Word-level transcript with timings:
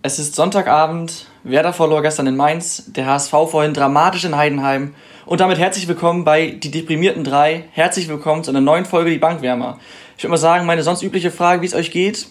Es 0.00 0.20
ist 0.20 0.36
Sonntagabend, 0.36 1.26
Werder 1.42 1.72
verlor 1.72 2.02
gestern 2.02 2.28
in 2.28 2.36
Mainz, 2.36 2.84
der 2.86 3.06
HSV 3.06 3.30
vorhin 3.50 3.74
dramatisch 3.74 4.24
in 4.24 4.36
Heidenheim. 4.36 4.94
Und 5.26 5.40
damit 5.40 5.58
herzlich 5.58 5.88
willkommen 5.88 6.22
bei 6.22 6.50
Die 6.50 6.70
Deprimierten 6.70 7.24
3. 7.24 7.64
Herzlich 7.72 8.06
willkommen 8.06 8.44
zu 8.44 8.52
einer 8.52 8.60
neuen 8.60 8.84
Folge 8.84 9.10
Die 9.10 9.18
Bankwärmer. 9.18 9.76
Ich 10.16 10.22
würde 10.22 10.30
mal 10.30 10.36
sagen, 10.36 10.66
meine 10.66 10.84
sonst 10.84 11.02
übliche 11.02 11.32
Frage, 11.32 11.62
wie 11.62 11.66
es 11.66 11.74
euch 11.74 11.90
geht, 11.90 12.28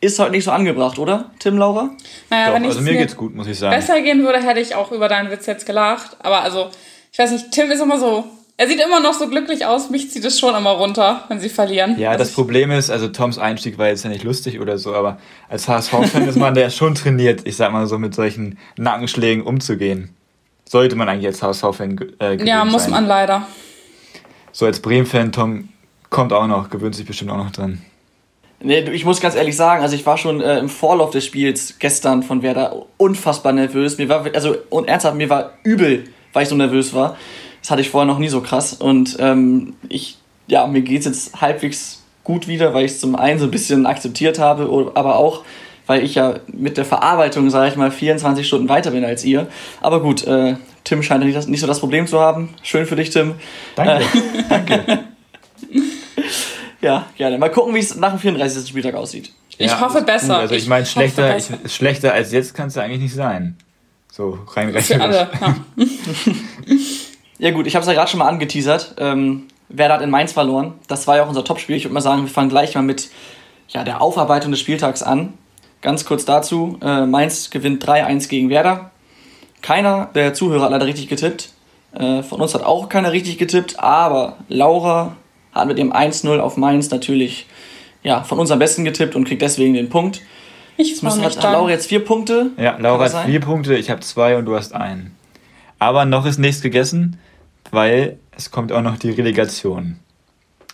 ist 0.00 0.18
heute 0.18 0.30
nicht 0.30 0.44
so 0.44 0.52
angebracht, 0.52 0.98
oder? 0.98 1.30
Tim, 1.38 1.58
Laura? 1.58 1.90
Naja, 2.30 2.46
Doch, 2.46 2.54
wenn 2.54 2.64
also 2.64 2.80
mir 2.80 2.94
geht's 2.94 3.14
gut, 3.14 3.34
muss 3.34 3.46
ich 3.46 3.58
sagen. 3.58 3.76
Besser 3.76 4.00
gehen 4.00 4.24
würde, 4.24 4.42
hätte 4.42 4.60
ich 4.60 4.74
auch 4.74 4.90
über 4.90 5.08
deinen 5.08 5.30
Witz 5.30 5.44
jetzt 5.44 5.66
gelacht. 5.66 6.16
Aber 6.20 6.40
also, 6.40 6.70
ich 7.12 7.18
weiß 7.18 7.30
nicht, 7.30 7.50
Tim 7.50 7.70
ist 7.70 7.82
immer 7.82 7.98
so 7.98 8.24
er 8.56 8.68
sieht 8.68 8.80
immer 8.80 9.00
noch 9.00 9.14
so 9.14 9.28
glücklich 9.28 9.66
aus. 9.66 9.90
Mich 9.90 10.10
zieht 10.10 10.24
es 10.24 10.38
schon 10.38 10.54
immer 10.54 10.70
runter, 10.70 11.24
wenn 11.28 11.40
sie 11.40 11.48
verlieren. 11.48 11.98
Ja, 11.98 12.10
also 12.10 12.24
das 12.24 12.32
Problem 12.32 12.70
ist, 12.70 12.90
also 12.90 13.08
Toms 13.08 13.38
Einstieg 13.38 13.78
war 13.78 13.88
jetzt 13.88 14.04
ja 14.04 14.10
nicht 14.10 14.24
lustig 14.24 14.60
oder 14.60 14.78
so, 14.78 14.94
aber 14.94 15.18
als 15.48 15.68
HSV-Fan 15.68 16.28
ist 16.28 16.36
man 16.38 16.54
ja 16.54 16.70
schon 16.70 16.94
trainiert, 16.94 17.40
ich 17.44 17.56
sag 17.56 17.72
mal 17.72 17.86
so, 17.86 17.98
mit 17.98 18.14
solchen 18.14 18.58
Nackenschlägen 18.76 19.42
umzugehen. 19.42 20.14
Sollte 20.68 20.96
man 20.96 21.08
eigentlich 21.08 21.26
als 21.26 21.42
HSV-Fan 21.42 21.98
äh, 22.20 22.44
Ja, 22.44 22.64
muss 22.64 22.82
sein. 22.84 22.92
man 22.92 23.06
leider. 23.06 23.46
So 24.52 24.66
als 24.66 24.80
Bremen-Fan, 24.80 25.32
Tom 25.32 25.70
kommt 26.10 26.32
auch 26.32 26.46
noch, 26.46 26.70
gewöhnt 26.70 26.94
sich 26.94 27.06
bestimmt 27.06 27.30
auch 27.30 27.38
noch 27.38 27.50
dran. 27.50 27.82
Nee, 28.60 28.80
ich 28.90 29.04
muss 29.04 29.20
ganz 29.20 29.34
ehrlich 29.34 29.56
sagen, 29.56 29.82
also 29.82 29.96
ich 29.96 30.06
war 30.06 30.16
schon 30.16 30.40
äh, 30.40 30.58
im 30.58 30.68
Vorlauf 30.68 31.10
des 31.10 31.24
Spiels 31.24 31.76
gestern 31.80 32.22
von 32.22 32.42
Werder 32.42 32.86
unfassbar 32.96 33.52
nervös. 33.52 33.98
Mir 33.98 34.08
war, 34.08 34.24
also 34.34 34.54
und 34.70 34.88
ernsthaft, 34.88 35.16
mir 35.16 35.28
war 35.28 35.54
übel, 35.64 36.04
weil 36.32 36.44
ich 36.44 36.48
so 36.48 36.54
nervös 36.54 36.94
war. 36.94 37.16
Das 37.62 37.70
hatte 37.70 37.80
ich 37.80 37.90
vorher 37.90 38.06
noch 38.06 38.18
nie 38.18 38.28
so 38.28 38.40
krass. 38.40 38.74
Und 38.74 39.16
ähm, 39.20 39.74
ich, 39.88 40.18
ja, 40.48 40.66
mir 40.66 40.82
geht 40.82 41.00
es 41.00 41.06
jetzt 41.06 41.40
halbwegs 41.40 42.02
gut 42.24 42.48
wieder, 42.48 42.74
weil 42.74 42.84
ich 42.84 42.92
es 42.92 43.00
zum 43.00 43.16
einen 43.16 43.38
so 43.38 43.46
ein 43.46 43.50
bisschen 43.50 43.86
akzeptiert 43.86 44.38
habe, 44.38 44.92
aber 44.94 45.16
auch, 45.16 45.44
weil 45.86 46.04
ich 46.04 46.16
ja 46.16 46.40
mit 46.48 46.76
der 46.76 46.84
Verarbeitung, 46.84 47.50
sage 47.50 47.70
ich 47.70 47.76
mal, 47.76 47.90
24 47.90 48.46
Stunden 48.46 48.68
weiter 48.68 48.90
bin 48.90 49.04
als 49.04 49.24
ihr. 49.24 49.46
Aber 49.80 50.00
gut, 50.00 50.26
äh, 50.26 50.56
Tim 50.84 51.02
scheint 51.02 51.24
nicht, 51.24 51.36
das, 51.36 51.46
nicht 51.46 51.60
so 51.60 51.66
das 51.66 51.80
Problem 51.80 52.06
zu 52.06 52.20
haben. 52.20 52.50
Schön 52.62 52.86
für 52.86 52.96
dich, 52.96 53.10
Tim. 53.10 53.34
Danke, 53.76 54.04
äh, 54.04 54.42
danke. 54.48 55.00
ja, 56.80 57.06
gerne. 57.16 57.38
Mal 57.38 57.50
gucken, 57.50 57.74
wie 57.74 57.80
es 57.80 57.94
nach 57.96 58.10
dem 58.10 58.18
34. 58.18 58.68
Spieltag 58.68 58.94
aussieht. 58.94 59.32
Ich 59.58 59.70
ja, 59.70 59.80
hoffe 59.80 60.02
besser. 60.02 60.38
Also 60.38 60.54
ich, 60.54 60.62
ich 60.62 60.68
meine, 60.68 60.86
schlechter, 60.86 61.36
schlechter 61.66 62.12
als 62.12 62.32
jetzt 62.32 62.54
kann 62.54 62.68
es 62.68 62.74
ja 62.74 62.82
eigentlich 62.82 63.02
nicht 63.02 63.14
sein. 63.14 63.56
So 64.10 64.38
rein 64.48 64.70
rechnerisch. 64.70 64.88
Für 64.88 65.02
alle, 65.02 65.30
ja. 65.40 65.56
Ja 67.42 67.50
gut, 67.50 67.66
ich 67.66 67.74
habe 67.74 67.82
es 67.82 67.88
ja 67.88 67.94
gerade 67.94 68.08
schon 68.08 68.20
mal 68.20 68.28
angeteasert. 68.28 68.94
Ähm, 68.98 69.48
Werder 69.68 69.94
hat 69.94 70.02
in 70.02 70.10
Mainz 70.10 70.30
verloren. 70.30 70.74
Das 70.86 71.08
war 71.08 71.16
ja 71.16 71.24
auch 71.24 71.28
unser 71.28 71.42
Topspiel. 71.42 71.74
Ich 71.74 71.82
würde 71.82 71.92
mal 71.92 72.00
sagen, 72.00 72.22
wir 72.22 72.28
fangen 72.28 72.50
gleich 72.50 72.76
mal 72.76 72.82
mit 72.82 73.10
ja, 73.66 73.82
der 73.82 74.00
Aufarbeitung 74.00 74.52
des 74.52 74.60
Spieltags 74.60 75.02
an. 75.02 75.32
Ganz 75.80 76.04
kurz 76.04 76.24
dazu. 76.24 76.78
Äh, 76.80 77.04
Mainz 77.04 77.50
gewinnt 77.50 77.84
3-1 77.84 78.28
gegen 78.28 78.48
Werder. 78.48 78.92
Keiner 79.60 80.08
der 80.14 80.34
Zuhörer 80.34 80.66
hat 80.66 80.70
leider 80.70 80.86
richtig 80.86 81.08
getippt. 81.08 81.52
Äh, 81.94 82.22
von 82.22 82.40
uns 82.40 82.54
hat 82.54 82.62
auch 82.62 82.88
keiner 82.88 83.10
richtig 83.10 83.38
getippt. 83.38 83.80
Aber 83.80 84.36
Laura 84.48 85.16
hat 85.52 85.66
mit 85.66 85.78
dem 85.78 85.92
1-0 85.92 86.38
auf 86.38 86.56
Mainz 86.56 86.92
natürlich 86.92 87.46
ja, 88.04 88.22
von 88.22 88.38
uns 88.38 88.52
am 88.52 88.60
besten 88.60 88.84
getippt 88.84 89.16
und 89.16 89.24
kriegt 89.24 89.42
deswegen 89.42 89.74
den 89.74 89.88
Punkt. 89.88 90.20
Ich 90.76 91.02
muss 91.02 91.20
hat, 91.20 91.36
hat 91.38 91.42
Laura 91.42 91.70
jetzt 91.70 91.88
vier 91.88 92.04
Punkte. 92.04 92.52
Ja, 92.56 92.76
Laura 92.78 93.12
hat 93.12 93.24
vier 93.26 93.40
Punkte, 93.40 93.74
ich 93.74 93.90
habe 93.90 93.98
zwei 93.98 94.36
und 94.36 94.44
du 94.44 94.54
hast 94.54 94.76
einen. 94.76 95.16
Aber 95.80 96.04
noch 96.04 96.24
ist 96.24 96.38
nichts 96.38 96.62
gegessen 96.62 97.18
weil 97.72 98.20
es 98.36 98.52
kommt 98.52 98.70
auch 98.70 98.82
noch 98.82 98.96
die 98.96 99.10
Relegation. 99.10 99.98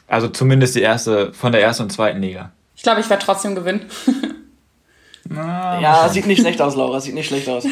Also 0.07 0.29
zumindest 0.29 0.75
die 0.75 0.83
erste, 0.83 1.33
von 1.33 1.53
der 1.53 1.63
ersten 1.63 1.85
und 1.85 1.91
zweiten 1.91 2.21
Liga. 2.21 2.53
Ich 2.77 2.83
glaube, 2.83 3.01
ich 3.01 3.09
werde 3.09 3.25
trotzdem 3.25 3.55
gewinnen. 3.55 3.87
Na, 5.31 5.81
ja, 5.81 6.09
sieht 6.09 6.27
nicht 6.27 6.41
schlecht 6.41 6.61
aus, 6.61 6.75
Laura, 6.75 7.01
sieht 7.01 7.15
nicht 7.15 7.29
schlecht 7.29 7.49
aus. 7.49 7.65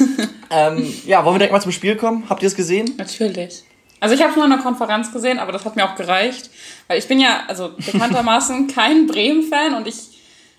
ähm, 0.50 0.94
ja, 1.06 1.24
wollen 1.24 1.34
wir 1.34 1.38
direkt 1.38 1.52
mal 1.52 1.60
zum 1.60 1.70
Spiel 1.70 1.96
kommen? 1.96 2.24
Habt 2.28 2.42
ihr 2.42 2.48
es 2.48 2.56
gesehen? 2.56 2.92
Natürlich. 2.96 3.62
Also 4.00 4.16
ich 4.16 4.22
habe 4.22 4.34
nur 4.34 4.44
eine 4.44 4.58
Konferenz 4.58 5.12
gesehen, 5.12 5.38
aber 5.38 5.52
das 5.52 5.64
hat 5.64 5.76
mir 5.76 5.84
auch 5.84 5.94
gereicht. 5.94 6.50
Weil 6.88 6.98
ich 6.98 7.06
bin 7.06 7.20
ja, 7.20 7.44
also 7.46 7.70
bekanntermaßen 7.76 8.66
kein 8.74 9.06
Bremen-Fan 9.06 9.74
und 9.74 9.86
ich 9.86 9.96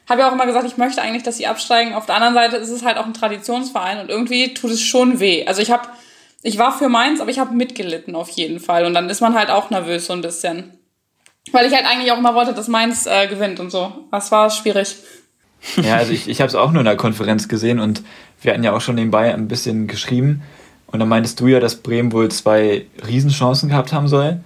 habe 0.10 0.22
ja 0.22 0.30
auch 0.30 0.34
immer 0.34 0.46
gesagt, 0.46 0.66
ich 0.66 0.78
möchte 0.78 1.02
eigentlich, 1.02 1.24
dass 1.24 1.38
sie 1.38 1.48
absteigen. 1.48 1.94
Auf 1.94 2.06
der 2.06 2.16
anderen 2.16 2.36
Seite 2.36 2.56
ist 2.56 2.70
es 2.70 2.84
halt 2.84 2.98
auch 2.98 3.06
ein 3.06 3.14
Traditionsverein 3.14 4.00
und 4.00 4.10
irgendwie 4.10 4.54
tut 4.54 4.72
es 4.72 4.82
schon 4.82 5.20
weh. 5.20 5.46
Also 5.46 5.62
ich 5.62 5.72
habe 5.72 5.90
ich 6.46 6.60
war 6.60 6.72
für 6.78 6.90
meins, 6.90 7.22
aber 7.22 7.32
ich 7.32 7.40
habe 7.40 7.56
mitgelitten 7.56 8.16
auf 8.16 8.30
jeden 8.30 8.60
Fall. 8.60 8.86
Und 8.86 8.94
dann 8.94 9.10
ist 9.10 9.20
man 9.20 9.34
halt 9.34 9.50
auch 9.50 9.72
nervös 9.72 10.06
so 10.06 10.14
ein 10.14 10.22
bisschen. 10.22 10.78
Weil 11.52 11.66
ich 11.66 11.74
halt 11.74 11.86
eigentlich 11.88 12.12
auch 12.12 12.20
immer 12.20 12.36
wollte, 12.36 12.54
dass 12.54 12.68
meins 12.68 13.08
äh, 13.08 13.28
gewinnt 13.28 13.60
und 13.60 13.72
so. 13.72 13.92
Das 14.12 14.32
war 14.32 14.52
schwierig. 14.52 14.96
Ja, 15.82 15.96
also 15.96 16.12
ich, 16.12 16.30
ich 16.30 16.42
habe 16.42 16.48
es 16.48 16.54
auch 16.54 16.72
nur 16.72 16.82
in 16.82 16.86
der 16.86 16.98
Konferenz 16.98 17.48
gesehen 17.48 17.80
und 17.80 18.04
wir 18.42 18.54
hatten 18.54 18.64
ja 18.64 18.74
auch 18.74 18.82
schon 18.82 18.94
nebenbei 18.94 19.34
ein 19.34 19.48
bisschen 19.48 19.88
geschrieben. 19.88 20.44
Und 20.86 21.00
dann 21.00 21.10
meintest 21.10 21.40
du 21.40 21.48
ja, 21.48 21.60
dass 21.60 21.78
Bremen 21.78 22.12
wohl 22.12 22.30
zwei 22.30 22.86
Riesenchancen 23.08 23.70
gehabt 23.70 23.92
haben 23.92 24.08
soll. 24.08 24.42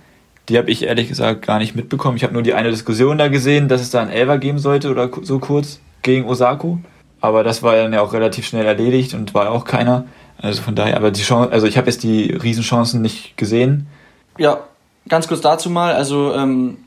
Die 0.47 0.57
habe 0.57 0.71
ich 0.71 0.83
ehrlich 0.83 1.09
gesagt 1.09 1.45
gar 1.45 1.59
nicht 1.59 1.75
mitbekommen. 1.75 2.15
Ich 2.15 2.23
habe 2.23 2.33
nur 2.33 2.43
die 2.43 2.53
eine 2.53 2.71
Diskussion 2.71 3.17
da 3.17 3.27
gesehen, 3.27 3.67
dass 3.67 3.81
es 3.81 3.91
da 3.91 4.01
einen 4.01 4.09
Elver 4.09 4.37
geben 4.37 4.59
sollte 4.59 4.89
oder 4.89 5.09
so 5.21 5.39
kurz 5.39 5.81
gegen 6.01 6.25
Osako. 6.25 6.79
Aber 7.19 7.43
das 7.43 7.61
war 7.61 7.75
dann 7.75 7.91
ja 7.91 7.99
auch 7.99 8.13
relativ 8.13 8.47
schnell 8.47 8.65
erledigt 8.65 9.13
und 9.13 9.33
war 9.33 9.51
auch 9.51 9.65
keiner. 9.65 10.05
Also 10.41 10.61
von 10.61 10.75
daher, 10.75 10.95
aber 10.95 11.11
die 11.11 11.21
Chance, 11.21 11.51
also 11.51 11.67
ich 11.67 11.77
habe 11.77 11.87
jetzt 11.87 12.03
die 12.03 12.31
Riesenchancen 12.31 13.01
nicht 13.01 13.35
gesehen. 13.37 13.87
Ja, 14.37 14.61
ganz 15.07 15.27
kurz 15.27 15.41
dazu 15.41 15.69
mal, 15.69 15.93
also 15.93 16.33
ähm, 16.33 16.77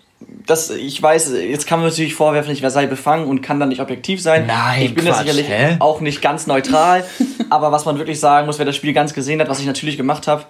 das, 0.47 0.71
ich 0.71 1.03
weiß, 1.03 1.33
jetzt 1.33 1.67
kann 1.67 1.81
man 1.81 1.89
natürlich 1.89 2.15
vorwerfen, 2.15 2.53
ich 2.53 2.63
sei 2.67 2.87
befangen 2.87 3.27
und 3.27 3.43
kann 3.43 3.61
dann 3.61 3.69
nicht 3.69 3.81
objektiv 3.81 4.23
sein. 4.23 4.47
Nein, 4.47 4.83
ich 4.83 4.95
bin 4.95 5.05
Quatsch, 5.05 5.19
sicherlich 5.19 5.49
hä? 5.49 5.77
auch 5.81 6.01
nicht 6.01 6.23
ganz 6.23 6.47
neutral, 6.47 7.05
aber 7.51 7.73
was 7.73 7.85
man 7.85 7.99
wirklich 7.99 8.21
sagen 8.21 8.47
muss, 8.47 8.59
wer 8.59 8.67
das 8.67 8.77
Spiel 8.77 8.95
ganz 8.95 9.13
gesehen 9.13 9.41
hat, 9.41 9.49
was 9.49 9.61
ich 9.61 9.67
natürlich 9.67 9.99
gemacht 9.99 10.27
habe, 10.27 10.45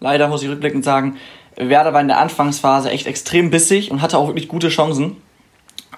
leider 0.00 0.28
muss 0.28 0.42
ich 0.42 0.48
rückblickend 0.48 0.84
sagen, 0.84 1.16
Werder 1.56 1.92
war 1.92 2.00
in 2.00 2.08
der 2.08 2.18
Anfangsphase 2.18 2.90
echt 2.90 3.06
extrem 3.06 3.50
bissig 3.50 3.90
und 3.90 4.02
hatte 4.02 4.18
auch 4.18 4.28
wirklich 4.28 4.48
gute 4.48 4.68
Chancen 4.68 5.16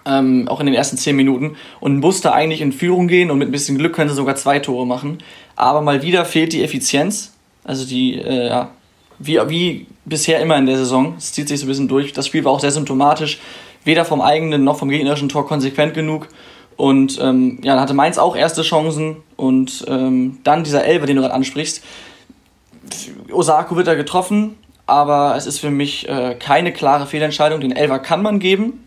ähm, 0.07 0.49
auch 0.49 0.61
in 0.61 0.67
den 0.67 0.75
ersten 0.75 0.97
zehn 0.97 1.17
Minuten 1.17 1.57
und 1.81 2.01
musste 2.01 2.33
eigentlich 2.33 2.61
in 2.61 2.73
Führung 2.73 3.09
gehen 3.09 3.31
und 3.31 3.39
mit 3.39 3.49
ein 3.49 3.53
bisschen 3.53 3.79
Glück 3.79 3.95
können 3.95 4.09
sie 4.09 4.17
sogar 4.17 4.37
zwei 4.37 4.59
Tore 4.59 4.87
machen. 4.87 5.19
Aber 5.57 5.81
mal 5.81 6.03
wieder 6.03 6.25
fehlt 6.25 6.53
die 6.53 6.63
Effizienz, 6.63 7.35
also 7.65 7.87
die, 7.87 8.17
äh, 8.17 8.49
ja, 8.49 8.71
wie, 9.19 9.39
wie 9.49 9.87
bisher 10.05 10.41
immer 10.41 10.57
in 10.57 10.67
der 10.67 10.79
Saison. 10.79 11.15
Es 11.19 11.33
zieht 11.33 11.49
sich 11.49 11.61
so 11.61 11.67
ein 11.67 11.69
bisschen 11.69 11.89
durch. 11.89 12.13
Das 12.13 12.27
Spiel 12.27 12.45
war 12.45 12.53
auch 12.53 12.61
sehr 12.61 12.71
symptomatisch, 12.71 13.39
weder 13.85 14.05
vom 14.05 14.21
eigenen 14.21 14.65
noch 14.65 14.79
vom 14.79 14.89
gegnerischen 14.89 15.29
Tor 15.29 15.47
konsequent 15.47 15.95
genug. 15.95 16.29
Und 16.77 17.19
ähm, 17.21 17.59
ja, 17.63 17.75
dann 17.75 17.83
hatte 17.83 17.95
Mainz 17.95 18.17
auch 18.17 18.35
erste 18.35 18.63
Chancen 18.63 19.17
und 19.37 19.85
ähm, 19.87 20.39
dann 20.45 20.65
dieser 20.65 20.85
Elber, 20.85 21.07
den 21.07 21.17
du 21.17 21.23
gerade 21.23 21.35
ansprichst. 21.35 21.83
Osako 23.31 23.77
wird 23.77 23.87
da 23.87 23.95
getroffen, 23.95 24.57
aber 24.87 25.35
es 25.37 25.47
ist 25.47 25.59
für 25.59 25.71
mich 25.71 26.09
äh, 26.09 26.37
keine 26.39 26.73
klare 26.73 27.07
Fehlentscheidung. 27.07 27.61
Den 27.61 27.73
Elver 27.73 27.99
kann 27.99 28.23
man 28.23 28.39
geben, 28.39 28.85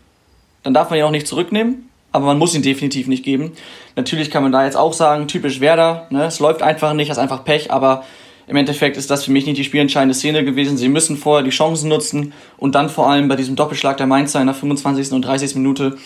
dann 0.64 0.74
darf 0.74 0.90
man 0.90 0.98
ihn 0.98 1.04
auch 1.04 1.10
nicht 1.10 1.28
zurücknehmen, 1.28 1.88
aber 2.10 2.26
man 2.26 2.38
muss 2.38 2.54
ihn 2.54 2.62
definitiv 2.62 3.06
nicht 3.06 3.24
geben. 3.24 3.52
Natürlich 3.96 4.30
kann 4.30 4.42
man 4.42 4.50
da 4.50 4.64
jetzt 4.64 4.76
auch 4.76 4.92
sagen, 4.92 5.28
typisch 5.28 5.60
Werder, 5.60 6.08
ne? 6.10 6.24
es 6.24 6.40
läuft 6.40 6.62
einfach 6.62 6.92
nicht, 6.94 7.10
das 7.10 7.18
ist 7.18 7.22
einfach 7.22 7.44
Pech, 7.44 7.70
aber 7.70 8.04
im 8.46 8.56
Endeffekt 8.56 8.96
ist 8.96 9.10
das 9.10 9.24
für 9.24 9.30
mich 9.30 9.46
nicht 9.46 9.58
die 9.58 9.64
spielentscheidende 9.64 10.14
Szene 10.14 10.44
gewesen. 10.44 10.76
Sie 10.76 10.88
müssen 10.88 11.16
vorher 11.16 11.42
die 11.42 11.50
Chancen 11.50 11.88
nutzen 11.88 12.32
und 12.58 12.74
dann 12.74 12.90
vor 12.90 13.08
allem 13.08 13.28
bei 13.28 13.36
diesem 13.36 13.56
Doppelschlag 13.56 13.96
der 13.96 14.06
Mainzer 14.06 14.40
in 14.40 14.46
der 14.46 14.54
25. 14.54 15.12
und 15.12 15.22
30. 15.22 15.54
Minute 15.54 15.96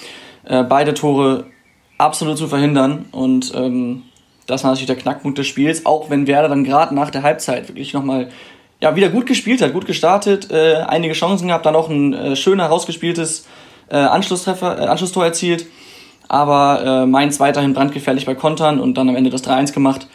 äh, 0.45 0.63
beide 0.63 0.95
Tore 0.95 1.47
absolut 1.99 2.39
zu 2.39 2.47
verhindern. 2.47 3.07
Und 3.11 3.53
ähm, 3.57 4.03
das 4.47 4.63
war 4.63 4.71
natürlich 4.71 4.87
der 4.87 4.97
Knackpunkt 4.97 5.37
des 5.37 5.49
Spiels, 5.49 5.85
auch 5.85 6.11
wenn 6.11 6.27
Werder 6.27 6.49
dann 6.49 6.65
gerade 6.65 6.95
nach 6.95 7.11
der 7.11 7.23
Halbzeit 7.23 7.69
wirklich 7.69 7.93
nochmal 7.93 8.29
ja, 8.81 8.95
wieder 8.95 9.09
gut 9.09 9.27
gespielt 9.27 9.61
hat, 9.61 9.73
gut 9.73 9.87
gestartet, 9.87 10.51
äh, 10.53 10.77
einige 10.87 11.15
Chancen 11.15 11.49
gehabt, 11.49 11.67
dann 11.67 11.75
auch 11.75 11.91
ein 11.91 12.15
äh, 12.15 12.37
schön 12.37 12.61
herausgespieltes 12.61 13.47
äh, 13.91 13.97
Anschlusstreffer, 13.97 14.79
äh, 14.81 14.87
Anschlusstor 14.87 15.25
erzielt. 15.25 15.67
Aber 16.29 16.85
äh, 16.85 17.07
Mainz 17.07 17.41
weiterhin 17.41 17.73
brandgefährlich 17.73 18.27
bei 18.27 18.35
Kontern 18.35 18.81
und 18.81 18.99
dann 18.99 19.09
am 19.09 19.17
Ende 19.17 19.31
das 19.31 19.43
3-1 19.45 19.73
gemacht. 19.73 20.07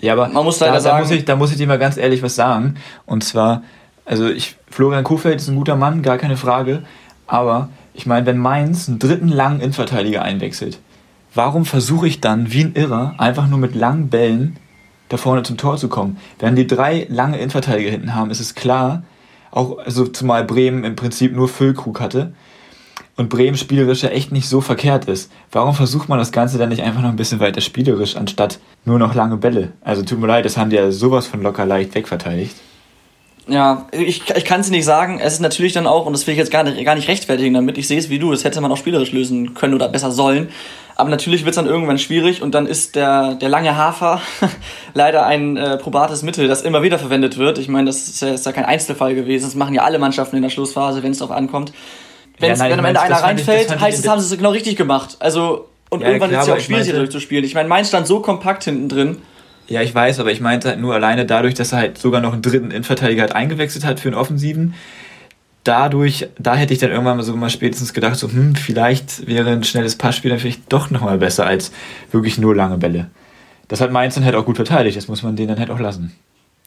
Ja, 0.00 0.12
aber 0.12 0.28
man 0.28 0.44
muss 0.44 0.60
leider 0.60 0.74
da, 0.74 0.80
sagen, 0.80 0.96
da 0.98 1.02
muss, 1.02 1.10
ich, 1.10 1.24
da 1.24 1.36
muss 1.36 1.50
ich 1.50 1.56
dir 1.56 1.66
mal 1.66 1.78
ganz 1.78 1.96
ehrlich 1.96 2.22
was 2.22 2.34
sagen. 2.34 2.74
Und 3.06 3.24
zwar, 3.24 3.62
also 4.04 4.28
ich, 4.28 4.56
Florian 4.70 5.04
Kuhfeld 5.04 5.40
ist 5.40 5.48
ein 5.48 5.56
guter 5.56 5.76
Mann, 5.76 6.02
gar 6.02 6.18
keine 6.18 6.36
Frage. 6.36 6.82
Aber 7.26 7.68
ich 7.94 8.06
meine, 8.06 8.26
wenn 8.26 8.38
Mainz 8.38 8.88
einen 8.88 8.98
dritten 8.98 9.28
langen 9.28 9.60
Innenverteidiger 9.60 10.22
einwechselt, 10.22 10.78
warum 11.34 11.64
versuche 11.64 12.06
ich 12.06 12.20
dann 12.20 12.52
wie 12.52 12.64
ein 12.64 12.74
Irrer 12.74 13.14
einfach 13.18 13.48
nur 13.48 13.58
mit 13.58 13.74
langen 13.74 14.08
Bällen 14.08 14.56
da 15.08 15.16
vorne 15.16 15.42
zum 15.42 15.56
Tor 15.56 15.78
zu 15.78 15.88
kommen? 15.88 16.18
Wenn 16.38 16.56
die 16.56 16.66
drei 16.66 17.06
lange 17.10 17.38
Innenverteidiger 17.38 17.90
hinten 17.90 18.14
haben, 18.14 18.30
ist 18.30 18.40
es 18.40 18.54
klar, 18.54 19.02
auch 19.50 19.78
also 19.78 20.06
zumal 20.06 20.44
Bremen 20.44 20.84
im 20.84 20.94
Prinzip 20.94 21.34
nur 21.34 21.48
Füllkrug 21.48 22.00
hatte, 22.00 22.34
und 23.18 23.28
Bremen 23.28 23.56
spielerisch 23.56 24.04
ja 24.04 24.10
echt 24.10 24.30
nicht 24.30 24.48
so 24.48 24.60
verkehrt 24.60 25.06
ist. 25.06 25.30
Warum 25.50 25.74
versucht 25.74 26.08
man 26.08 26.18
das 26.18 26.30
Ganze 26.32 26.56
dann 26.56 26.68
nicht 26.68 26.82
einfach 26.82 27.02
noch 27.02 27.10
ein 27.10 27.16
bisschen 27.16 27.40
weiter 27.40 27.60
spielerisch, 27.60 28.16
anstatt 28.16 28.60
nur 28.84 28.98
noch 28.98 29.14
lange 29.14 29.36
Bälle? 29.36 29.72
Also 29.82 30.02
tut 30.02 30.20
mir 30.20 30.28
leid, 30.28 30.44
das 30.44 30.56
haben 30.56 30.70
die 30.70 30.76
ja 30.76 30.90
sowas 30.92 31.26
von 31.26 31.42
locker 31.42 31.66
leicht 31.66 31.94
wegverteidigt. 31.96 32.54
Ja, 33.48 33.86
ich, 33.90 34.22
ich 34.30 34.44
kann 34.44 34.60
es 34.60 34.70
nicht 34.70 34.84
sagen. 34.84 35.18
Es 35.20 35.32
ist 35.32 35.40
natürlich 35.40 35.72
dann 35.72 35.86
auch, 35.86 36.06
und 36.06 36.12
das 36.12 36.26
will 36.26 36.32
ich 36.32 36.38
jetzt 36.38 36.52
gar 36.52 36.62
nicht, 36.62 36.84
gar 36.84 36.94
nicht 36.94 37.08
rechtfertigen 37.08 37.54
damit, 37.54 37.76
ich 37.76 37.88
sehe 37.88 37.98
es 37.98 38.08
wie 38.08 38.20
du, 38.20 38.30
das 38.30 38.44
hätte 38.44 38.60
man 38.60 38.70
auch 38.70 38.76
spielerisch 38.76 39.10
lösen 39.10 39.54
können 39.54 39.74
oder 39.74 39.88
besser 39.88 40.12
sollen. 40.12 40.50
Aber 40.94 41.10
natürlich 41.10 41.44
wird 41.44 41.50
es 41.50 41.56
dann 41.56 41.66
irgendwann 41.66 41.98
schwierig 41.98 42.40
und 42.40 42.54
dann 42.54 42.66
ist 42.66 42.94
der, 42.94 43.34
der 43.34 43.48
lange 43.48 43.76
Hafer 43.76 44.20
leider 44.94 45.26
ein 45.26 45.56
äh, 45.56 45.76
probates 45.76 46.22
Mittel, 46.22 46.46
das 46.46 46.62
immer 46.62 46.82
wieder 46.82 47.00
verwendet 47.00 47.36
wird. 47.36 47.58
Ich 47.58 47.68
meine, 47.68 47.86
das 47.86 48.06
ist 48.06 48.22
ja, 48.22 48.28
ist 48.28 48.46
ja 48.46 48.52
kein 48.52 48.64
Einzelfall 48.64 49.14
gewesen. 49.16 49.46
Das 49.46 49.54
machen 49.56 49.74
ja 49.74 49.82
alle 49.82 49.98
Mannschaften 49.98 50.36
in 50.36 50.42
der 50.42 50.50
Schlussphase, 50.50 51.02
wenn 51.02 51.12
es 51.12 51.18
darauf 51.18 51.34
ankommt. 51.34 51.72
Ja, 52.40 52.56
nein, 52.56 52.70
wenn 52.70 52.78
am 52.78 52.84
Ende 52.84 53.00
einer 53.00 53.16
reinfällt, 53.16 53.70
ich, 53.70 53.80
heißt 53.80 53.98
es, 53.98 54.08
haben 54.08 54.20
sie 54.20 54.32
es 54.32 54.38
genau 54.38 54.50
richtig 54.50 54.76
gemacht. 54.76 55.16
Also, 55.18 55.68
und 55.90 56.02
ja, 56.02 56.08
irgendwann 56.08 56.30
ist 56.30 56.40
es 56.40 56.46
ja 56.46 56.54
auch 56.54 56.60
schwierig, 56.60 56.84
hier 56.84 56.94
durchzuspielen. 56.94 57.44
Ich 57.44 57.54
meine, 57.54 57.68
Mainz 57.68 57.88
stand 57.88 58.06
so 58.06 58.20
kompakt 58.20 58.64
hinten 58.64 58.88
drin. 58.88 59.18
Ja, 59.68 59.82
ich 59.82 59.94
weiß, 59.94 60.20
aber 60.20 60.30
ich 60.30 60.40
meinte 60.40 60.68
halt 60.68 60.80
nur 60.80 60.94
alleine 60.94 61.26
dadurch, 61.26 61.54
dass 61.54 61.72
er 61.72 61.78
halt 61.78 61.98
sogar 61.98 62.20
noch 62.20 62.32
einen 62.32 62.42
dritten 62.42 62.70
Innenverteidiger 62.70 63.22
halt 63.22 63.34
eingewechselt 63.34 63.84
hat 63.84 64.00
für 64.00 64.08
einen 64.08 64.16
Offensiven. 64.16 64.74
Dadurch, 65.64 66.28
da 66.38 66.54
hätte 66.54 66.72
ich 66.72 66.80
dann 66.80 66.90
irgendwann 66.90 67.18
mal 67.18 67.22
so 67.22 67.36
mal 67.36 67.50
spätestens 67.50 67.92
gedacht, 67.92 68.16
so, 68.16 68.28
hm, 68.28 68.54
vielleicht 68.54 69.26
wäre 69.26 69.50
ein 69.50 69.64
schnelles 69.64 69.96
Passspiel 69.96 70.30
dann 70.30 70.40
vielleicht 70.40 70.72
doch 70.72 70.90
nochmal 70.90 71.18
besser 71.18 71.46
als 71.46 71.72
wirklich 72.10 72.38
nur 72.38 72.56
lange 72.56 72.78
Bälle. 72.78 73.10
Das 73.66 73.82
hat 73.82 73.92
Mainz 73.92 74.14
dann 74.14 74.24
halt 74.24 74.34
auch 74.34 74.46
gut 74.46 74.56
verteidigt, 74.56 74.96
das 74.96 75.08
muss 75.08 75.22
man 75.22 75.36
denen 75.36 75.48
dann 75.48 75.58
halt 75.58 75.70
auch 75.70 75.80
lassen. 75.80 76.16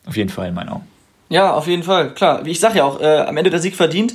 Auf 0.06 0.18
jeden 0.18 0.30
Fall 0.30 0.50
in 0.50 0.54
meinen 0.54 0.70
Augen. 0.70 0.88
Ja, 1.30 1.54
auf 1.54 1.66
jeden 1.66 1.82
Fall, 1.82 2.14
klar. 2.14 2.46
Wie 2.46 2.52
ich 2.52 2.60
sag 2.60 2.76
ja 2.76 2.84
auch, 2.84 3.02
äh, 3.02 3.20
am 3.20 3.38
Ende 3.38 3.50
der 3.50 3.60
Sieg 3.60 3.76
verdient 3.76 4.14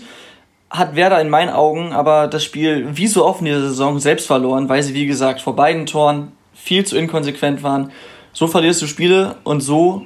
hat 0.71 0.97
Werder 0.97 1.21
in 1.21 1.29
meinen 1.29 1.51
Augen 1.51 1.93
aber 1.93 2.27
das 2.27 2.45
Spiel 2.45 2.89
wie 2.93 3.07
so 3.07 3.25
oft 3.25 3.41
in 3.41 3.47
dieser 3.47 3.61
Saison 3.61 3.99
selbst 3.99 4.27
verloren, 4.27 4.69
weil 4.69 4.83
sie, 4.83 4.95
wie 4.95 5.07
gesagt, 5.07 5.41
vor 5.41 5.55
beiden 5.55 5.87
Toren 5.87 6.33
viel 6.55 6.85
zu 6.85 6.97
inkonsequent 6.97 7.63
waren. 7.63 7.93
So 8.33 8.47
verlierst 8.47 8.83
du 8.83 8.87
Spiele 8.87 9.37
und 9.45 9.61
so, 9.61 10.03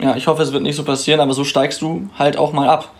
ja, 0.00 0.16
ich 0.16 0.26
hoffe, 0.26 0.42
es 0.42 0.52
wird 0.52 0.62
nicht 0.62 0.76
so 0.76 0.84
passieren, 0.84 1.20
aber 1.20 1.32
so 1.34 1.44
steigst 1.44 1.80
du 1.80 2.08
halt 2.18 2.36
auch 2.36 2.52
mal 2.52 2.68
ab. 2.68 2.92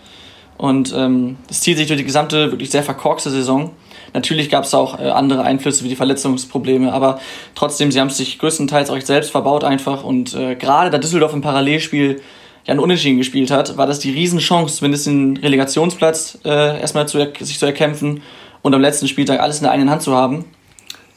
Und 0.56 0.94
ähm, 0.96 1.36
das 1.48 1.60
zieht 1.60 1.76
sich 1.76 1.88
durch 1.88 1.98
die 1.98 2.04
gesamte, 2.04 2.52
wirklich 2.52 2.70
sehr 2.70 2.84
verkorkste 2.84 3.30
Saison. 3.30 3.72
Natürlich 4.12 4.48
gab 4.48 4.64
es 4.64 4.72
auch 4.72 5.00
äh, 5.00 5.08
andere 5.08 5.42
Einflüsse 5.42 5.82
wie 5.82 5.88
die 5.88 5.96
Verletzungsprobleme, 5.96 6.92
aber 6.92 7.18
trotzdem, 7.56 7.90
sie 7.90 8.00
haben 8.00 8.06
es 8.06 8.16
sich 8.16 8.38
größtenteils 8.38 8.88
auch 8.88 9.00
selbst 9.00 9.32
verbaut 9.32 9.64
einfach. 9.64 10.04
Und 10.04 10.34
äh, 10.34 10.54
gerade 10.54 10.90
da 10.90 10.98
Düsseldorf 10.98 11.32
im 11.32 11.40
Parallelspiel 11.40 12.22
ja 12.64 12.72
einen 12.72 12.80
Unentschieden 12.80 13.18
gespielt 13.18 13.50
hat, 13.50 13.76
war 13.76 13.86
das 13.86 13.98
die 13.98 14.10
Riesenchance, 14.10 14.76
zumindest 14.76 15.06
den 15.06 15.36
Relegationsplatz 15.36 16.38
äh, 16.44 16.80
erstmal 16.80 17.06
zu, 17.08 17.18
sich 17.40 17.58
zu 17.58 17.66
erkämpfen 17.66 18.22
und 18.62 18.74
am 18.74 18.80
letzten 18.80 19.08
Spieltag 19.08 19.40
alles 19.40 19.58
in 19.58 19.64
der 19.64 19.72
eigenen 19.72 19.90
Hand 19.90 20.02
zu 20.02 20.14
haben. 20.14 20.44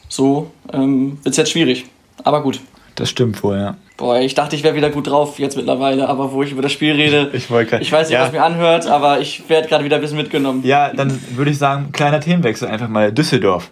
So 0.08 0.50
ähm, 0.72 1.18
wird 1.22 1.32
es 1.32 1.36
jetzt 1.36 1.50
schwierig. 1.50 1.86
Aber 2.24 2.42
gut. 2.42 2.60
Das 2.94 3.08
stimmt 3.08 3.42
wohl, 3.42 3.56
ja. 3.56 3.76
Boah, 3.96 4.20
ich 4.20 4.34
dachte, 4.34 4.56
ich 4.56 4.62
wäre 4.62 4.74
wieder 4.74 4.90
gut 4.90 5.06
drauf 5.06 5.38
jetzt 5.38 5.56
mittlerweile, 5.56 6.08
aber 6.08 6.32
wo 6.32 6.42
ich 6.42 6.52
über 6.52 6.62
das 6.62 6.72
Spiel 6.72 6.92
rede, 6.92 7.30
ich, 7.32 7.48
grad, 7.48 7.80
ich 7.80 7.90
weiß 7.90 8.08
nicht, 8.08 8.16
ja. 8.16 8.24
was 8.24 8.32
mir 8.32 8.42
anhört, 8.42 8.86
aber 8.86 9.20
ich 9.20 9.48
werde 9.48 9.68
gerade 9.68 9.84
wieder 9.84 9.96
ein 9.96 10.02
bisschen 10.02 10.16
mitgenommen. 10.16 10.62
Ja, 10.64 10.92
dann 10.92 11.20
würde 11.34 11.50
ich 11.50 11.58
sagen, 11.58 11.92
kleiner 11.92 12.20
Themenwechsel 12.20 12.68
einfach 12.68 12.88
mal. 12.88 13.12
Düsseldorf. 13.12 13.70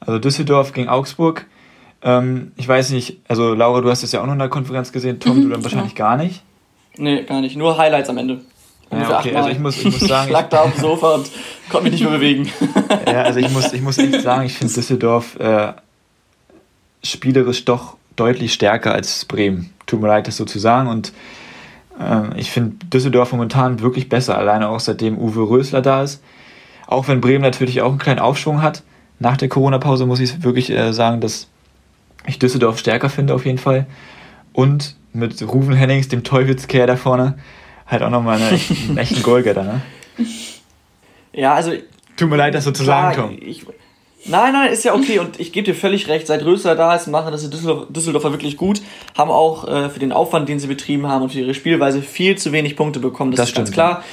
Also 0.00 0.18
Düsseldorf 0.18 0.72
gegen 0.72 0.88
Augsburg. 0.88 1.46
Ähm, 2.02 2.52
ich 2.56 2.66
weiß 2.66 2.90
nicht, 2.90 3.20
also 3.28 3.54
Laura, 3.54 3.80
du 3.80 3.90
hast 3.90 4.02
es 4.02 4.12
ja 4.12 4.20
auch 4.20 4.26
noch 4.26 4.32
in 4.32 4.38
der 4.38 4.48
Konferenz 4.48 4.90
gesehen, 4.90 5.20
Tom, 5.20 5.38
mhm, 5.38 5.42
du 5.42 5.48
dann 5.50 5.62
wahrscheinlich 5.62 5.92
ja. 5.92 5.98
gar 5.98 6.16
nicht. 6.16 6.42
Nee, 6.96 7.22
gar 7.24 7.40
nicht. 7.40 7.56
Nur 7.56 7.76
Highlights 7.78 8.08
am 8.08 8.18
Ende. 8.18 8.40
Ja, 8.90 9.18
okay, 9.18 9.34
also 9.34 9.48
ich 9.48 9.58
muss, 9.58 9.78
ich 9.78 9.84
muss 9.84 10.00
sagen. 10.00 10.26
ich 10.26 10.32
lag 10.32 10.48
da 10.50 10.62
auf 10.62 10.72
dem 10.72 10.80
Sofa 10.80 11.14
und 11.14 11.30
konnte 11.70 11.84
mich 11.84 11.92
nicht 11.92 12.02
mehr 12.02 12.18
bewegen. 12.18 12.50
ja, 13.06 13.22
also 13.22 13.38
ich 13.38 13.50
muss, 13.50 13.72
ich 13.72 13.80
muss 13.80 13.96
echt 13.96 14.20
sagen, 14.20 14.44
ich 14.44 14.52
finde 14.52 14.74
Düsseldorf 14.74 15.36
äh, 15.40 15.72
spielerisch 17.02 17.64
doch 17.64 17.96
deutlich 18.16 18.52
stärker 18.52 18.92
als 18.92 19.24
Bremen. 19.24 19.72
Tut 19.86 20.02
mir 20.02 20.08
leid, 20.08 20.28
das 20.28 20.36
so 20.36 20.44
zu 20.44 20.58
sagen. 20.58 20.88
Und 20.88 21.12
äh, 21.98 22.38
ich 22.38 22.50
finde 22.50 22.84
Düsseldorf 22.86 23.32
momentan 23.32 23.80
wirklich 23.80 24.10
besser, 24.10 24.36
alleine 24.36 24.68
auch 24.68 24.80
seitdem 24.80 25.16
Uwe 25.16 25.48
Rösler 25.48 25.80
da 25.80 26.02
ist. 26.02 26.22
Auch 26.86 27.08
wenn 27.08 27.22
Bremen 27.22 27.42
natürlich 27.42 27.80
auch 27.80 27.90
einen 27.90 27.98
kleinen 27.98 28.20
Aufschwung 28.20 28.60
hat. 28.60 28.82
Nach 29.18 29.38
der 29.38 29.48
Corona-Pause 29.48 30.04
muss 30.04 30.20
ich 30.20 30.42
wirklich 30.42 30.68
äh, 30.70 30.92
sagen, 30.92 31.22
dass 31.22 31.48
ich 32.26 32.38
Düsseldorf 32.38 32.78
stärker 32.78 33.08
finde 33.08 33.34
auf 33.34 33.46
jeden 33.46 33.58
Fall. 33.58 33.86
Und 34.52 34.96
mit 35.12 35.42
Ruven 35.42 35.74
Hennings, 35.74 36.08
dem 36.08 36.24
Teufelskehr 36.24 36.86
da 36.86 36.96
vorne, 36.96 37.38
halt 37.86 38.02
auch 38.02 38.10
nochmal 38.10 38.40
eine, 38.40 38.58
einen 38.88 38.96
echten 38.98 39.22
Goalgetter, 39.22 39.62
ne? 39.62 39.80
Ja, 41.32 41.54
also. 41.54 41.72
Tut 42.16 42.28
mir 42.28 42.36
leid, 42.36 42.54
das 42.54 42.64
so 42.64 42.72
zu 42.72 42.84
sagen, 42.84 43.16
Tom. 43.16 43.38
Ich, 43.40 43.64
nein, 44.26 44.52
nein, 44.52 44.72
ist 44.72 44.84
ja 44.84 44.94
okay 44.94 45.18
und 45.18 45.40
ich 45.40 45.52
gebe 45.52 45.64
dir 45.64 45.74
völlig 45.74 46.08
recht. 46.08 46.26
Seit 46.26 46.44
Rösler 46.44 46.74
da 46.74 46.94
ist, 46.94 47.06
machen 47.06 47.32
das 47.32 47.42
die 47.42 47.50
Düsseldorf, 47.50 47.86
Düsseldorfer 47.90 48.32
wirklich 48.32 48.56
gut. 48.56 48.82
Haben 49.16 49.30
auch 49.30 49.66
äh, 49.66 49.88
für 49.88 49.98
den 49.98 50.12
Aufwand, 50.12 50.48
den 50.48 50.58
sie 50.58 50.66
betrieben 50.66 51.06
haben 51.08 51.22
und 51.22 51.32
für 51.32 51.40
ihre 51.40 51.54
Spielweise 51.54 52.02
viel 52.02 52.36
zu 52.36 52.52
wenig 52.52 52.76
Punkte 52.76 53.00
bekommen. 53.00 53.30
Das, 53.30 53.38
das 53.38 53.46
ist 53.46 53.50
stimmt, 53.52 53.66
ganz 53.68 53.74
klar. 53.74 54.04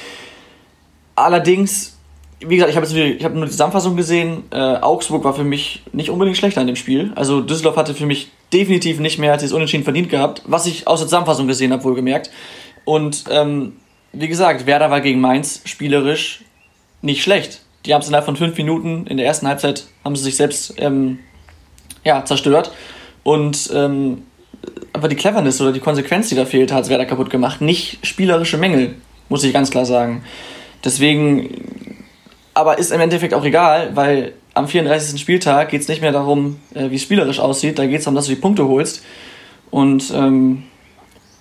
Allerdings 1.14 1.98
wie 2.40 2.56
gesagt, 2.56 2.70
ich 2.70 2.76
habe 2.76 3.24
hab 3.24 3.34
nur 3.34 3.44
die 3.44 3.50
Zusammenfassung 3.50 3.96
gesehen. 3.96 4.44
Äh, 4.50 4.56
Augsburg 4.56 5.24
war 5.24 5.34
für 5.34 5.44
mich 5.44 5.82
nicht 5.92 6.10
unbedingt 6.10 6.38
schlechter 6.38 6.60
in 6.60 6.66
dem 6.66 6.76
Spiel. 6.76 7.12
Also 7.14 7.40
Düsseldorf 7.40 7.76
hatte 7.76 7.94
für 7.94 8.06
mich 8.06 8.30
definitiv 8.52 8.98
nicht 9.00 9.18
mehr 9.18 9.32
als 9.32 9.42
das 9.42 9.52
Unentschieden 9.52 9.84
verdient 9.84 10.08
gehabt, 10.08 10.42
was 10.46 10.66
ich 10.66 10.86
aus 10.86 11.00
der 11.00 11.06
Zusammenfassung 11.06 11.46
gesehen 11.46 11.72
habe, 11.72 11.84
wohlgemerkt. 11.84 12.30
Und 12.84 13.24
ähm, 13.30 13.74
wie 14.12 14.28
gesagt, 14.28 14.66
Werder 14.66 14.90
war 14.90 15.00
gegen 15.00 15.20
Mainz 15.20 15.62
spielerisch 15.64 16.42
nicht 17.02 17.22
schlecht. 17.22 17.62
Die 17.86 17.94
haben 17.94 18.02
es 18.02 18.08
innerhalb 18.08 18.26
von 18.26 18.36
fünf 18.36 18.56
Minuten 18.56 19.06
in 19.06 19.16
der 19.16 19.26
ersten 19.26 19.46
Halbzeit 19.46 19.86
haben 20.04 20.16
sie 20.16 20.24
sich 20.24 20.36
selbst 20.36 20.74
ähm, 20.78 21.18
ja, 22.04 22.24
zerstört. 22.24 22.72
Und 23.22 23.70
ähm, 23.72 24.22
aber 24.92 25.08
die 25.08 25.16
Cleverness 25.16 25.60
oder 25.60 25.72
die 25.72 25.80
Konsequenz, 25.80 26.28
die 26.28 26.34
da 26.34 26.44
fehlt, 26.44 26.72
hat 26.72 26.84
es 26.84 26.90
Werder 26.90 27.06
kaputt 27.06 27.30
gemacht. 27.30 27.60
Nicht 27.60 28.04
spielerische 28.06 28.58
Mängel, 28.58 28.96
muss 29.28 29.44
ich 29.44 29.52
ganz 29.52 29.70
klar 29.70 29.86
sagen. 29.86 30.24
Deswegen 30.84 31.98
aber 32.52 32.78
ist 32.78 32.90
im 32.90 33.00
Endeffekt 33.00 33.32
auch 33.32 33.44
egal, 33.44 33.94
weil 33.94 34.32
am 34.54 34.68
34. 34.68 35.20
Spieltag 35.20 35.70
geht 35.70 35.82
es 35.82 35.88
nicht 35.88 36.00
mehr 36.00 36.12
darum, 36.12 36.60
äh, 36.74 36.90
wie 36.90 36.96
es 36.96 37.02
spielerisch 37.02 37.40
aussieht, 37.40 37.78
da 37.78 37.86
geht 37.86 37.98
es 37.98 38.04
darum, 38.04 38.16
dass 38.16 38.26
du 38.26 38.34
die 38.34 38.40
Punkte 38.40 38.66
holst. 38.66 39.02
Und 39.70 40.10
ähm, 40.14 40.64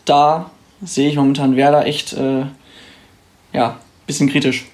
da 0.05 0.51
sehe 0.81 1.09
ich 1.09 1.15
momentan 1.15 1.55
Werder 1.55 1.85
echt 1.85 2.13
äh, 2.13 2.45
ja, 3.53 3.77
bisschen 4.05 4.29
kritisch. 4.29 4.65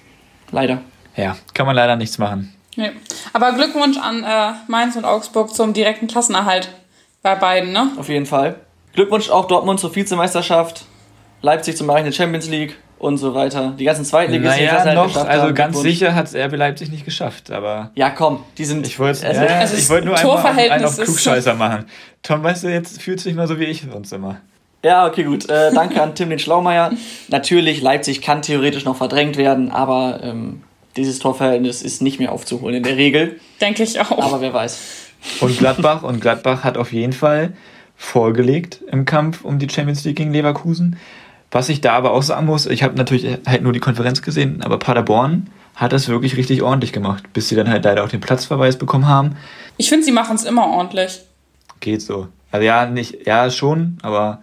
Leider. 0.50 0.80
Ja, 1.16 1.36
kann 1.54 1.66
man 1.66 1.74
leider 1.74 1.96
nichts 1.96 2.18
machen. 2.18 2.54
Nee. 2.76 2.90
Aber 3.32 3.52
Glückwunsch 3.52 3.96
an 3.96 4.22
äh, 4.22 4.52
Mainz 4.68 4.96
und 4.96 5.04
Augsburg 5.04 5.54
zum 5.54 5.72
direkten 5.72 6.06
Klassenerhalt 6.06 6.68
bei 7.22 7.34
beiden, 7.34 7.72
ne? 7.72 7.90
Auf 7.98 8.08
jeden 8.08 8.26
Fall. 8.26 8.56
Glückwunsch 8.92 9.30
auch 9.30 9.46
Dortmund 9.46 9.80
zur 9.80 9.94
Vizemeisterschaft, 9.94 10.84
Leipzig 11.40 11.76
zum 11.76 11.88
Erreichen 11.88 12.06
der 12.06 12.12
Champions 12.12 12.48
League 12.48 12.76
und 12.98 13.18
so 13.18 13.34
weiter. 13.34 13.74
Die 13.78 13.84
ganzen 13.84 14.04
Zweitligisten, 14.04 14.64
naja, 14.64 14.82
die 14.82 14.88
halt 14.88 14.94
noch, 14.94 15.16
Also 15.16 15.54
ganz 15.54 15.80
sicher 15.80 16.14
hat 16.14 16.26
es 16.26 16.34
RB 16.34 16.56
Leipzig 16.56 16.90
nicht 16.90 17.04
geschafft, 17.04 17.50
aber... 17.50 17.90
Ja, 17.94 18.10
komm, 18.10 18.40
die 18.58 18.64
sind... 18.64 18.86
Ich 18.86 18.98
wollte 18.98 19.26
also, 19.26 19.42
ja, 19.42 19.58
also 19.58 19.88
wollt 19.90 20.04
nur 20.04 20.16
einmal 20.16 20.70
einen 20.70 20.84
auf 20.84 20.96
Klugscheißer 20.96 21.54
machen. 21.54 21.86
Tom, 22.22 22.42
weißt 22.42 22.64
du, 22.64 22.68
jetzt 22.68 23.02
fühlt 23.02 23.20
sich 23.20 23.34
mal 23.34 23.46
so 23.46 23.58
wie 23.58 23.64
ich 23.64 23.84
sonst 23.90 24.12
immer. 24.12 24.40
Ja, 24.82 25.06
okay, 25.06 25.24
gut. 25.24 25.48
Äh, 25.50 25.72
danke 25.72 26.00
an 26.00 26.14
Tim 26.14 26.30
den 26.30 26.38
Schlaumeier. 26.38 26.92
Natürlich, 27.28 27.82
Leipzig 27.82 28.22
kann 28.22 28.42
theoretisch 28.42 28.84
noch 28.84 28.96
verdrängt 28.96 29.36
werden, 29.36 29.70
aber 29.70 30.20
ähm, 30.22 30.62
dieses 30.96 31.18
Torverhältnis 31.18 31.82
ist 31.82 32.02
nicht 32.02 32.18
mehr 32.18 32.32
aufzuholen 32.32 32.76
in 32.76 32.82
der 32.82 32.96
Regel. 32.96 33.40
Denke 33.60 33.82
ich 33.82 34.00
auch. 34.00 34.18
Aber 34.18 34.40
wer 34.40 34.54
weiß. 34.54 34.78
Und 35.40 35.58
Gladbach, 35.58 36.02
und 36.02 36.20
Gladbach 36.20 36.62
hat 36.62 36.76
auf 36.76 36.92
jeden 36.92 37.12
Fall 37.12 37.52
vorgelegt 37.96 38.80
im 38.90 39.04
Kampf 39.04 39.44
um 39.44 39.58
die 39.58 39.68
Champions 39.68 40.04
League 40.04 40.16
gegen 40.16 40.32
Leverkusen. 40.32 40.98
Was 41.56 41.70
ich 41.70 41.80
da 41.80 41.94
aber 41.94 42.10
auch 42.10 42.20
sagen 42.20 42.44
muss, 42.44 42.66
ich 42.66 42.82
habe 42.82 42.96
natürlich 42.96 43.38
halt 43.46 43.62
nur 43.62 43.72
die 43.72 43.80
Konferenz 43.80 44.20
gesehen, 44.20 44.60
aber 44.62 44.78
Paderborn 44.78 45.48
hat 45.74 45.94
das 45.94 46.06
wirklich 46.06 46.36
richtig 46.36 46.60
ordentlich 46.60 46.92
gemacht, 46.92 47.32
bis 47.32 47.48
sie 47.48 47.56
dann 47.56 47.70
halt 47.70 47.82
leider 47.82 48.04
auch 48.04 48.10
den 48.10 48.20
Platzverweis 48.20 48.76
bekommen 48.76 49.08
haben. 49.08 49.36
Ich 49.78 49.88
finde, 49.88 50.04
sie 50.04 50.12
machen 50.12 50.36
es 50.36 50.44
immer 50.44 50.66
ordentlich. 50.66 51.22
Geht 51.80 52.02
so. 52.02 52.28
Also 52.52 52.66
ja, 52.66 52.84
nicht, 52.84 53.26
ja, 53.26 53.50
schon, 53.50 53.96
aber 54.02 54.42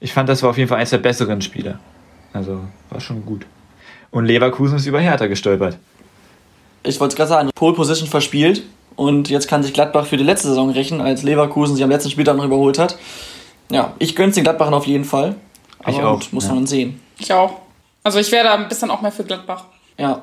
ich 0.00 0.14
fand, 0.14 0.30
das 0.30 0.42
war 0.42 0.48
auf 0.48 0.56
jeden 0.56 0.70
Fall 0.70 0.78
eines 0.78 0.88
der 0.88 0.96
besseren 0.96 1.42
Spiele. 1.42 1.78
Also 2.32 2.62
war 2.88 3.00
schon 3.02 3.26
gut. 3.26 3.44
Und 4.10 4.24
Leverkusen 4.24 4.78
ist 4.78 4.86
über 4.86 4.98
Hertha 4.98 5.26
gestolpert. 5.26 5.76
Ich 6.84 6.98
wollte 7.00 7.12
es 7.12 7.16
gerade 7.16 7.28
sagen, 7.28 7.50
Pole 7.54 7.74
Position 7.74 8.08
verspielt 8.08 8.62
und 8.96 9.28
jetzt 9.28 9.46
kann 9.46 9.62
sich 9.62 9.74
Gladbach 9.74 10.06
für 10.06 10.16
die 10.16 10.24
letzte 10.24 10.48
Saison 10.48 10.70
rächen, 10.70 11.02
als 11.02 11.22
Leverkusen 11.22 11.76
sie 11.76 11.84
am 11.84 11.90
letzten 11.90 12.08
Spieltag 12.08 12.38
noch 12.38 12.46
überholt 12.46 12.78
hat. 12.78 12.96
Ja, 13.70 13.92
ich 13.98 14.16
gönn's 14.16 14.36
den 14.36 14.44
Gladbachern 14.44 14.72
auf 14.72 14.86
jeden 14.86 15.04
Fall. 15.04 15.36
Aber 15.82 15.90
ich 15.90 16.02
auch. 16.02 16.32
Muss 16.32 16.46
ja. 16.46 16.54
man 16.54 16.66
sehen. 16.66 17.00
Ich 17.18 17.32
auch. 17.32 17.54
Also 18.02 18.18
ich 18.18 18.30
wäre 18.32 18.44
da 18.44 18.54
ein 18.54 18.68
bisschen 18.68 18.90
auch 18.90 19.00
mehr 19.00 19.12
für 19.12 19.24
Gladbach. 19.24 19.64
Ja. 19.98 20.22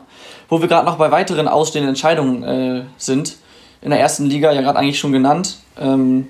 Wo 0.49 0.61
wir 0.61 0.67
gerade 0.67 0.85
noch 0.85 0.97
bei 0.97 1.11
weiteren 1.11 1.47
ausstehenden 1.47 1.89
Entscheidungen 1.89 2.43
äh, 2.43 2.83
sind. 2.97 3.37
In 3.81 3.91
der 3.91 3.99
ersten 3.99 4.25
Liga 4.25 4.51
ja 4.51 4.61
gerade 4.61 4.79
eigentlich 4.79 4.99
schon 4.99 5.11
genannt. 5.11 5.57
Ähm, 5.79 6.27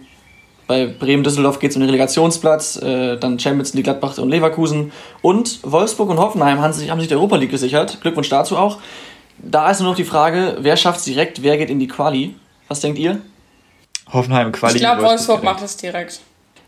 bei 0.68 0.86
Bremen-Düsseldorf 0.86 1.60
geht 1.60 1.72
es 1.72 1.78
um 1.78 1.82
den 1.82 1.90
Relegationsplatz, 1.90 2.76
äh, 2.82 3.18
dann 3.18 3.40
Champions 3.40 3.74
League 3.74 3.86
Gladbach 3.86 4.18
und 4.18 4.30
Leverkusen. 4.30 4.92
Und 5.22 5.60
Wolfsburg 5.64 6.10
und 6.10 6.18
Hoffenheim 6.18 6.60
haben 6.60 6.74
sich, 6.74 6.90
haben 6.90 7.00
sich 7.00 7.08
die 7.08 7.16
Europa 7.16 7.38
League 7.38 7.52
gesichert. 7.52 8.00
Glückwunsch 8.02 8.28
dazu 8.28 8.58
auch. 8.58 8.80
Da 9.38 9.70
ist 9.72 9.80
nur 9.80 9.90
noch 9.90 9.96
die 9.96 10.04
Frage, 10.04 10.58
wer 10.60 10.76
schafft 10.76 11.00
es 11.00 11.06
direkt, 11.06 11.42
wer 11.42 11.58
geht 11.58 11.70
in 11.70 11.80
die 11.80 11.88
Quali? 11.88 12.36
Was 12.68 12.82
denkt 12.82 13.00
ihr? 13.00 13.22
Hoffenheim 14.12 14.52
Quali. 14.52 14.76
Ich 14.76 14.82
glaube, 14.82 15.04
Wolfsburg 15.04 15.44
macht 15.44 15.64
es 15.64 15.78
direkt. 15.78 16.20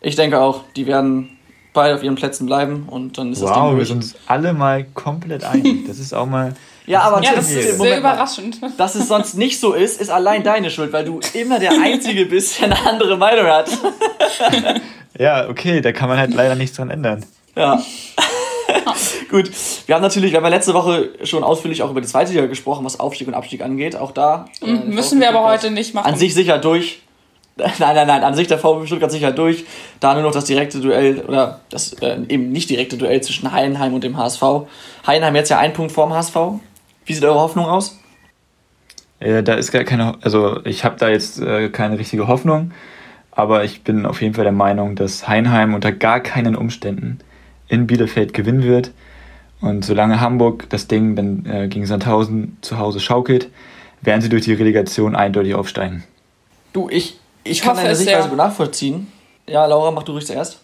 Ich 0.02 0.16
denke 0.16 0.40
auch, 0.40 0.64
die 0.78 0.88
werden 0.88 1.38
beide 1.80 1.96
auf 1.96 2.04
ihren 2.04 2.16
Plätzen 2.16 2.46
bleiben 2.46 2.88
und 2.90 3.18
dann 3.18 3.32
ist 3.32 3.42
wow, 3.42 3.48
das 3.50 3.58
Ding 3.58 3.78
wir 3.78 3.86
sind 3.86 3.96
uns 3.98 4.16
alle 4.28 4.52
mal 4.52 4.84
komplett 4.94 5.46
einig. 5.46 5.80
Das 5.88 5.98
ist 5.98 6.14
auch 6.14 6.26
mal. 6.26 6.54
ja, 6.86 7.04
aber 7.04 7.24
ja, 7.24 7.32
das 7.36 7.50
ist 7.50 7.78
sehr 7.78 8.00
überraschend. 8.00 8.62
Mal, 8.62 8.72
dass 8.76 8.96
es 8.96 9.08
sonst 9.08 9.36
nicht 9.36 9.62
so 9.62 9.72
ist, 9.72 10.02
ist 10.02 10.10
allein 10.10 10.44
deine 10.44 10.70
Schuld, 10.72 10.92
weil 10.92 11.06
du 11.06 11.22
immer 11.34 11.58
der 11.58 11.72
Einzige 11.72 12.26
bist, 12.26 12.60
der 12.60 12.66
eine 12.66 12.86
andere 12.86 13.16
Meinung 13.16 13.46
hat. 13.46 13.70
ja, 15.18 15.48
okay, 15.48 15.80
da 15.80 15.94
kann 15.94 16.10
man 16.10 16.18
halt 16.18 16.34
leider 16.34 16.56
nichts 16.56 16.76
dran 16.76 16.90
ändern. 16.90 17.26
Ja. 17.56 17.82
Gut, 19.30 19.50
wir 19.86 19.96
haben 19.96 20.02
natürlich, 20.02 20.32
wir 20.32 20.38
haben 20.38 20.44
ja 20.44 20.50
letzte 20.50 20.74
Woche 20.74 21.12
schon 21.24 21.46
ausführlich 21.46 21.82
auch 21.82 21.92
über 21.92 22.02
die 22.02 22.08
zweite 22.08 22.34
Liga 22.34 22.48
gesprochen, 22.48 22.84
was 22.84 23.00
Aufstieg 23.00 23.30
und 23.30 23.36
Abstieg 23.36 23.64
angeht. 23.64 23.96
Auch 23.96 24.12
da. 24.12 24.48
Äh, 24.62 24.74
Müssen 24.74 25.22
wir 25.22 25.30
aber 25.30 25.44
heute 25.44 25.72
nicht 25.72 25.94
machen. 25.94 26.08
An 26.08 26.18
sich 26.18 26.34
sicher 26.34 26.58
durch. 26.58 27.00
Nein, 27.80 27.96
nein, 27.96 28.08
nein, 28.08 28.24
an 28.24 28.36
sich 28.36 28.48
der 28.48 28.58
VfB 28.58 28.88
Stuttgart 28.88 29.12
sicher 29.12 29.32
durch. 29.32 29.66
Da 30.00 30.14
nur 30.14 30.24
noch 30.24 30.32
das 30.32 30.46
direkte 30.46 30.80
Duell 30.80 31.20
oder 31.28 31.60
das 31.70 31.94
äh, 32.02 32.20
eben 32.28 32.52
nicht 32.52 32.70
direkte 32.70 32.98
Duell 32.98 33.22
zwischen 33.22 33.52
Heidenheim 33.52 33.94
und 33.94 34.04
dem 34.04 34.18
HSV. 34.18 34.42
Heidenheim 35.06 35.36
jetzt 35.36 35.50
ja 35.50 35.60
ein 35.60 35.74
Punkt 35.74 35.92
vorm 35.92 36.14
HSV. 36.14 36.36
Wie 37.06 37.14
sieht 37.14 37.24
eure 37.24 37.40
Hoffnung 37.40 37.66
aus? 37.66 38.00
Äh, 39.20 39.44
da 39.44 39.56
ist 39.56 39.72
gar 39.72 39.84
keine, 39.84 40.16
also 40.22 40.64
ich 40.66 40.86
habe 40.86 40.96
da 40.98 41.10
jetzt 41.10 41.42
äh, 41.42 41.70
keine 41.70 42.00
richtige 42.00 42.28
Hoffnung, 42.28 42.72
aber 43.32 43.64
ich 43.64 43.84
bin 43.84 44.06
auf 44.06 44.22
jeden 44.22 44.34
Fall 44.34 44.46
der 44.46 44.54
Meinung, 44.54 44.96
dass 44.96 45.28
Heidenheim 45.28 45.74
unter 45.74 45.92
gar 45.92 46.22
keinen 46.22 46.56
Umständen 46.56 47.20
in 47.68 47.88
Bielefeld 47.88 48.34
gewinnen 48.34 48.64
wird. 48.64 48.92
Und 49.62 49.84
solange 49.84 50.22
Hamburg 50.22 50.70
das 50.70 50.88
Ding 50.88 51.16
dann 51.16 51.46
äh, 51.46 51.68
gegen 51.68 51.86
Sandhausen 51.86 52.58
zu 52.62 52.78
Hause 52.78 53.00
schaukelt, 53.00 53.50
werden 54.02 54.22
sie 54.22 54.30
durch 54.30 54.46
die 54.46 54.54
Relegation 54.54 55.16
eindeutig 55.16 55.54
aufsteigen. 55.56 56.04
Du, 56.72 56.90
ich, 56.90 57.19
ich, 57.44 57.62
kann 57.62 57.76
deine 57.76 57.96
Sichtweise 57.96 58.30
nachvollziehen. 58.30 59.12
Ja, 59.48 59.66
Laura, 59.66 59.92
mach 59.92 60.04
du 60.04 60.14
ruhig 60.14 60.26
zuerst. 60.26 60.60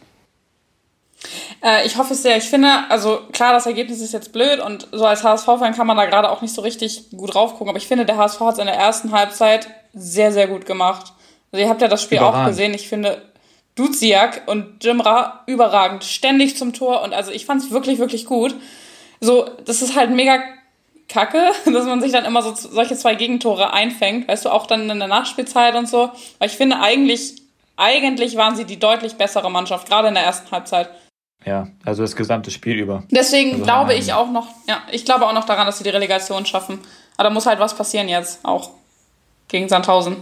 Äh, 1.63 1.85
ich 1.85 1.97
hoffe 1.97 2.13
es 2.13 2.21
sehr. 2.21 2.37
Ich 2.37 2.45
finde, 2.45 2.69
also 2.89 3.21
klar, 3.31 3.53
das 3.53 3.65
Ergebnis 3.65 4.01
ist 4.01 4.13
jetzt 4.13 4.31
blöd 4.31 4.59
und 4.59 4.87
so 4.91 5.05
als 5.05 5.23
HSV-Fan 5.23 5.73
kann 5.75 5.87
man 5.87 5.97
da 5.97 6.05
gerade 6.05 6.29
auch 6.29 6.41
nicht 6.41 6.53
so 6.53 6.61
richtig 6.61 7.09
gut 7.11 7.33
drauf 7.33 7.53
gucken. 7.53 7.69
Aber 7.69 7.77
ich 7.77 7.87
finde, 7.87 8.05
der 8.05 8.17
HSV 8.17 8.39
hat 8.41 8.53
es 8.53 8.59
in 8.59 8.67
der 8.67 8.75
ersten 8.75 9.11
Halbzeit 9.11 9.67
sehr, 9.93 10.31
sehr 10.31 10.47
gut 10.47 10.65
gemacht. 10.65 11.13
Also 11.51 11.63
ihr 11.63 11.69
habt 11.69 11.81
ja 11.81 11.87
das 11.87 12.03
Spiel 12.03 12.17
Überragend. 12.17 12.43
auch 12.43 12.47
gesehen. 12.47 12.73
Ich 12.73 12.87
finde, 12.87 13.21
Duziak 13.75 14.43
und 14.47 14.83
Jimra 14.83 15.43
überragend, 15.47 16.03
ständig 16.03 16.57
zum 16.57 16.73
Tor 16.73 17.01
und 17.01 17.13
also 17.13 17.31
ich 17.31 17.45
fand 17.45 17.61
es 17.61 17.71
wirklich, 17.71 17.99
wirklich 17.99 18.25
gut. 18.25 18.55
So, 19.19 19.49
das 19.65 19.81
ist 19.81 19.95
halt 19.95 20.11
mega 20.11 20.39
kacke, 21.07 21.51
dass 21.65 21.85
man 21.85 22.01
sich 22.01 22.11
dann 22.11 22.25
immer 22.25 22.41
so 22.41 22.53
solche 22.53 22.95
zwei 22.95 23.15
Gegentore 23.15 23.73
einfängt, 23.73 24.27
weißt 24.27 24.45
du, 24.45 24.49
auch 24.49 24.67
dann 24.67 24.89
in 24.89 24.99
der 24.99 25.07
Nachspielzeit 25.07 25.75
und 25.75 25.87
so. 25.87 26.11
Weil 26.39 26.49
ich 26.49 26.57
finde 26.57 26.79
eigentlich, 26.79 27.35
eigentlich 27.77 28.35
waren 28.35 28.55
sie 28.55 28.65
die 28.65 28.79
deutlich 28.79 29.15
bessere 29.15 29.49
Mannschaft, 29.51 29.87
gerade 29.87 30.07
in 30.07 30.13
der 30.13 30.23
ersten 30.23 30.49
Halbzeit. 30.51 30.89
Ja, 31.45 31.67
also 31.85 32.01
das 32.01 32.15
gesamte 32.15 32.49
Spiel 32.49 32.77
über. 32.77 33.03
Deswegen 33.11 33.51
also 33.51 33.63
glaube 33.63 33.93
ich 33.93 34.13
auch 34.13 34.31
noch, 34.31 34.47
ja, 34.67 34.81
ich 34.91 35.05
glaube 35.05 35.27
auch 35.27 35.33
noch 35.33 35.45
daran, 35.45 35.67
dass 35.67 35.77
sie 35.77 35.83
die 35.83 35.91
Relegation 35.91 36.45
schaffen. 36.45 36.79
Aber 37.17 37.29
da 37.29 37.29
muss 37.29 37.45
halt 37.45 37.59
was 37.59 37.75
passieren 37.75 38.09
jetzt 38.09 38.43
auch 38.43 38.71
gegen 39.47 39.69
Sandhausen. 39.69 40.17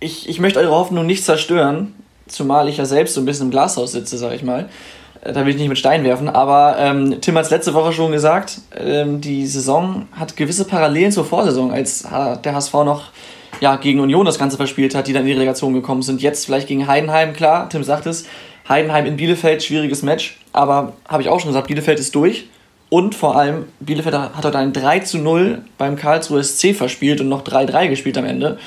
Ich, 0.00 0.28
ich 0.28 0.40
möchte 0.40 0.58
eure 0.58 0.72
Hoffnung 0.72 1.06
nicht 1.06 1.24
zerstören, 1.24 1.94
zumal 2.26 2.68
ich 2.68 2.78
ja 2.78 2.86
selbst 2.86 3.14
so 3.14 3.20
ein 3.20 3.24
bisschen 3.24 3.46
im 3.46 3.50
Glashaus 3.52 3.92
sitze, 3.92 4.18
sag 4.18 4.32
ich 4.32 4.42
mal. 4.42 4.68
Da 5.24 5.46
will 5.46 5.50
ich 5.50 5.56
nicht 5.56 5.68
mit 5.68 5.78
Stein 5.78 6.02
werfen, 6.02 6.28
aber 6.28 6.76
ähm, 6.80 7.20
Tim 7.20 7.36
hat 7.36 7.44
es 7.44 7.50
letzte 7.50 7.74
Woche 7.74 7.92
schon 7.92 8.10
gesagt, 8.10 8.60
ähm, 8.76 9.20
die 9.20 9.46
Saison 9.46 10.08
hat 10.12 10.36
gewisse 10.36 10.64
Parallelen 10.64 11.12
zur 11.12 11.24
Vorsaison, 11.24 11.70
als 11.70 12.02
der 12.02 12.54
HSV 12.54 12.72
noch 12.74 13.04
ja, 13.60 13.76
gegen 13.76 14.00
Union 14.00 14.26
das 14.26 14.40
Ganze 14.40 14.56
verspielt 14.56 14.96
hat, 14.96 15.06
die 15.06 15.12
dann 15.12 15.22
in 15.22 15.28
die 15.28 15.32
Relegation 15.34 15.72
gekommen 15.74 16.02
sind. 16.02 16.20
Jetzt 16.20 16.46
vielleicht 16.46 16.66
gegen 16.66 16.88
Heidenheim, 16.88 17.34
klar, 17.34 17.68
Tim 17.68 17.84
sagt 17.84 18.06
es, 18.06 18.26
Heidenheim 18.68 19.06
in 19.06 19.16
Bielefeld, 19.16 19.62
schwieriges 19.62 20.02
Match, 20.02 20.38
aber 20.52 20.94
habe 21.08 21.22
ich 21.22 21.28
auch 21.28 21.38
schon 21.38 21.50
gesagt, 21.50 21.68
Bielefeld 21.68 22.00
ist 22.00 22.14
durch. 22.16 22.48
Und 22.88 23.14
vor 23.14 23.36
allem, 23.36 23.66
Bielefeld 23.80 24.14
hat 24.14 24.44
heute 24.44 24.58
ein 24.58 24.72
3 24.72 24.98
zu 25.00 25.18
0 25.18 25.62
beim 25.78 25.96
Karlsruhe 25.96 26.42
SC 26.42 26.74
verspielt 26.74 27.20
und 27.20 27.28
noch 27.28 27.42
3-3 27.42 27.88
gespielt 27.88 28.18
am 28.18 28.26
Ende. 28.26 28.58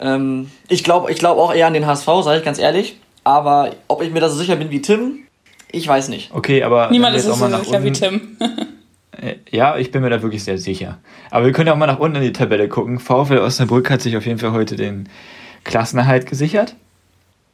Ähm, 0.00 0.50
ich 0.68 0.82
glaube 0.82 1.12
ich 1.12 1.18
glaub 1.18 1.38
auch 1.38 1.54
eher 1.54 1.68
an 1.68 1.74
den 1.74 1.86
HSV, 1.86 2.06
sage 2.24 2.38
ich 2.38 2.44
ganz 2.44 2.58
ehrlich. 2.58 2.98
Aber 3.22 3.70
ob 3.86 4.02
ich 4.02 4.10
mir 4.10 4.18
da 4.18 4.28
so 4.28 4.36
sicher 4.36 4.56
bin 4.56 4.70
wie 4.70 4.82
Tim, 4.82 5.20
ich 5.72 5.86
weiß 5.86 6.08
nicht. 6.08 6.30
Okay, 6.32 6.62
aber. 6.62 6.90
Niemand 6.90 7.16
ist 7.16 7.24
so 7.24 7.34
sicher 7.34 7.58
unten, 7.58 7.84
wie 7.84 7.92
Tim. 7.92 8.20
Äh, 9.14 9.34
ja, 9.50 9.76
ich 9.76 9.90
bin 9.90 10.00
mir 10.00 10.08
da 10.08 10.22
wirklich 10.22 10.42
sehr 10.42 10.56
sicher. 10.56 10.98
Aber 11.30 11.44
wir 11.44 11.52
können 11.52 11.66
ja 11.66 11.74
auch 11.74 11.78
mal 11.78 11.86
nach 11.86 11.98
unten 11.98 12.16
in 12.16 12.22
die 12.22 12.32
Tabelle 12.32 12.66
gucken. 12.66 12.98
VfL 12.98 13.40
Osnabrück 13.40 13.90
hat 13.90 14.00
sich 14.00 14.16
auf 14.16 14.24
jeden 14.24 14.38
Fall 14.38 14.52
heute 14.52 14.74
den 14.74 15.06
Klassenerhalt 15.64 16.24
gesichert. 16.24 16.74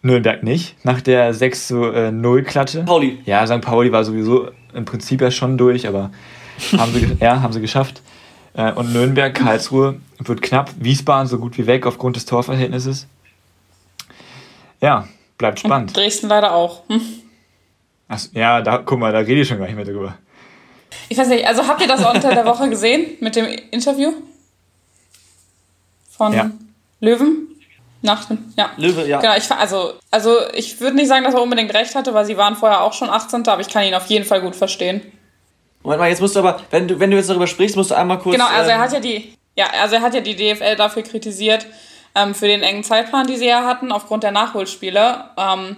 Nürnberg 0.01 0.45
nicht, 0.45 0.77
nach 0.85 1.01
der 1.01 1.35
6 1.35 1.67
zu 1.67 1.75
0 1.77 2.45
Klatsche. 2.45 2.85
Pauli. 2.85 3.19
Ja, 3.25 3.45
St. 3.45 3.61
Pauli 3.61 3.91
war 3.91 4.05
sowieso 4.05 4.51
im 4.73 4.85
Prinzip 4.85 5.21
ja 5.21 5.33
schon 5.33 5.59
durch, 5.59 5.89
aber 5.89 6.13
haben 6.77 6.93
sie, 6.93 7.17
ja, 7.21 7.43
haben 7.43 7.53
sie 7.53 7.61
geschafft. 7.61 8.03
Äh, 8.55 8.73
und 8.73 8.93
Nürnberg, 8.93 9.35
Karlsruhe 9.35 10.01
wird 10.19 10.43
knapp. 10.43 10.71
Wiesbaden 10.79 11.29
so 11.29 11.39
gut 11.39 11.59
wie 11.59 11.67
weg 11.67 11.87
aufgrund 11.87 12.17
des 12.17 12.27
Torverhältnisses. 12.27 13.07
Ja, 14.81 15.09
bleibt 15.37 15.61
spannend. 15.61 15.91
Und 15.91 15.97
Dresden 15.97 16.29
leider 16.29 16.55
auch. 16.55 16.89
Hm. 16.89 17.01
Ach, 18.09 18.21
ja, 18.33 18.63
da, 18.63 18.79
guck 18.79 18.99
mal, 18.99 19.13
da 19.13 19.19
rede 19.19 19.43
ich 19.43 19.49
schon 19.49 19.59
gar 19.59 19.67
nicht 19.67 19.77
mehr 19.77 19.85
drüber. 19.85 20.17
Ich 21.09 21.19
weiß 21.19 21.29
nicht, 21.29 21.47
also 21.47 21.67
habt 21.67 21.81
ihr 21.81 21.89
das 21.89 22.05
unter 22.05 22.35
der 22.35 22.47
Woche 22.47 22.69
gesehen 22.69 23.17
mit 23.21 23.37
dem 23.37 23.47
Interview? 23.71 24.13
Von 26.11 26.33
ja. 26.33 26.51
Löwen? 27.01 27.49
Nach 28.01 28.25
dem, 28.27 28.53
ja. 28.57 28.71
Löwe, 28.77 29.07
ja. 29.07 29.21
Genau, 29.21 29.37
ich, 29.37 29.51
also, 29.51 29.95
also 30.11 30.37
ich 30.55 30.81
würde 30.81 30.97
nicht 30.97 31.09
sagen, 31.09 31.25
dass 31.25 31.35
er 31.35 31.43
unbedingt 31.43 31.75
recht 31.75 31.95
hatte, 31.95 32.15
weil 32.15 32.25
sie 32.25 32.37
waren 32.37 32.57
vorher 32.57 32.83
auch 32.83 32.93
schon 32.93 33.11
18. 33.11 33.47
Aber 33.49 33.61
ich 33.61 33.69
kann 33.69 33.85
ihn 33.85 33.95
auf 33.95 34.07
jeden 34.07 34.25
Fall 34.25 34.41
gut 34.41 34.55
verstehen. 34.55 35.03
Moment 35.83 36.01
mal, 36.01 36.09
jetzt 36.09 36.21
musst 36.21 36.37
du 36.37 36.41
aber, 36.41 36.61
wenn 36.71 36.87
du, 36.87 36.99
wenn 37.01 37.11
du 37.11 37.17
jetzt 37.17 37.29
darüber 37.29 37.47
sprichst, 37.47 37.77
musst 37.77 37.91
du 37.91 37.97
einmal 37.97 38.19
kurz. 38.19 38.37
Genau, 38.37 38.49
also 38.49 38.71
ähm, 38.71 38.77
er 38.77 38.79
hat 38.79 38.93
ja 38.93 39.01
die, 39.01 39.35
ja, 39.57 39.67
also 39.81 39.97
er 39.97 40.03
hat 40.03 40.15
ja 40.15 40.21
die 40.21 40.37
DFL 40.37 40.77
dafür 40.77 41.03
kritisiert, 41.03 41.67
ähm, 42.15 42.35
für 42.35 42.47
den 42.47 42.63
engen 42.63 42.85
Zeitplan, 42.85 43.27
die 43.27 43.37
sie 43.37 43.47
ja 43.47 43.65
hatten, 43.65 43.91
aufgrund 43.91 44.23
der 44.23 44.33
Nachholspiele. 44.33 45.25
Ähm, 45.37 45.77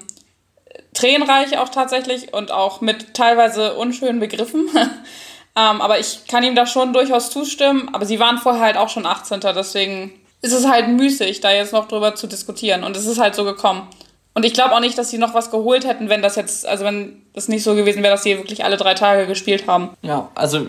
tränenreich 0.95 1.59
auch 1.59 1.69
tatsächlich 1.69 2.33
und 2.35 2.51
auch 2.51 2.81
mit 2.81 3.15
teilweise 3.15 3.75
unschönen 3.75 4.21
Begriffen. 4.21 4.69
ähm, 4.75 5.81
aber 5.81 5.99
ich 5.99 6.27
kann 6.29 6.45
ihm 6.45 6.55
da 6.55 6.67
schon 6.67 6.93
durchaus 6.93 7.31
zustimmen. 7.31 7.91
Aber 7.93 8.07
sie 8.07 8.19
waren 8.19 8.39
vorher 8.39 8.63
halt 8.63 8.77
auch 8.77 8.89
schon 8.89 9.07
18. 9.07 9.41
Deswegen 9.41 10.13
ist 10.43 10.53
es 10.53 10.67
halt 10.67 10.89
müßig, 10.89 11.41
da 11.41 11.53
jetzt 11.53 11.73
noch 11.73 11.89
drüber 11.89 12.15
zu 12.15 12.27
diskutieren. 12.27 12.85
Und 12.85 12.97
es 12.97 13.07
ist 13.07 13.19
halt 13.19 13.35
so 13.35 13.45
gekommen. 13.45 13.89
Und 14.33 14.45
ich 14.45 14.55
glaube 14.55 14.75
auch 14.75 14.81
nicht, 14.81 14.97
dass 14.97 15.11
sie 15.11 15.19
noch 15.19 15.35
was 15.35 15.51
geholt 15.51 15.87
hätten, 15.87 16.09
wenn 16.09 16.23
das 16.23 16.37
jetzt, 16.37 16.67
also 16.67 16.85
wenn 16.85 17.23
das 17.35 17.49
nicht 17.49 17.65
so 17.65 17.75
gewesen 17.75 18.03
wäre, 18.03 18.15
dass 18.15 18.23
sie 18.23 18.37
wirklich 18.37 18.65
alle 18.65 18.77
drei 18.77 18.95
Tage 18.95 19.27
gespielt 19.27 19.67
haben. 19.67 19.91
Ja, 20.03 20.31
also 20.35 20.67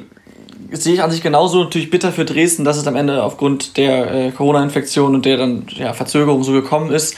sehe 0.72 0.96
ich 0.96 1.04
an 1.04 1.12
sich 1.12 1.22
genauso 1.22 1.64
natürlich 1.64 1.90
bitter 1.90 2.12
für 2.12 2.26
Dresden, 2.26 2.66
dass 2.66 2.78
es 2.78 2.88
am 2.88 2.96
Ende 2.96 3.24
aufgrund 3.24 3.78
der 3.78 4.12
äh, 4.12 4.32
Corona-Infektion 4.32 5.14
und 5.14 5.26
der 5.26 5.38
dann 5.38 5.68
ja, 5.70 5.94
Verzögerung 5.94 6.44
so 6.44 6.52
gekommen 6.54 6.92
ist. 6.92 7.16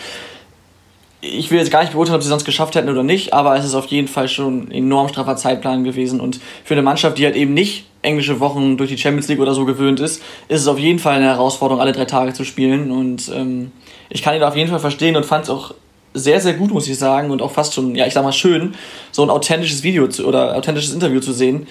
Ich 1.25 1.51
will 1.51 1.57
jetzt 1.57 1.71
gar 1.71 1.81
nicht 1.81 1.93
beurteilen, 1.93 2.17
ob 2.17 2.23
sie 2.23 2.27
sonst 2.27 2.43
geschafft 2.43 2.75
hätten 2.75 2.89
oder 2.89 3.01
nicht, 3.01 3.33
aber 3.33 3.55
es 3.55 3.63
ist 3.63 3.75
auf 3.75 3.85
jeden 3.85 4.09
Fall 4.09 4.27
schon 4.27 4.67
ein 4.67 4.71
enorm 4.71 5.07
straffer 5.07 5.37
Zeitplan 5.37 5.85
gewesen. 5.85 6.19
Und 6.19 6.41
für 6.65 6.73
eine 6.73 6.81
Mannschaft, 6.81 7.17
die 7.17 7.23
halt 7.23 7.37
eben 7.37 7.53
nicht 7.53 7.85
englische 8.01 8.41
Wochen 8.41 8.75
durch 8.75 8.89
die 8.89 8.97
Champions 8.97 9.29
League 9.29 9.39
oder 9.39 9.53
so 9.53 9.63
gewöhnt 9.63 10.01
ist, 10.01 10.21
ist 10.49 10.61
es 10.61 10.67
auf 10.67 10.77
jeden 10.77 10.99
Fall 10.99 11.15
eine 11.15 11.27
Herausforderung, 11.27 11.79
alle 11.79 11.93
drei 11.93 12.03
Tage 12.03 12.33
zu 12.33 12.43
spielen. 12.43 12.91
Und 12.91 13.31
ähm, 13.33 13.71
ich 14.09 14.21
kann 14.21 14.35
ihn 14.35 14.43
auf 14.43 14.57
jeden 14.57 14.69
Fall 14.69 14.79
verstehen 14.79 15.15
und 15.15 15.25
fand 15.25 15.45
es 15.45 15.49
auch 15.49 15.73
sehr, 16.13 16.41
sehr 16.41 16.53
gut, 16.53 16.71
muss 16.71 16.87
ich 16.87 16.99
sagen, 16.99 17.31
und 17.31 17.41
auch 17.41 17.51
fast 17.51 17.73
schon, 17.73 17.95
ja, 17.95 18.05
ich 18.05 18.13
sag 18.13 18.23
mal, 18.23 18.33
schön, 18.33 18.75
so 19.11 19.23
ein 19.23 19.29
authentisches 19.29 19.83
Video 19.83 20.07
zu, 20.07 20.27
oder 20.27 20.55
authentisches 20.57 20.93
Interview 20.93 21.21
zu 21.21 21.31
sehen. 21.31 21.67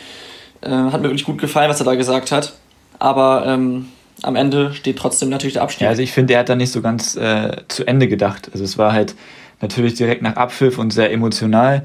Äh, 0.62 0.70
hat 0.70 1.02
mir 1.02 1.08
wirklich 1.08 1.24
gut 1.24 1.38
gefallen, 1.38 1.68
was 1.68 1.80
er 1.80 1.84
da 1.84 1.94
gesagt 1.94 2.32
hat. 2.32 2.54
Aber 2.98 3.44
ähm, 3.46 3.88
am 4.22 4.36
Ende 4.36 4.72
steht 4.74 4.98
trotzdem 4.98 5.28
natürlich 5.28 5.54
der 5.54 5.62
Abstieg. 5.62 5.82
Ja, 5.82 5.88
also 5.88 6.02
ich 6.02 6.12
finde, 6.12 6.34
er 6.34 6.40
hat 6.40 6.48
da 6.48 6.54
nicht 6.54 6.72
so 6.72 6.80
ganz 6.80 7.16
äh, 7.16 7.56
zu 7.68 7.86
Ende 7.86 8.08
gedacht. 8.08 8.50
Also 8.52 8.64
es 8.64 8.78
war 8.78 8.92
halt 8.92 9.14
natürlich 9.62 9.94
direkt 9.94 10.20
nach 10.20 10.36
Abpfiff 10.36 10.76
und 10.76 10.92
sehr 10.92 11.10
emotional. 11.12 11.84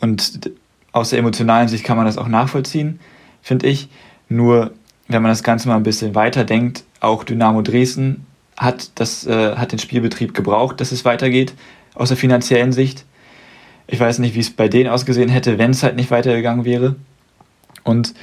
Und 0.00 0.52
aus 0.92 1.10
der 1.10 1.18
emotionalen 1.18 1.66
Sicht 1.66 1.84
kann 1.84 1.96
man 1.96 2.06
das 2.06 2.18
auch 2.18 2.28
nachvollziehen, 2.28 3.00
finde 3.42 3.66
ich. 3.66 3.88
Nur, 4.28 4.72
wenn 5.08 5.22
man 5.22 5.30
das 5.30 5.42
Ganze 5.42 5.66
mal 5.68 5.76
ein 5.76 5.82
bisschen 5.82 6.14
weiter 6.14 6.44
denkt, 6.44 6.84
auch 7.00 7.24
Dynamo 7.24 7.62
Dresden 7.62 8.26
hat, 8.56 8.90
das, 8.96 9.26
äh, 9.26 9.56
hat 9.56 9.72
den 9.72 9.78
Spielbetrieb 9.78 10.34
gebraucht, 10.34 10.80
dass 10.80 10.92
es 10.92 11.04
weitergeht, 11.04 11.54
aus 11.94 12.08
der 12.08 12.16
finanziellen 12.16 12.72
Sicht. 12.72 13.04
Ich 13.86 13.98
weiß 13.98 14.18
nicht, 14.20 14.34
wie 14.34 14.40
es 14.40 14.50
bei 14.50 14.68
denen 14.68 14.90
ausgesehen 14.90 15.30
hätte, 15.30 15.58
wenn 15.58 15.70
es 15.70 15.82
halt 15.82 15.96
nicht 15.96 16.10
weitergegangen 16.10 16.64
wäre. 16.64 16.94
Und 17.82 18.14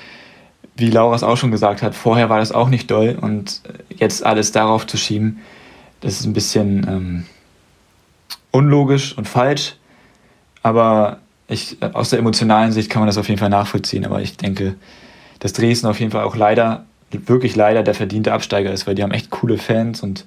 wie 0.78 0.92
Laura 0.92 1.16
es 1.16 1.24
auch 1.24 1.38
schon 1.38 1.52
gesagt 1.52 1.82
hat, 1.82 1.96
vorher 1.96 2.30
war 2.30 2.40
das 2.40 2.52
auch 2.52 2.70
nicht 2.70 2.92
doll 2.92 3.18
und 3.20 3.62
jetzt 3.90 4.24
alles 4.24 4.52
darauf 4.52 4.86
zu 4.86 4.96
schieben, 4.96 5.40
das 6.02 6.20
ist 6.20 6.28
ein 6.28 6.34
bisschen 6.34 6.86
ähm, 6.88 7.26
unlogisch 8.58 9.18
und 9.18 9.28
falsch. 9.28 9.76
Aber 10.64 11.20
ich, 11.48 11.78
aus 11.94 12.10
der 12.10 12.20
emotionalen 12.20 12.72
Sicht 12.72 12.90
kann 12.90 13.02
man 13.02 13.08
das 13.08 13.18
auf 13.18 13.28
jeden 13.30 13.40
Fall 13.40 13.50
nachvollziehen. 13.50 14.06
Aber 14.06 14.22
ich 14.22 14.38
denke, 14.38 14.76
dass 15.40 15.54
Dresden 15.54 15.88
auf 15.88 16.00
jeden 16.00 16.12
Fall 16.12 16.24
auch 16.24 16.36
leider 16.36 16.86
wirklich 17.12 17.56
leider 17.56 17.84
der 17.84 17.94
verdiente 17.94 18.34
Absteiger 18.34 18.72
ist, 18.72 18.86
weil 18.86 18.96
die 18.96 19.04
haben 19.04 19.12
echt 19.12 19.30
coole 19.30 19.58
Fans 19.58 20.02
und 20.02 20.26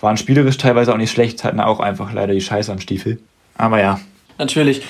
waren 0.00 0.16
spielerisch 0.16 0.56
teilweise 0.56 0.92
auch 0.92 0.96
nicht 0.96 1.10
schlecht, 1.10 1.44
hatten 1.44 1.60
auch 1.60 1.80
einfach 1.80 2.12
leider 2.12 2.32
die 2.32 2.40
Scheiße 2.40 2.72
am 2.72 2.80
Stiefel. 2.80 3.18
Aber 3.56 3.80
ja. 3.80 4.00
Natürlich. 4.38 4.82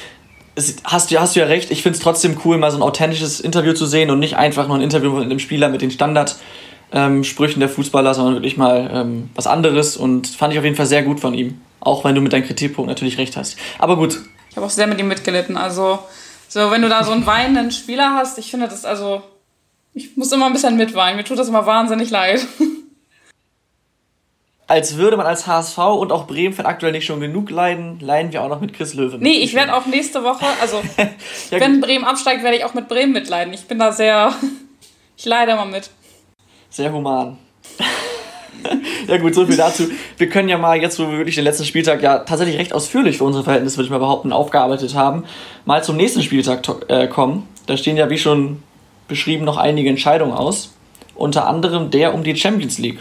hast, 0.84 1.10
du, 1.10 1.20
hast 1.20 1.34
du 1.34 1.40
ja 1.40 1.46
recht, 1.46 1.70
ich 1.70 1.82
finde 1.82 1.96
es 1.96 2.02
trotzdem 2.02 2.36
cool, 2.44 2.58
mal 2.58 2.70
so 2.70 2.78
ein 2.78 2.82
authentisches 2.82 3.40
Interview 3.40 3.72
zu 3.72 3.86
sehen 3.86 4.10
und 4.10 4.18
nicht 4.20 4.36
einfach 4.36 4.68
nur 4.68 4.76
ein 4.76 4.82
Interview 4.82 5.12
mit 5.12 5.24
einem 5.24 5.38
Spieler 5.38 5.68
mit 5.68 5.82
den 5.82 5.90
Standardsprüchen 5.90 7.54
ähm, 7.54 7.60
der 7.60 7.68
Fußballer, 7.68 8.14
sondern 8.14 8.34
wirklich 8.34 8.56
mal 8.56 8.90
ähm, 8.92 9.30
was 9.34 9.46
anderes 9.46 9.96
und 9.96 10.28
fand 10.28 10.52
ich 10.52 10.58
auf 10.58 10.64
jeden 10.64 10.76
Fall 10.76 10.86
sehr 10.86 11.02
gut 11.02 11.20
von 11.20 11.34
ihm. 11.34 11.60
Auch 11.84 12.04
wenn 12.04 12.14
du 12.14 12.20
mit 12.20 12.32
deinem 12.32 12.44
Kritikpunkt 12.44 12.88
natürlich 12.88 13.18
recht 13.18 13.36
hast. 13.36 13.56
Aber 13.78 13.96
gut. 13.96 14.20
Ich 14.50 14.56
habe 14.56 14.66
auch 14.66 14.70
sehr 14.70 14.86
mit 14.86 14.98
ihm 14.98 15.08
mitgelitten. 15.08 15.56
Also, 15.56 15.98
so, 16.48 16.70
wenn 16.70 16.82
du 16.82 16.88
da 16.88 17.04
so 17.04 17.12
einen 17.12 17.26
weinenden 17.26 17.70
Spieler 17.70 18.14
hast, 18.14 18.38
ich 18.38 18.50
finde 18.50 18.68
das 18.68 18.84
also. 18.84 19.22
Ich 19.96 20.16
muss 20.16 20.32
immer 20.32 20.46
ein 20.46 20.52
bisschen 20.52 20.76
mitweinen. 20.76 21.16
Mir 21.16 21.24
tut 21.24 21.38
das 21.38 21.48
immer 21.48 21.66
wahnsinnig 21.66 22.10
leid. 22.10 22.44
als 24.66 24.96
würde 24.96 25.16
man 25.16 25.26
als 25.26 25.46
HSV 25.46 25.78
und 25.78 26.12
auch 26.12 26.26
Bremen-Fan 26.26 26.66
aktuell 26.66 26.92
nicht 26.92 27.04
schon 27.04 27.20
genug 27.20 27.50
leiden, 27.50 28.00
leiden 28.00 28.32
wir 28.32 28.42
auch 28.42 28.48
noch 28.48 28.60
mit 28.60 28.72
Chris 28.72 28.94
Löwen. 28.94 29.20
Nee, 29.20 29.38
ich 29.38 29.54
werde 29.54 29.74
auch 29.74 29.86
nächste 29.86 30.24
Woche, 30.24 30.46
also 30.60 30.82
ja, 31.50 31.60
wenn 31.60 31.80
Bremen 31.80 32.04
absteigt, 32.04 32.42
werde 32.42 32.56
ich 32.56 32.64
auch 32.64 32.74
mit 32.74 32.88
Bremen 32.88 33.12
mitleiden. 33.12 33.52
Ich 33.52 33.66
bin 33.66 33.78
da 33.78 33.92
sehr, 33.92 34.32
ich 35.16 35.24
leide 35.24 35.52
immer 35.52 35.66
mit. 35.66 35.90
Sehr 36.70 36.92
human. 36.92 37.38
ja 39.08 39.18
gut, 39.18 39.34
so 39.34 39.46
viel 39.46 39.56
dazu. 39.56 39.84
Wir 40.16 40.28
können 40.28 40.48
ja 40.48 40.58
mal 40.58 40.80
jetzt, 40.80 40.98
wo 40.98 41.10
wir 41.10 41.18
wirklich 41.18 41.34
den 41.34 41.44
letzten 41.44 41.64
Spieltag 41.64 42.02
ja 42.02 42.18
tatsächlich 42.20 42.58
recht 42.58 42.72
ausführlich 42.72 43.18
für 43.18 43.24
unsere 43.24 43.44
Verhältnisse, 43.44 43.76
würde 43.76 43.86
ich 43.86 43.90
mal 43.90 43.98
behaupten, 43.98 44.32
aufgearbeitet 44.32 44.94
haben, 44.94 45.24
mal 45.64 45.82
zum 45.82 45.96
nächsten 45.96 46.22
Spieltag 46.22 46.62
äh, 46.88 47.06
kommen. 47.08 47.48
Da 47.66 47.76
stehen 47.76 47.96
ja, 47.96 48.10
wie 48.10 48.18
schon 48.18 48.62
beschrieben, 49.08 49.44
noch 49.44 49.56
einige 49.56 49.88
Entscheidungen 49.88 50.32
aus. 50.32 50.74
Unter 51.14 51.46
anderem 51.46 51.90
der 51.90 52.14
um 52.14 52.24
die 52.24 52.36
Champions 52.36 52.78
League. 52.78 52.98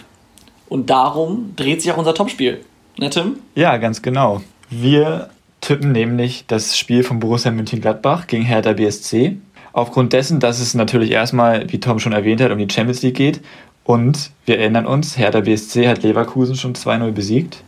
Und 0.69 0.89
darum 0.89 1.53
dreht 1.55 1.81
sich 1.81 1.91
auch 1.91 1.97
unser 1.97 2.13
Topspiel. 2.13 2.61
Ne, 2.97 3.09
Tim? 3.09 3.37
Ja, 3.55 3.77
ganz 3.77 4.01
genau. 4.01 4.41
Wir 4.69 5.29
tippen 5.61 5.91
nämlich 5.91 6.45
das 6.47 6.77
Spiel 6.77 7.03
von 7.03 7.19
Borussia 7.19 7.51
Mönchengladbach 7.51 8.27
gegen 8.27 8.43
Hertha 8.43 8.73
BSC. 8.73 9.37
Aufgrund 9.71 10.13
dessen, 10.13 10.39
dass 10.39 10.59
es 10.59 10.75
natürlich 10.75 11.11
erstmal, 11.11 11.71
wie 11.71 11.79
Tom 11.79 11.99
schon 11.99 12.13
erwähnt 12.13 12.41
hat, 12.41 12.51
um 12.51 12.59
die 12.59 12.71
Champions 12.71 13.01
League 13.01 13.15
geht. 13.15 13.41
Und 13.83 14.31
wir 14.45 14.59
erinnern 14.59 14.85
uns, 14.85 15.17
Hertha 15.17 15.41
BSC 15.41 15.87
hat 15.87 16.03
Leverkusen 16.03 16.55
schon 16.55 16.73
2-0 16.73 17.11
besiegt. 17.11 17.63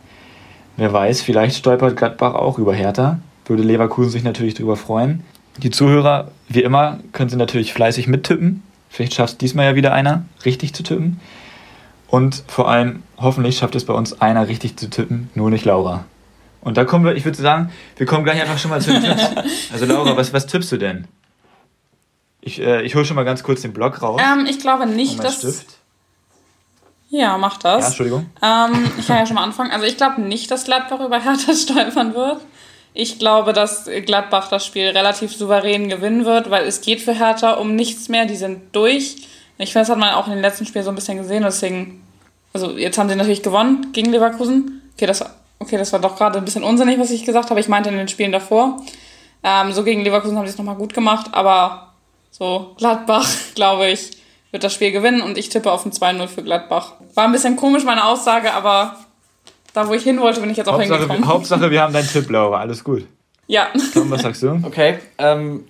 Wer 0.76 0.92
weiß, 0.92 1.20
vielleicht 1.22 1.56
stolpert 1.56 1.96
Gladbach 1.96 2.34
auch 2.34 2.58
über 2.58 2.74
Hertha. 2.74 3.20
Würde 3.46 3.62
Leverkusen 3.62 4.10
sich 4.10 4.24
natürlich 4.24 4.54
darüber 4.54 4.76
freuen. 4.76 5.24
Die 5.58 5.70
Zuhörer, 5.70 6.30
wie 6.48 6.62
immer, 6.62 6.98
können 7.12 7.30
sie 7.30 7.36
natürlich 7.36 7.72
fleißig 7.72 8.08
mittippen. 8.08 8.62
Vielleicht 8.88 9.14
schafft 9.14 9.32
es 9.32 9.38
diesmal 9.38 9.66
ja 9.66 9.74
wieder 9.74 9.92
einer, 9.92 10.24
richtig 10.44 10.74
zu 10.74 10.82
tippen. 10.82 11.20
Und 12.08 12.44
vor 12.46 12.68
allem, 12.68 13.02
hoffentlich 13.18 13.58
schafft 13.58 13.74
es 13.74 13.84
bei 13.84 13.94
uns 13.94 14.20
einer 14.20 14.48
richtig 14.48 14.76
zu 14.76 14.88
tippen, 14.88 15.30
nur 15.34 15.50
nicht 15.50 15.64
Laura. 15.64 16.04
Und 16.60 16.76
da 16.76 16.84
kommen 16.84 17.04
wir, 17.04 17.14
ich 17.14 17.24
würde 17.24 17.40
sagen, 17.40 17.70
wir 17.96 18.06
kommen 18.06 18.24
gleich 18.24 18.40
einfach 18.40 18.58
schon 18.58 18.70
mal 18.70 18.80
zu 18.80 18.92
den 18.92 19.02
Tipps. 19.02 19.70
Also 19.72 19.86
Laura, 19.86 20.16
was, 20.16 20.32
was 20.32 20.46
tippst 20.46 20.72
du 20.72 20.78
denn? 20.78 21.06
Ich, 22.40 22.60
äh, 22.60 22.82
ich 22.82 22.94
hole 22.94 23.04
schon 23.04 23.16
mal 23.16 23.24
ganz 23.24 23.42
kurz 23.42 23.62
den 23.62 23.72
Block 23.72 24.02
raus. 24.02 24.20
Ähm, 24.24 24.46
ich 24.46 24.60
glaube 24.60 24.86
nicht, 24.86 25.22
dass... 25.22 25.38
Stift. 25.38 25.78
Ja, 27.08 27.38
mach 27.38 27.58
das. 27.58 27.80
Ja, 27.80 27.86
Entschuldigung. 27.86 28.26
Ähm, 28.42 28.90
ich 28.98 29.06
kann 29.06 29.18
ja 29.18 29.26
schon 29.26 29.36
mal 29.36 29.44
anfangen. 29.44 29.70
Also 29.70 29.86
ich 29.86 29.96
glaube 29.96 30.20
nicht, 30.20 30.50
dass 30.50 30.64
Gladbach 30.64 31.00
über 31.00 31.20
Hertha 31.20 31.54
stolpern 31.54 32.14
wird. 32.14 32.40
Ich 32.94 33.18
glaube, 33.18 33.52
dass 33.52 33.88
Gladbach 34.06 34.48
das 34.48 34.64
Spiel 34.64 34.88
relativ 34.88 35.36
souverän 35.36 35.88
gewinnen 35.88 36.24
wird, 36.24 36.50
weil 36.50 36.66
es 36.66 36.80
geht 36.80 37.00
für 37.00 37.12
Hertha 37.12 37.52
um 37.52 37.76
nichts 37.76 38.08
mehr. 38.08 38.24
Die 38.24 38.36
sind 38.36 38.74
durch. 38.74 39.16
Ich 39.58 39.72
finde, 39.72 39.82
das 39.82 39.90
hat 39.90 39.98
man 39.98 40.14
auch 40.14 40.26
in 40.26 40.32
den 40.32 40.42
letzten 40.42 40.66
Spielen 40.66 40.84
so 40.84 40.90
ein 40.90 40.94
bisschen 40.94 41.18
gesehen. 41.18 41.42
Deswegen, 41.42 42.02
also 42.52 42.72
jetzt 42.72 42.98
haben 42.98 43.08
sie 43.08 43.16
natürlich 43.16 43.42
gewonnen 43.42 43.92
gegen 43.92 44.10
Leverkusen. 44.10 44.82
Okay, 44.94 45.06
das, 45.06 45.24
okay, 45.58 45.76
das 45.76 45.92
war 45.92 46.00
doch 46.00 46.16
gerade 46.16 46.38
ein 46.38 46.44
bisschen 46.44 46.64
unsinnig, 46.64 46.98
was 46.98 47.10
ich 47.10 47.24
gesagt 47.24 47.50
habe. 47.50 47.60
Ich 47.60 47.68
meinte 47.68 47.90
in 47.90 47.96
den 47.96 48.08
Spielen 48.08 48.32
davor. 48.32 48.82
Ähm, 49.42 49.72
so 49.72 49.84
gegen 49.84 50.02
Leverkusen 50.02 50.36
haben 50.36 50.46
sie 50.46 50.52
es 50.52 50.58
nochmal 50.58 50.76
gut 50.76 50.94
gemacht, 50.94 51.28
aber 51.32 51.92
so 52.30 52.74
Gladbach, 52.78 53.26
glaube 53.54 53.90
ich, 53.90 54.10
wird 54.56 54.64
das 54.64 54.72
Spiel 54.72 54.90
gewinnen 54.90 55.20
und 55.20 55.36
ich 55.36 55.50
tippe 55.50 55.70
auf 55.70 55.84
ein 55.84 55.92
2-0 55.92 56.28
für 56.28 56.42
Gladbach. 56.42 56.94
War 57.14 57.24
ein 57.24 57.32
bisschen 57.32 57.56
komisch, 57.56 57.84
meine 57.84 58.06
Aussage, 58.06 58.54
aber 58.54 58.96
da, 59.74 59.86
wo 59.86 59.92
ich 59.92 60.02
hin 60.02 60.18
wollte, 60.18 60.40
bin 60.40 60.48
ich 60.48 60.56
jetzt 60.56 60.68
auch 60.68 60.78
Hauptsache, 60.78 61.00
hingekommen. 61.00 61.28
Hauptsache, 61.28 61.70
wir 61.70 61.82
haben 61.82 61.92
deinen 61.92 62.08
Tipp, 62.08 62.30
Laura. 62.30 62.60
Alles 62.60 62.82
gut. 62.82 63.06
Ja. 63.48 63.66
Tom, 63.92 64.10
was 64.10 64.22
sagst 64.22 64.42
du? 64.42 64.58
Okay, 64.64 64.98
ähm, 65.18 65.64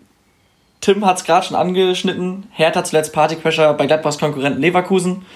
Tim 0.81 1.05
hat 1.05 1.17
es 1.17 1.25
gerade 1.25 1.45
schon 1.45 1.57
angeschnitten. 1.57 2.45
Hertha 2.53 2.85
zuletzt 2.85 3.13
Partycrasher 3.13 3.75
bei 3.75 3.87
Gladbachs 3.87 4.19
Konkurrenten 4.19 4.61
Leverkusen. 4.61 5.27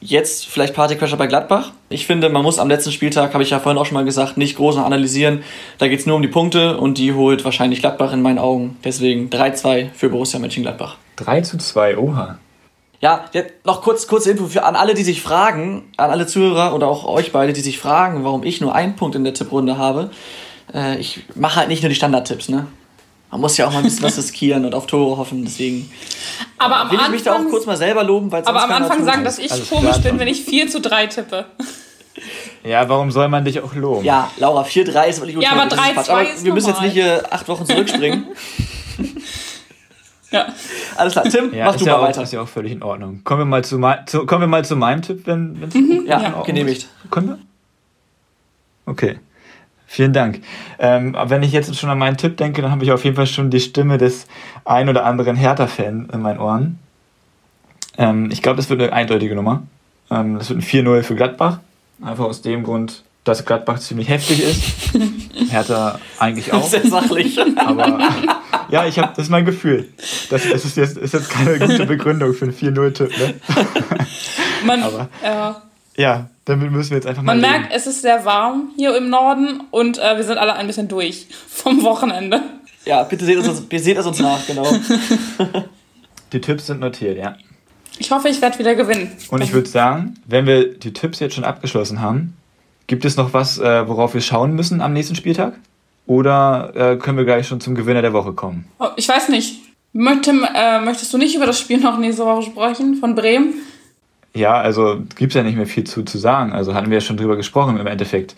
Jetzt 0.00 0.46
vielleicht 0.46 0.74
Partycrasher 0.74 1.16
bei 1.16 1.28
Gladbach. 1.28 1.70
Ich 1.88 2.06
finde, 2.08 2.28
man 2.28 2.42
muss 2.42 2.58
am 2.58 2.66
letzten 2.66 2.90
Spieltag, 2.90 3.34
habe 3.34 3.44
ich 3.44 3.50
ja 3.50 3.60
vorhin 3.60 3.80
auch 3.80 3.86
schon 3.86 3.94
mal 3.94 4.04
gesagt, 4.04 4.36
nicht 4.36 4.56
groß 4.56 4.78
analysieren. 4.78 5.44
Da 5.78 5.86
geht 5.86 6.00
es 6.00 6.06
nur 6.06 6.16
um 6.16 6.22
die 6.22 6.28
Punkte 6.28 6.76
und 6.78 6.98
die 6.98 7.14
holt 7.14 7.44
wahrscheinlich 7.44 7.78
Gladbach 7.82 8.12
in 8.12 8.20
meinen 8.20 8.40
Augen. 8.40 8.78
Deswegen 8.84 9.30
3-2 9.30 9.90
für 9.94 10.08
Borussia 10.08 10.40
Mönchengladbach. 10.40 10.96
3 11.14 11.42
zu 11.42 11.58
2, 11.58 11.98
oha. 11.98 12.38
Ja, 13.00 13.26
noch 13.64 13.82
kurz, 13.82 14.06
kurze 14.06 14.30
Info 14.30 14.46
für 14.46 14.64
an 14.64 14.74
alle, 14.74 14.94
die 14.94 15.04
sich 15.04 15.20
fragen, 15.20 15.92
an 15.96 16.10
alle 16.10 16.26
Zuhörer 16.26 16.74
oder 16.74 16.88
auch 16.88 17.04
euch 17.04 17.32
beide, 17.32 17.52
die 17.52 17.60
sich 17.60 17.78
fragen, 17.78 18.24
warum 18.24 18.42
ich 18.42 18.60
nur 18.60 18.74
einen 18.74 18.96
Punkt 18.96 19.14
in 19.16 19.24
der 19.24 19.34
Tipprunde 19.34 19.76
habe. 19.76 20.10
Äh, 20.72 20.98
ich 20.98 21.24
mache 21.34 21.56
halt 21.56 21.68
nicht 21.68 21.82
nur 21.82 21.90
die 21.90 21.94
Standardtipps, 21.94 22.48
ne? 22.48 22.66
Man 23.30 23.40
muss 23.40 23.56
ja 23.56 23.66
auch 23.66 23.72
mal 23.72 23.78
ein 23.78 23.84
bisschen 23.84 24.04
was 24.04 24.16
riskieren 24.18 24.64
und 24.64 24.74
auf 24.74 24.86
Tore 24.86 25.18
hoffen, 25.18 25.44
deswegen. 25.44 25.90
Aber 26.58 26.76
am 26.80 26.90
will 26.90 26.98
ich 27.02 27.08
mich 27.10 27.22
da 27.22 27.34
auch 27.34 27.44
kurz 27.50 27.66
mal 27.66 27.76
selber 27.76 28.02
loben, 28.02 28.32
weil 28.32 28.42
Aber 28.44 28.62
am 28.62 28.70
Anfang 28.72 29.04
sagen, 29.04 29.24
dass 29.24 29.38
ich 29.38 29.52
Alles 29.52 29.68
komisch 29.68 29.98
bin, 29.98 30.18
wenn 30.18 30.28
ich 30.28 30.44
4 30.44 30.68
zu 30.68 30.80
3 30.80 31.06
tippe. 31.08 31.44
Ja, 32.64 32.88
warum 32.88 33.10
soll 33.10 33.28
man 33.28 33.44
dich 33.44 33.60
auch 33.60 33.74
loben? 33.74 34.04
Ja, 34.04 34.30
Laura, 34.38 34.62
4-3 34.62 35.06
ist 35.06 35.20
wirklich 35.20 35.36
gut. 35.36 35.44
Ja, 35.44 35.52
aber 35.52 35.64
3-2 35.64 36.10
Aber 36.10 36.26
wir 36.42 36.54
müssen 36.54 36.68
jetzt 36.68 36.80
nicht 36.80 36.94
hier 36.94 37.22
acht 37.30 37.46
Wochen 37.48 37.66
zurückspringen. 37.66 38.26
ja. 40.30 40.46
Alles 40.96 41.12
klar, 41.12 41.24
Tim, 41.24 41.52
ja, 41.54 41.66
mach 41.66 41.76
du 41.76 41.84
ja 41.84 41.92
mal 41.92 41.98
auch, 41.98 42.08
weiter. 42.08 42.22
ist 42.22 42.32
ja 42.32 42.40
auch 42.40 42.48
völlig 42.48 42.72
in 42.72 42.82
Ordnung. 42.82 43.22
Kommen 43.24 43.42
wir 43.42 43.44
mal 43.46 43.64
zu, 43.64 43.80
zu 44.06 44.26
kommen 44.26 44.42
wir 44.42 44.48
mal 44.48 44.64
zu 44.64 44.76
meinem 44.76 45.02
Tipp, 45.02 45.26
wenn 45.26 45.62
es 45.62 45.74
mhm. 45.74 46.04
Ja, 46.06 46.20
ja 46.20 46.42
genehmigt. 46.42 46.88
Können 47.10 47.28
wir? 47.28 47.38
Okay. 48.86 49.18
Vielen 49.88 50.12
Dank. 50.12 50.42
Ähm, 50.78 51.16
wenn 51.26 51.42
ich 51.42 51.52
jetzt 51.52 51.74
schon 51.76 51.90
an 51.90 51.98
meinen 51.98 52.16
Tipp 52.16 52.36
denke, 52.36 52.60
dann 52.60 52.70
habe 52.72 52.82
ich 52.84 52.90
auf 52.90 53.04
jeden 53.04 53.14
Fall 53.14 53.26
schon 53.26 53.50
die 53.50 53.60
Stimme 53.60 53.98
des 53.98 54.26
ein 54.64 54.88
oder 54.88 55.04
anderen 55.04 55.36
Hertha-Fan 55.36 56.10
in 56.12 56.20
meinen 56.20 56.40
Ohren. 56.40 56.78
Ähm, 57.96 58.30
ich 58.32 58.42
glaube, 58.42 58.56
das 58.56 58.68
wird 58.68 58.82
eine 58.82 58.92
eindeutige 58.92 59.34
Nummer. 59.34 59.62
Ähm, 60.10 60.38
das 60.38 60.50
wird 60.50 60.58
ein 60.58 60.62
4-0 60.62 61.02
für 61.02 61.14
Gladbach. 61.14 61.60
Einfach 62.02 62.24
aus 62.24 62.42
dem 62.42 62.64
Grund, 62.64 63.04
dass 63.26 63.44
Gladbach 63.44 63.80
ziemlich 63.80 64.08
heftig 64.08 64.40
ist. 64.40 65.50
Hertha 65.50 65.98
eigentlich 66.18 66.52
auch. 66.52 66.66
Sehr 66.66 66.86
sachlich. 66.86 67.36
Aber 67.56 67.98
ja, 68.70 68.86
ich 68.86 68.98
habe, 69.00 69.12
das 69.16 69.26
ist 69.26 69.30
mein 69.30 69.44
Gefühl. 69.44 69.88
Das, 70.30 70.48
das 70.48 70.64
ist, 70.64 70.76
jetzt, 70.76 70.96
ist 70.96 71.12
jetzt 71.12 71.28
keine 71.28 71.58
gute 71.58 71.86
Begründung 71.86 72.34
für 72.34 72.44
einen 72.44 72.54
4-0-Tipp. 72.54 73.18
Ne? 73.18 73.34
Man, 74.64 74.82
Aber, 74.82 75.08
ja. 75.24 75.62
ja, 75.96 76.30
damit 76.44 76.70
müssen 76.70 76.90
wir 76.90 76.98
jetzt 76.98 77.06
einfach 77.08 77.22
mal. 77.22 77.36
Man 77.36 77.40
merkt, 77.40 77.72
es 77.74 77.88
ist 77.88 78.02
sehr 78.02 78.24
warm 78.24 78.70
hier 78.76 78.96
im 78.96 79.10
Norden 79.10 79.60
und 79.72 79.98
äh, 79.98 80.16
wir 80.16 80.24
sind 80.24 80.38
alle 80.38 80.54
ein 80.54 80.68
bisschen 80.68 80.86
durch 80.86 81.26
vom 81.48 81.82
Wochenende. 81.82 82.40
Ja, 82.84 83.02
bitte 83.02 83.24
seht 83.24 83.38
es 83.38 83.48
uns, 83.48 83.64
seht 83.68 83.98
es 83.98 84.06
uns 84.06 84.20
nach, 84.20 84.46
genau. 84.46 84.64
Die 86.32 86.40
Tipps 86.40 86.68
sind 86.68 86.78
notiert, 86.78 87.18
ja. 87.18 87.36
Ich 87.98 88.12
hoffe, 88.12 88.28
ich 88.28 88.40
werde 88.40 88.58
wieder 88.60 88.76
gewinnen. 88.76 89.10
Und 89.30 89.42
ich 89.42 89.52
würde 89.52 89.68
sagen, 89.68 90.14
wenn 90.26 90.46
wir 90.46 90.74
die 90.74 90.92
Tipps 90.92 91.18
jetzt 91.18 91.34
schon 91.34 91.44
abgeschlossen 91.44 92.00
haben, 92.00 92.36
gibt 92.86 93.04
es 93.04 93.16
noch 93.16 93.32
was, 93.32 93.58
äh, 93.58 93.88
worauf 93.88 94.14
wir 94.14 94.20
schauen 94.20 94.54
müssen 94.54 94.80
am 94.80 94.92
nächsten 94.92 95.14
Spieltag? 95.14 95.54
Oder 96.06 96.72
äh, 96.74 96.96
können 96.96 97.18
wir 97.18 97.24
gleich 97.24 97.48
schon 97.48 97.60
zum 97.60 97.74
Gewinner 97.74 98.02
der 98.02 98.12
Woche 98.12 98.32
kommen? 98.32 98.66
Oh, 98.78 98.88
ich 98.96 99.08
weiß 99.08 99.28
nicht. 99.28 99.60
Möchte, 99.92 100.30
äh, 100.30 100.80
möchtest 100.80 101.12
du 101.12 101.18
nicht 101.18 101.34
über 101.34 101.46
das 101.46 101.58
Spiel 101.58 101.78
noch 101.78 101.98
nächste 101.98 102.24
Woche 102.24 102.42
sprechen 102.42 102.96
von 102.96 103.14
Bremen? 103.14 103.54
Ja, 104.34 104.54
also 104.54 105.00
gibt 105.16 105.32
es 105.32 105.34
ja 105.34 105.42
nicht 105.42 105.56
mehr 105.56 105.66
viel 105.66 105.84
zu, 105.84 106.02
zu 106.02 106.18
sagen. 106.18 106.52
Also 106.52 106.74
hatten 106.74 106.90
wir 106.90 106.98
ja 106.98 107.00
schon 107.00 107.16
drüber 107.16 107.36
gesprochen 107.36 107.78
im 107.78 107.86
Endeffekt. 107.86 108.36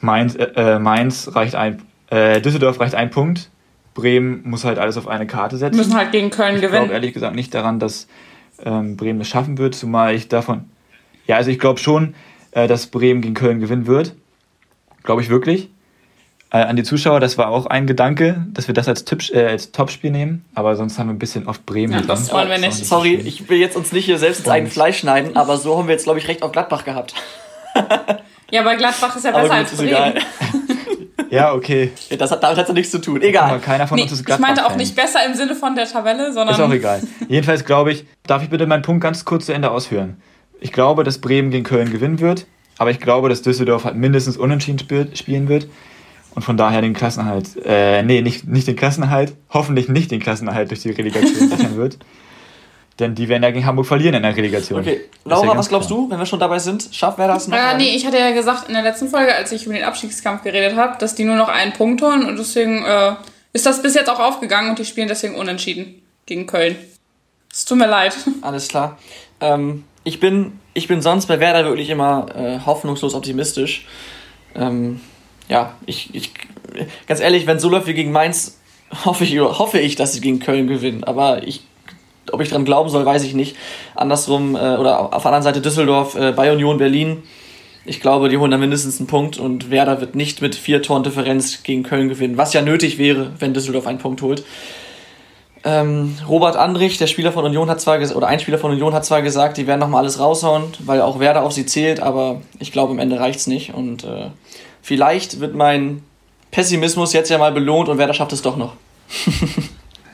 Mainz, 0.00 0.34
äh, 0.34 0.44
äh, 0.56 0.78
Mainz 0.78 1.30
reicht 1.34 1.54
ein, 1.54 1.82
äh, 2.10 2.40
Düsseldorf 2.40 2.80
reicht 2.80 2.94
ein 2.94 3.10
Punkt. 3.10 3.50
Bremen 3.92 4.42
muss 4.44 4.64
halt 4.64 4.78
alles 4.78 4.96
auf 4.96 5.06
eine 5.06 5.26
Karte 5.26 5.56
setzen. 5.56 5.76
Müssen 5.76 5.94
halt 5.94 6.10
gegen 6.10 6.30
Köln 6.30 6.56
ich 6.56 6.62
gewinnen. 6.62 6.84
Ich 6.84 6.88
glaube 6.88 6.94
ehrlich 6.94 7.12
gesagt 7.12 7.36
nicht 7.36 7.54
daran, 7.54 7.78
dass 7.78 8.08
ähm, 8.64 8.96
Bremen 8.96 9.20
es 9.20 9.28
schaffen 9.28 9.58
wird, 9.58 9.74
zumal 9.74 10.14
ich 10.14 10.28
davon. 10.28 10.64
Ja, 11.26 11.36
also 11.36 11.50
ich 11.50 11.58
glaube 11.58 11.78
schon, 11.78 12.14
äh, 12.54 12.66
dass 12.66 12.86
Bremen 12.86 13.20
gegen 13.20 13.34
Köln 13.34 13.60
gewinnen 13.60 13.86
wird. 13.86 14.14
Glaube 15.02 15.20
ich 15.20 15.28
wirklich. 15.28 15.68
Äh, 16.50 16.58
an 16.58 16.76
die 16.76 16.84
Zuschauer, 16.84 17.18
das 17.18 17.36
war 17.36 17.48
auch 17.48 17.66
ein 17.66 17.86
Gedanke, 17.86 18.46
dass 18.52 18.68
wir 18.68 18.74
das 18.74 18.86
als, 18.86 19.04
Tipp, 19.04 19.22
äh, 19.32 19.44
als 19.44 19.72
Topspiel 19.72 20.12
nehmen, 20.12 20.44
aber 20.54 20.76
sonst 20.76 20.98
haben 20.98 21.08
wir 21.08 21.14
ein 21.14 21.18
bisschen 21.18 21.48
oft 21.48 21.66
Bremen. 21.66 21.92
Ja, 21.92 22.00
das 22.00 22.32
wollen 22.32 22.48
wir 22.48 22.58
nicht. 22.58 22.86
Sorry, 22.86 23.14
ich 23.16 23.48
will 23.48 23.58
jetzt 23.58 23.76
uns 23.76 23.90
nicht 23.90 24.04
hier 24.04 24.18
selbst 24.18 24.40
ins 24.40 24.48
eigene 24.48 24.70
Fleisch 24.70 24.98
schneiden, 24.98 25.36
aber 25.36 25.56
so 25.56 25.76
haben 25.76 25.88
wir 25.88 25.94
jetzt, 25.94 26.04
glaube 26.04 26.20
ich, 26.20 26.28
recht 26.28 26.42
auf 26.42 26.52
Gladbach 26.52 26.84
gehabt. 26.84 27.14
ja, 28.52 28.60
aber 28.60 28.76
Gladbach 28.76 29.16
ist 29.16 29.24
ja 29.24 29.32
besser 29.32 29.52
als 29.52 29.72
Bremen. 29.72 29.88
Egal. 29.88 30.14
ja, 31.30 31.52
okay. 31.52 31.90
Das 32.16 32.30
hat, 32.30 32.40
damit 32.40 32.56
hat 32.56 32.68
es 32.68 32.74
nichts 32.74 32.92
zu 32.92 33.00
tun. 33.00 33.20
Egal. 33.20 33.50
Aber 33.50 33.58
keiner 33.58 33.88
von 33.88 33.96
nee, 33.96 34.02
uns 34.02 34.12
ist 34.12 34.24
Gladbach. 34.24 34.48
Ich 34.48 34.56
meinte 34.56 34.72
auch 34.72 34.76
nicht 34.76 34.94
besser 34.94 35.26
im 35.26 35.34
Sinne 35.34 35.56
von 35.56 35.74
der 35.74 35.86
Tabelle, 35.86 36.32
sondern. 36.32 36.54
Ist 36.54 36.60
auch 36.60 36.72
egal. 36.72 37.02
Jedenfalls 37.28 37.64
glaube 37.64 37.90
ich, 37.90 38.04
darf 38.28 38.44
ich 38.44 38.48
bitte 38.50 38.66
meinen 38.66 38.82
Punkt 38.82 39.02
ganz 39.02 39.24
kurz 39.24 39.46
zu 39.46 39.52
Ende 39.52 39.72
ausführen? 39.72 40.22
Ich 40.60 40.72
glaube, 40.72 41.04
dass 41.04 41.18
Bremen 41.18 41.50
gegen 41.50 41.64
Köln 41.64 41.90
gewinnen 41.90 42.20
wird, 42.20 42.46
aber 42.78 42.90
ich 42.90 43.00
glaube, 43.00 43.28
dass 43.28 43.42
Düsseldorf 43.42 43.84
halt 43.84 43.96
mindestens 43.96 44.36
unentschieden 44.36 44.78
spielen 45.14 45.48
wird. 45.48 45.68
und 46.34 46.42
von 46.42 46.56
daher 46.56 46.80
den 46.80 46.94
Klassenerhalt, 46.94 47.50
äh, 47.64 48.02
nee, 48.02 48.20
nicht, 48.20 48.48
nicht 48.48 48.66
den 48.66 48.74
Klassenerhalt, 48.74 49.34
hoffentlich 49.50 49.88
nicht 49.88 50.10
den 50.10 50.18
Klassenerhalt 50.18 50.70
durch 50.70 50.82
die 50.82 50.90
Relegation 50.90 51.48
sichern 51.48 51.76
wird. 51.76 51.98
Denn 52.98 53.14
die 53.14 53.28
werden 53.28 53.42
ja 53.42 53.50
gegen 53.50 53.66
Hamburg 53.66 53.86
verlieren 53.86 54.14
in 54.14 54.22
der 54.22 54.36
Relegation. 54.36 54.80
Okay, 54.80 55.00
Laura, 55.24 55.46
ja 55.46 55.56
was 55.56 55.68
glaubst 55.68 55.88
klar. 55.88 56.00
du, 56.00 56.10
wenn 56.10 56.18
wir 56.18 56.26
schon 56.26 56.38
dabei 56.38 56.60
sind? 56.60 56.88
Schafft 56.92 57.18
wer 57.18 57.26
das 57.26 57.48
noch? 57.48 57.56
Äh, 57.56 57.76
nee, 57.76 57.94
ich 57.94 58.06
hatte 58.06 58.18
ja 58.18 58.30
gesagt 58.30 58.68
in 58.68 58.74
der 58.74 58.84
letzten 58.84 59.08
Folge, 59.08 59.34
als 59.34 59.50
ich 59.50 59.64
über 59.64 59.74
den 59.74 59.82
Abstiegskampf 59.82 60.44
geredet 60.44 60.76
habe, 60.76 60.96
dass 60.98 61.16
die 61.16 61.24
nur 61.24 61.34
noch 61.34 61.48
einen 61.48 61.72
Punkt 61.72 62.02
holen 62.02 62.24
und 62.24 62.38
deswegen 62.38 62.84
äh, 62.84 63.14
ist 63.52 63.66
das 63.66 63.82
bis 63.82 63.94
jetzt 63.94 64.08
auch 64.08 64.20
aufgegangen 64.20 64.70
und 64.70 64.78
die 64.78 64.84
spielen 64.84 65.08
deswegen 65.08 65.34
unentschieden 65.34 66.02
gegen 66.26 66.46
Köln. 66.46 66.76
Es 67.52 67.64
tut 67.64 67.78
mir 67.78 67.86
leid. 67.86 68.16
Alles 68.42 68.68
klar. 68.68 68.98
Ähm, 69.40 69.84
ich, 70.04 70.20
bin, 70.20 70.58
ich 70.74 70.88
bin 70.88 71.02
sonst 71.02 71.26
bei 71.26 71.40
Werder 71.40 71.64
wirklich 71.64 71.90
immer 71.90 72.26
äh, 72.34 72.60
hoffnungslos 72.64 73.14
optimistisch. 73.14 73.86
Ähm, 74.54 75.00
ja, 75.48 75.74
ich, 75.86 76.14
ich, 76.14 76.30
ganz 77.06 77.20
ehrlich, 77.20 77.46
wenn 77.46 77.56
es 77.56 77.62
so 77.62 77.68
läuft 77.68 77.86
wie 77.86 77.94
gegen 77.94 78.12
Mainz, 78.12 78.60
hoffe 79.04 79.24
ich, 79.24 79.38
hoffe 79.38 79.78
ich, 79.80 79.96
dass 79.96 80.12
sie 80.12 80.20
gegen 80.20 80.38
Köln 80.38 80.66
gewinnen. 80.66 81.04
Aber 81.04 81.46
ich 81.46 81.62
ob 82.32 82.40
ich 82.40 82.50
dran 82.50 82.64
glauben 82.64 82.88
soll, 82.88 83.04
weiß 83.04 83.24
ich 83.24 83.34
nicht. 83.34 83.56
Andersrum, 83.94 84.56
äh, 84.56 84.76
oder 84.76 85.14
auf 85.14 85.22
der 85.22 85.26
anderen 85.26 85.42
Seite 85.42 85.60
Düsseldorf 85.60 86.14
äh, 86.14 86.32
bei 86.32 86.52
Union 86.52 86.78
Berlin. 86.78 87.22
Ich 87.86 88.00
glaube, 88.00 88.28
die 88.28 88.38
holen 88.38 88.50
da 88.50 88.56
mindestens 88.56 88.98
einen 88.98 89.06
Punkt 89.06 89.38
und 89.38 89.70
Werder 89.70 90.00
wird 90.00 90.14
nicht 90.14 90.40
mit 90.40 90.54
vier 90.54 90.80
Toren 90.80 91.02
Differenz 91.02 91.62
gegen 91.62 91.82
Köln 91.82 92.08
gewinnen, 92.08 92.38
was 92.38 92.54
ja 92.54 92.62
nötig 92.62 92.96
wäre, 92.96 93.32
wenn 93.38 93.52
Düsseldorf 93.52 93.86
einen 93.86 93.98
Punkt 93.98 94.22
holt. 94.22 94.42
Ähm, 95.66 96.16
Robert 96.28 96.56
Andrich, 96.56 96.98
der 96.98 97.06
Spieler 97.06 97.32
von 97.32 97.44
Union, 97.44 97.70
hat 97.70 97.80
zwar 97.80 97.98
oder 98.14 98.26
ein 98.26 98.38
Spieler 98.38 98.58
von 98.58 98.70
Union 98.70 98.92
hat 98.92 99.04
zwar 99.06 99.22
gesagt, 99.22 99.56
die 99.56 99.66
werden 99.66 99.80
nochmal 99.80 100.02
alles 100.02 100.18
raushauen, 100.18 100.64
weil 100.80 101.00
auch 101.00 101.20
Werder 101.20 101.42
auf 101.42 101.52
sie 101.52 101.64
zählt, 101.64 102.00
aber 102.00 102.42
ich 102.58 102.70
glaube, 102.70 102.92
am 102.92 102.98
Ende 102.98 103.18
reicht 103.18 103.40
es 103.40 103.46
nicht. 103.46 103.72
Und 103.72 104.04
äh, 104.04 104.30
vielleicht 104.82 105.40
wird 105.40 105.54
mein 105.54 106.02
Pessimismus 106.50 107.14
jetzt 107.14 107.30
ja 107.30 107.38
mal 107.38 107.52
belohnt 107.52 107.88
und 107.88 107.96
Werder 107.96 108.12
schafft 108.12 108.32
es 108.32 108.42
doch 108.42 108.56
noch. 108.56 108.74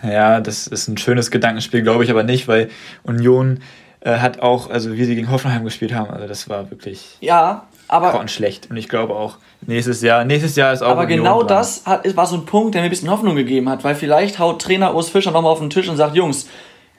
Ja, 0.03 0.41
das 0.41 0.67
ist 0.67 0.89
ein 0.89 0.97
schönes 0.97 1.31
Gedankenspiel, 1.31 1.83
glaube 1.83 2.05
ich 2.05 2.11
aber 2.11 2.23
nicht, 2.23 2.49
weil 2.49 2.71
Union 3.03 3.61
äh, 4.01 4.19
hat 4.19 4.41
auch, 4.41 4.71
also 4.71 4.95
wie 4.95 5.05
sie 5.05 5.15
gegen 5.15 5.31
Hoffenheim 5.31 5.65
gespielt 5.65 5.93
haben, 5.93 6.11
also 6.11 6.27
das 6.27 6.49
war 6.49 6.71
wirklich 6.71 7.19
ja, 7.21 7.67
aber 7.91 8.29
schlecht. 8.29 8.71
Und 8.71 8.77
ich 8.77 8.89
glaube 8.89 9.15
auch, 9.15 9.37
nächstes 9.67 10.01
Jahr, 10.03 10.25
nächstes 10.25 10.57
Jahr 10.57 10.73
ist 10.73 10.83
auch. 10.83 10.91
Aber 10.91 11.03
Union 11.03 11.19
genau 11.19 11.39
dran. 11.39 11.49
das 11.49 11.87
hat, 11.87 12.17
war 12.17 12.27
so 12.27 12.37
ein 12.37 12.47
Punkt, 12.47 12.75
der 12.75 12.83
mir 12.83 12.89
ein 12.89 12.91
bisschen 12.91 13.11
Hoffnung 13.11 13.35
gegeben 13.35 13.69
hat, 13.69 13.83
weil 13.83 13.95
vielleicht 13.95 14.39
haut 14.39 14.63
Trainer 14.63 14.95
Urs 14.95 15.11
Fischer 15.11 15.33
nochmal 15.33 15.53
auf 15.53 15.59
den 15.59 15.71
Tisch 15.71 15.89
und 15.89 15.97
sagt, 15.97 16.15
Jungs, 16.15 16.47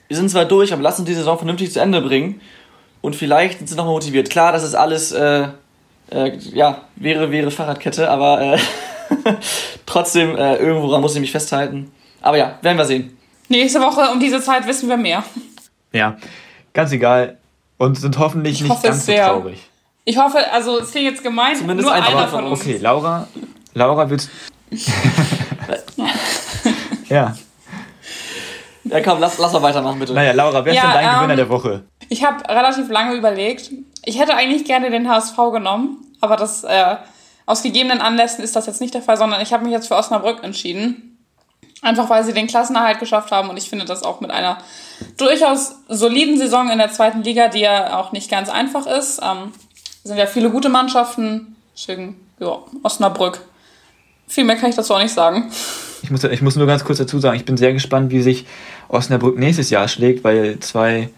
wir 0.07 0.17
sind 0.17 0.29
zwar 0.29 0.45
durch, 0.45 0.73
aber 0.73 0.81
lass 0.81 0.99
uns 0.99 1.07
die 1.07 1.13
Saison 1.13 1.37
vernünftig 1.37 1.71
zu 1.71 1.79
Ende 1.79 2.01
bringen. 2.01 2.41
Und 2.99 3.15
vielleicht 3.15 3.59
sind 3.59 3.67
sie 3.67 3.75
nochmal 3.75 3.93
motiviert. 3.93 4.29
Klar, 4.29 4.51
das 4.51 4.63
ist 4.63 4.75
alles, 4.75 5.11
äh, 5.13 5.47
äh, 6.11 6.37
ja, 6.37 6.81
wäre, 6.97 7.31
wäre 7.31 7.49
Fahrradkette, 7.49 8.09
aber 8.09 8.41
äh, 8.41 8.57
trotzdem, 9.85 10.35
äh, 10.35 10.57
irgendwo 10.57 10.95
muss 10.99 11.15
ich 11.15 11.21
mich 11.21 11.31
festhalten. 11.31 11.91
Aber 12.21 12.37
ja, 12.37 12.59
werden 12.61 12.77
wir 12.77 12.85
sehen. 12.85 13.17
Nächste 13.47 13.79
Woche 13.79 14.11
um 14.11 14.19
diese 14.19 14.41
Zeit 14.41 14.67
wissen 14.67 14.89
wir 14.89 14.97
mehr. 14.97 15.23
Ja, 15.93 16.17
ganz 16.73 16.91
egal. 16.91 17.37
Und 17.77 17.97
sind 17.97 18.19
hoffentlich 18.19 18.55
ich 18.55 18.61
nicht 18.61 18.71
hoffe 18.71 18.87
ganz 18.87 19.05
so 19.05 19.13
traurig. 19.13 19.70
Ich 20.03 20.17
hoffe, 20.17 20.51
also 20.51 20.79
es 20.79 20.91
klingt 20.91 21.11
jetzt 21.11 21.23
gemein, 21.23 21.55
Zumindest 21.55 21.87
nur 21.87 21.93
einer 21.93 22.27
von 22.27 22.45
uns. 22.45 22.61
Okay, 22.61 22.77
Laura, 22.77 23.27
Laura 23.73 24.09
willst... 24.09 24.29
ja. 27.09 27.35
Ja, 28.83 29.01
komm, 29.01 29.19
lass, 29.19 29.37
lass 29.37 29.53
mal 29.53 29.61
weitermachen, 29.61 29.99
bitte. 29.99 30.13
Naja, 30.13 30.31
Laura, 30.31 30.65
wer 30.65 30.73
ist 30.73 30.77
ja, 30.77 30.83
denn 30.83 30.93
dein 30.93 31.05
ähm, 31.05 31.15
Gewinner 31.15 31.35
der 31.35 31.49
Woche? 31.49 31.83
Ich 32.09 32.25
habe 32.25 32.47
relativ 32.49 32.89
lange 32.89 33.13
überlegt. 33.15 33.71
Ich 34.03 34.19
hätte 34.19 34.35
eigentlich 34.35 34.65
gerne 34.65 34.89
den 34.89 35.07
HSV 35.07 35.37
genommen, 35.53 35.97
aber 36.19 36.35
das 36.35 36.63
äh, 36.63 36.95
aus 37.45 37.61
gegebenen 37.61 38.01
Anlässen 38.01 38.43
ist 38.43 38.55
das 38.55 38.65
jetzt 38.65 38.81
nicht 38.81 38.93
der 38.93 39.01
Fall, 39.01 39.17
sondern 39.17 39.41
ich 39.41 39.53
habe 39.53 39.63
mich 39.63 39.71
jetzt 39.71 39.87
für 39.87 39.95
Osnabrück 39.95 40.43
entschieden. 40.43 41.19
Einfach 41.83 42.09
weil 42.09 42.23
sie 42.23 42.33
den 42.33 42.47
Klassenerhalt 42.47 42.99
geschafft 42.99 43.31
haben 43.31 43.49
und 43.49 43.57
ich 43.57 43.69
finde 43.69 43.85
das 43.85 44.03
auch 44.03 44.19
mit 44.19 44.29
einer 44.29 44.57
durchaus 45.17 45.75
soliden 45.87 46.37
Saison 46.37 46.69
in 46.69 46.77
der 46.77 46.91
zweiten 46.91 47.23
Liga, 47.23 47.47
die 47.47 47.61
ja 47.61 47.97
auch 47.97 48.11
nicht 48.11 48.29
ganz 48.29 48.49
einfach 48.49 48.85
ist. 48.85 49.19
Ähm, 49.23 49.51
sind 50.03 50.17
ja 50.17 50.25
viele 50.25 50.49
gute 50.49 50.69
Mannschaften. 50.69 51.55
Deswegen, 51.75 52.15
ja, 52.39 52.59
Osnabrück. 52.83 53.41
Viel 54.27 54.43
mehr 54.43 54.55
kann 54.55 54.69
ich 54.69 54.75
dazu 54.75 54.93
auch 54.93 55.01
nicht 55.01 55.13
sagen. 55.13 55.51
Ich 56.03 56.09
muss, 56.09 56.23
ich 56.23 56.41
muss 56.41 56.55
nur 56.55 56.67
ganz 56.67 56.83
kurz 56.83 56.97
dazu 56.97 57.19
sagen, 57.19 57.37
ich 57.37 57.45
bin 57.45 57.57
sehr 57.57 57.73
gespannt, 57.73 58.11
wie 58.11 58.21
sich 58.21 58.45
Osnabrück 58.87 59.37
nächstes 59.37 59.69
Jahr 59.69 59.87
schlägt, 59.87 60.23
weil 60.23 60.59
zwei 60.59 61.09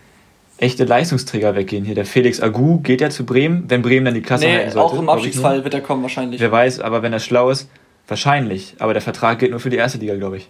echte 0.58 0.84
Leistungsträger 0.84 1.56
weggehen 1.56 1.86
hier. 1.86 1.96
Der 1.96 2.06
Felix 2.06 2.42
Agu 2.42 2.80
geht 2.80 3.02
ja 3.02 3.10
zu 3.10 3.26
Bremen, 3.26 3.66
wenn 3.70 3.82
Bremen 3.82 4.06
dann 4.06 4.14
die 4.14 4.22
Klasse 4.22 4.46
nee, 4.46 4.56
halten 4.56 4.72
sollte. 4.72 4.94
auch 4.94 5.00
im 5.00 5.10
Abstiegsfall 5.10 5.64
wird 5.64 5.74
er 5.74 5.82
kommen 5.82 6.02
wahrscheinlich. 6.02 6.40
Wer 6.42 6.52
weiß, 6.52 6.80
aber 6.80 7.02
wenn 7.02 7.14
er 7.14 7.20
schlau 7.20 7.50
ist, 7.50 7.68
Wahrscheinlich, 8.08 8.76
aber 8.80 8.94
der 8.94 9.02
Vertrag 9.02 9.40
gilt 9.40 9.52
nur 9.52 9.60
für 9.60 9.70
die 9.70 9.78
erste 9.78 9.98
Liga, 9.98 10.16
glaube 10.16 10.38
ich. 10.38 10.50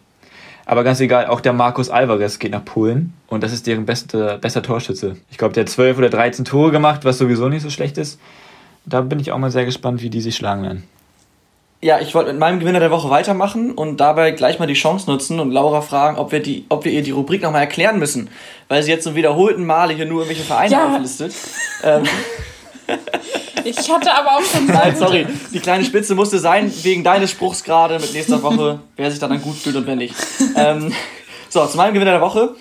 Aber 0.65 0.83
ganz 0.83 0.99
egal, 0.99 1.27
auch 1.27 1.41
der 1.41 1.53
Markus 1.53 1.89
Alvarez 1.89 2.39
geht 2.39 2.51
nach 2.51 2.63
Polen 2.63 3.13
und 3.27 3.43
das 3.43 3.51
ist 3.51 3.67
deren 3.67 3.85
beste, 3.85 4.37
bester 4.39 4.63
Torschütze. 4.63 5.17
Ich 5.29 5.37
glaube, 5.37 5.53
der 5.53 5.63
hat 5.63 5.69
12 5.69 5.97
oder 5.97 6.09
13 6.09 6.45
Tore 6.45 6.71
gemacht, 6.71 7.03
was 7.03 7.17
sowieso 7.17 7.49
nicht 7.49 7.63
so 7.63 7.69
schlecht 7.69 7.97
ist. 7.97 8.19
Da 8.85 9.01
bin 9.01 9.19
ich 9.19 9.31
auch 9.31 9.37
mal 9.37 9.51
sehr 9.51 9.65
gespannt, 9.65 10.01
wie 10.01 10.09
die 10.09 10.21
sich 10.21 10.35
schlagen 10.35 10.63
werden. 10.63 10.83
Ja, 11.81 11.99
ich 11.99 12.15
wollte 12.15 12.31
mit 12.31 12.39
meinem 12.39 12.61
Gewinner 12.61 12.79
der 12.79 12.91
Woche 12.91 13.09
weitermachen 13.09 13.73
und 13.73 13.97
dabei 13.97 14.31
gleich 14.31 14.57
mal 14.57 14.67
die 14.67 14.73
Chance 14.73 15.11
nutzen 15.11 15.41
und 15.41 15.51
Laura 15.51 15.81
fragen, 15.81 16.17
ob 16.17 16.31
wir, 16.31 16.41
die, 16.41 16.65
ob 16.69 16.85
wir 16.85 16.93
ihr 16.93 17.03
die 17.03 17.11
Rubrik 17.11 17.43
nochmal 17.43 17.59
erklären 17.59 17.99
müssen, 17.99 18.29
weil 18.69 18.81
sie 18.83 18.91
jetzt 18.91 19.03
zum 19.03 19.15
wiederholten 19.15 19.65
Male 19.65 19.93
hier 19.93 20.05
nur 20.05 20.21
irgendwelche 20.21 20.43
Vereine 20.43 20.71
ja. 20.71 20.95
auflistet. 20.95 21.33
Ähm. 21.83 22.03
Ich 23.63 23.89
hatte 23.89 24.13
aber 24.13 24.37
auch 24.37 24.41
schon 24.41 24.65
Nein, 24.67 24.95
sorry, 24.95 25.25
die 25.53 25.59
kleine 25.59 25.85
Spitze 25.85 26.15
musste 26.15 26.39
sein, 26.39 26.71
wegen 26.83 27.03
deines 27.03 27.31
Spruchs 27.31 27.63
gerade 27.63 27.97
mit 27.99 28.13
nächster 28.13 28.43
Woche, 28.43 28.79
wer 28.95 29.09
sich 29.09 29.19
dann 29.19 29.41
gut 29.41 29.55
fühlt 29.55 29.75
und 29.75 29.87
wer 29.87 29.95
nicht. 29.95 30.15
Ähm, 30.55 30.93
so, 31.49 31.65
zu 31.65 31.77
meinem 31.77 31.93
Gewinner 31.93 32.11
der 32.11 32.21
Woche. 32.21 32.55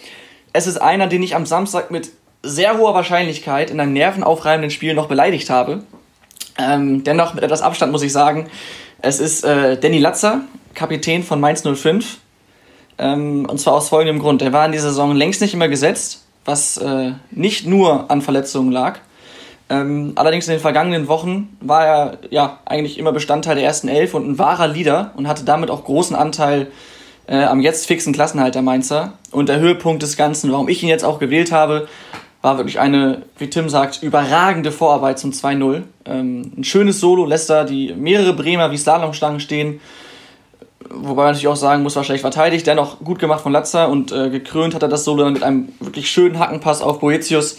Es 0.52 0.66
ist 0.66 0.80
einer, 0.80 1.06
den 1.06 1.22
ich 1.22 1.34
am 1.34 1.46
Samstag 1.46 1.90
mit 1.90 2.10
sehr 2.42 2.78
hoher 2.78 2.94
Wahrscheinlichkeit 2.94 3.70
in 3.70 3.80
einem 3.80 3.92
nervenaufreibenden 3.92 4.70
Spiel 4.70 4.94
noch 4.94 5.08
beleidigt 5.08 5.50
habe. 5.50 5.82
Ähm, 6.58 7.02
dennoch 7.04 7.34
mit 7.34 7.42
etwas 7.42 7.62
Abstand 7.62 7.92
muss 7.92 8.02
ich 8.02 8.12
sagen, 8.12 8.48
es 9.00 9.18
ist 9.20 9.44
äh, 9.44 9.78
Danny 9.78 9.98
Latzer, 9.98 10.42
Kapitän 10.74 11.22
von 11.22 11.40
Mainz 11.40 11.62
05. 11.62 12.18
Ähm, 12.98 13.46
und 13.48 13.58
zwar 13.58 13.74
aus 13.74 13.88
folgendem 13.88 14.20
Grund. 14.20 14.42
Er 14.42 14.52
war 14.52 14.66
in 14.66 14.72
dieser 14.72 14.90
Saison 14.90 15.14
längst 15.14 15.40
nicht 15.40 15.54
immer 15.54 15.68
gesetzt, 15.68 16.24
was 16.44 16.76
äh, 16.76 17.12
nicht 17.30 17.66
nur 17.66 18.10
an 18.10 18.22
Verletzungen 18.22 18.70
lag. 18.70 18.98
Ähm, 19.72 20.12
allerdings 20.16 20.46
in 20.48 20.52
den 20.52 20.60
vergangenen 20.60 21.08
Wochen 21.08 21.56
war 21.62 21.86
er 21.86 22.18
ja 22.28 22.58
eigentlich 22.66 22.98
immer 22.98 23.10
Bestandteil 23.10 23.54
der 23.54 23.64
ersten 23.64 23.88
Elf 23.88 24.12
und 24.12 24.28
ein 24.28 24.38
wahrer 24.38 24.68
Leader 24.68 25.12
und 25.16 25.26
hatte 25.26 25.46
damit 25.46 25.70
auch 25.70 25.84
großen 25.84 26.14
Anteil 26.14 26.66
äh, 27.26 27.42
am 27.44 27.60
jetzt 27.60 27.86
fixen 27.86 28.12
Klassenhalt 28.12 28.54
der 28.54 28.60
Mainzer. 28.60 29.14
Und 29.30 29.48
der 29.48 29.60
Höhepunkt 29.60 30.02
des 30.02 30.18
Ganzen, 30.18 30.52
warum 30.52 30.68
ich 30.68 30.82
ihn 30.82 30.90
jetzt 30.90 31.06
auch 31.06 31.18
gewählt 31.18 31.52
habe, 31.52 31.88
war 32.42 32.58
wirklich 32.58 32.80
eine, 32.80 33.22
wie 33.38 33.48
Tim 33.48 33.70
sagt, 33.70 34.02
überragende 34.02 34.72
Vorarbeit 34.72 35.18
zum 35.18 35.30
2-0. 35.30 35.84
Ähm, 36.04 36.52
ein 36.58 36.64
schönes 36.64 37.00
Solo 37.00 37.24
lässt 37.24 37.48
da 37.48 37.64
die 37.64 37.94
mehrere 37.94 38.34
Bremer 38.34 38.72
wie 38.72 38.76
Slalomstangen 38.76 39.40
stehen. 39.40 39.80
Wobei 40.90 41.22
man 41.22 41.26
natürlich 41.28 41.48
auch 41.48 41.56
sagen 41.56 41.82
muss, 41.82 41.96
war 41.96 42.04
schlecht 42.04 42.20
verteidigt, 42.20 42.66
dennoch 42.66 42.98
gut 42.98 43.18
gemacht 43.18 43.40
von 43.40 43.52
Latzer 43.52 43.88
und 43.88 44.12
äh, 44.12 44.28
gekrönt 44.28 44.74
hat 44.74 44.82
er 44.82 44.88
das 44.88 45.04
Solo 45.04 45.24
dann 45.24 45.32
mit 45.32 45.42
einem 45.42 45.70
wirklich 45.80 46.10
schönen 46.10 46.38
Hackenpass 46.38 46.82
auf 46.82 47.00
Boetius, 47.00 47.56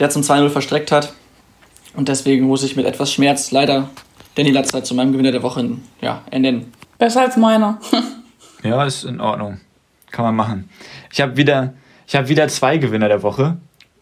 der 0.00 0.10
zum 0.10 0.22
2-0 0.22 0.48
verstreckt 0.48 0.90
hat. 0.90 1.12
Und 1.94 2.08
deswegen 2.08 2.46
muss 2.46 2.62
ich 2.62 2.76
mit 2.76 2.86
etwas 2.86 3.12
Schmerz 3.12 3.50
leider 3.50 3.90
Danny 4.34 4.50
Latzer 4.50 4.82
zu 4.82 4.94
meinem 4.94 5.12
Gewinner 5.12 5.32
der 5.32 5.42
Woche 5.42 5.76
ja, 6.00 6.22
ernennen. 6.30 6.72
Besser 6.98 7.22
als 7.22 7.36
meiner. 7.36 7.78
ja, 8.62 8.84
ist 8.84 9.04
in 9.04 9.20
Ordnung. 9.20 9.60
Kann 10.10 10.24
man 10.24 10.36
machen. 10.36 10.68
Ich 11.10 11.20
habe 11.20 11.36
wieder, 11.36 11.74
hab 12.12 12.28
wieder 12.28 12.48
zwei 12.48 12.78
Gewinner 12.78 13.08
der 13.08 13.22
Woche. 13.22 13.56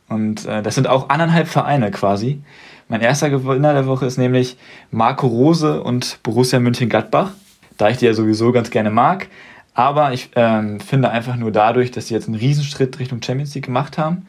Und 0.08 0.46
äh, 0.46 0.62
das 0.62 0.74
sind 0.74 0.88
auch 0.88 1.08
anderthalb 1.08 1.48
Vereine 1.48 1.90
quasi. 1.90 2.42
Mein 2.88 3.00
erster 3.00 3.30
Gewinner 3.30 3.72
der 3.72 3.86
Woche 3.86 4.06
ist 4.06 4.18
nämlich 4.18 4.56
Marco 4.90 5.26
Rose 5.26 5.82
und 5.82 6.18
Borussia 6.22 6.58
München-Gladbach. 6.58 7.30
Da 7.76 7.88
ich 7.88 7.98
die 7.98 8.06
ja 8.06 8.14
sowieso 8.14 8.52
ganz 8.52 8.70
gerne 8.70 8.90
mag. 8.90 9.28
Aber 9.74 10.12
ich 10.12 10.30
ähm, 10.34 10.80
finde 10.80 11.10
einfach 11.10 11.36
nur 11.36 11.52
dadurch, 11.52 11.92
dass 11.92 12.08
sie 12.08 12.14
jetzt 12.14 12.26
einen 12.26 12.36
Riesenschritt 12.36 12.98
Richtung 12.98 13.22
Champions 13.22 13.54
League 13.54 13.66
gemacht 13.66 13.98
haben, 13.98 14.26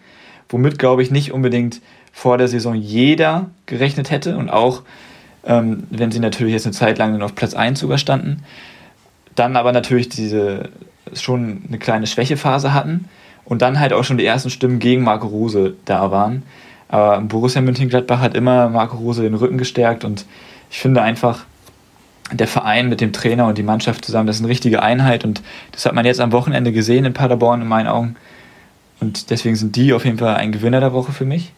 womit, 0.49 0.77
glaube 0.79 1.01
ich, 1.01 1.11
nicht 1.11 1.31
unbedingt 1.31 1.81
vor 2.11 2.37
der 2.37 2.47
Saison 2.47 2.75
jeder 2.75 3.49
gerechnet 3.65 4.11
hätte 4.11 4.37
und 4.37 4.49
auch 4.49 4.83
ähm, 5.43 5.83
wenn 5.89 6.11
sie 6.11 6.19
natürlich 6.19 6.53
jetzt 6.53 6.65
eine 6.65 6.73
Zeit 6.73 6.97
lang 6.97 7.17
nur 7.17 7.25
auf 7.25 7.35
Platz 7.35 7.53
1 7.53 7.79
sogar 7.79 7.97
standen, 7.97 8.43
dann 9.35 9.55
aber 9.55 9.71
natürlich 9.71 10.09
diese 10.09 10.69
schon 11.13 11.63
eine 11.67 11.79
kleine 11.79 12.07
Schwächephase 12.07 12.73
hatten 12.73 13.05
und 13.45 13.61
dann 13.61 13.79
halt 13.79 13.93
auch 13.93 14.03
schon 14.03 14.17
die 14.17 14.25
ersten 14.25 14.49
Stimmen 14.49 14.79
gegen 14.79 15.03
Marco 15.03 15.27
Rose 15.27 15.75
da 15.85 16.11
waren. 16.11 16.43
Aber 16.89 17.21
Borussia 17.21 17.61
Mönchengladbach 17.61 18.19
hat 18.19 18.35
immer 18.35 18.69
Marco 18.69 18.97
Rose 18.97 19.23
den 19.23 19.33
Rücken 19.33 19.57
gestärkt 19.57 20.03
und 20.03 20.25
ich 20.69 20.79
finde 20.79 21.01
einfach, 21.01 21.45
der 22.31 22.47
Verein 22.47 22.87
mit 22.87 23.01
dem 23.01 23.11
Trainer 23.11 23.47
und 23.47 23.57
die 23.57 23.63
Mannschaft 23.63 24.05
zusammen, 24.05 24.27
das 24.27 24.37
ist 24.37 24.41
eine 24.41 24.49
richtige 24.49 24.81
Einheit 24.81 25.25
und 25.25 25.41
das 25.73 25.85
hat 25.85 25.93
man 25.93 26.05
jetzt 26.05 26.21
am 26.21 26.31
Wochenende 26.31 26.71
gesehen 26.71 27.03
in 27.03 27.13
Paderborn 27.13 27.61
in 27.61 27.67
meinen 27.67 27.87
Augen. 27.87 28.15
Und 29.01 29.31
deswegen 29.31 29.55
sind 29.55 29.75
die 29.75 29.93
auf 29.93 30.05
jeden 30.05 30.17
Fall 30.17 30.35
ein 30.35 30.51
Gewinner 30.51 30.79
der 30.79 30.93
Woche 30.93 31.11
für 31.11 31.25
mich. 31.25 31.51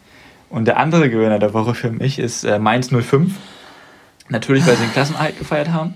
Und 0.53 0.65
der 0.65 0.77
andere 0.77 1.09
Gewinner 1.09 1.39
der 1.39 1.55
Woche 1.55 1.73
für 1.73 1.89
mich 1.89 2.19
ist 2.19 2.43
äh, 2.43 2.59
Mainz 2.59 2.89
05. 2.89 3.33
Natürlich, 4.29 4.67
weil 4.67 4.75
sie 4.75 4.83
den 4.83 4.93
Klassenerhalt 4.93 5.39
gefeiert 5.39 5.71
haben. 5.71 5.95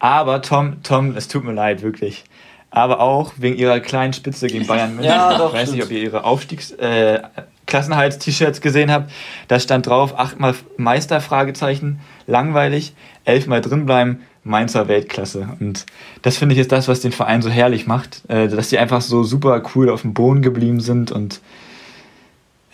Aber 0.00 0.42
Tom, 0.42 0.82
Tom, 0.82 1.16
es 1.16 1.28
tut 1.28 1.44
mir 1.44 1.52
leid, 1.52 1.82
wirklich. 1.82 2.24
Aber 2.72 2.98
auch 2.98 3.34
wegen 3.36 3.56
ihrer 3.56 3.78
kleinen 3.78 4.12
Spitze 4.12 4.48
gegen 4.48 4.66
Bayern 4.66 4.96
München. 4.96 5.04
ja, 5.12 5.38
doch, 5.38 5.54
ich 5.54 5.60
weiß 5.60 5.68
stimmt. 5.68 5.76
nicht, 5.76 5.84
ob 5.84 5.90
ihr 5.92 6.02
ihre 6.02 6.24
Aufstiegs... 6.24 6.72
Äh, 6.72 7.20
Klassenhalts-T-Shirts 7.66 8.60
gesehen 8.60 8.90
habt, 8.90 9.10
da 9.48 9.58
stand 9.58 9.86
drauf, 9.86 10.18
achtmal 10.18 10.54
Meister, 10.76 11.22
Fragezeichen, 11.22 11.98
langweilig, 12.26 12.92
elfmal 13.24 13.62
drinbleiben, 13.62 14.20
Mainzer 14.42 14.86
Weltklasse. 14.86 15.48
Und 15.60 15.86
das 16.20 16.36
finde 16.36 16.54
ich 16.54 16.60
ist 16.60 16.72
das, 16.72 16.88
was 16.88 17.00
den 17.00 17.12
Verein 17.12 17.40
so 17.40 17.48
herrlich 17.48 17.86
macht, 17.86 18.28
äh, 18.28 18.48
dass 18.48 18.68
die 18.68 18.78
einfach 18.78 19.00
so 19.00 19.22
super 19.22 19.62
cool 19.74 19.88
auf 19.88 20.02
dem 20.02 20.12
Boden 20.12 20.42
geblieben 20.42 20.80
sind 20.80 21.10
und 21.10 21.40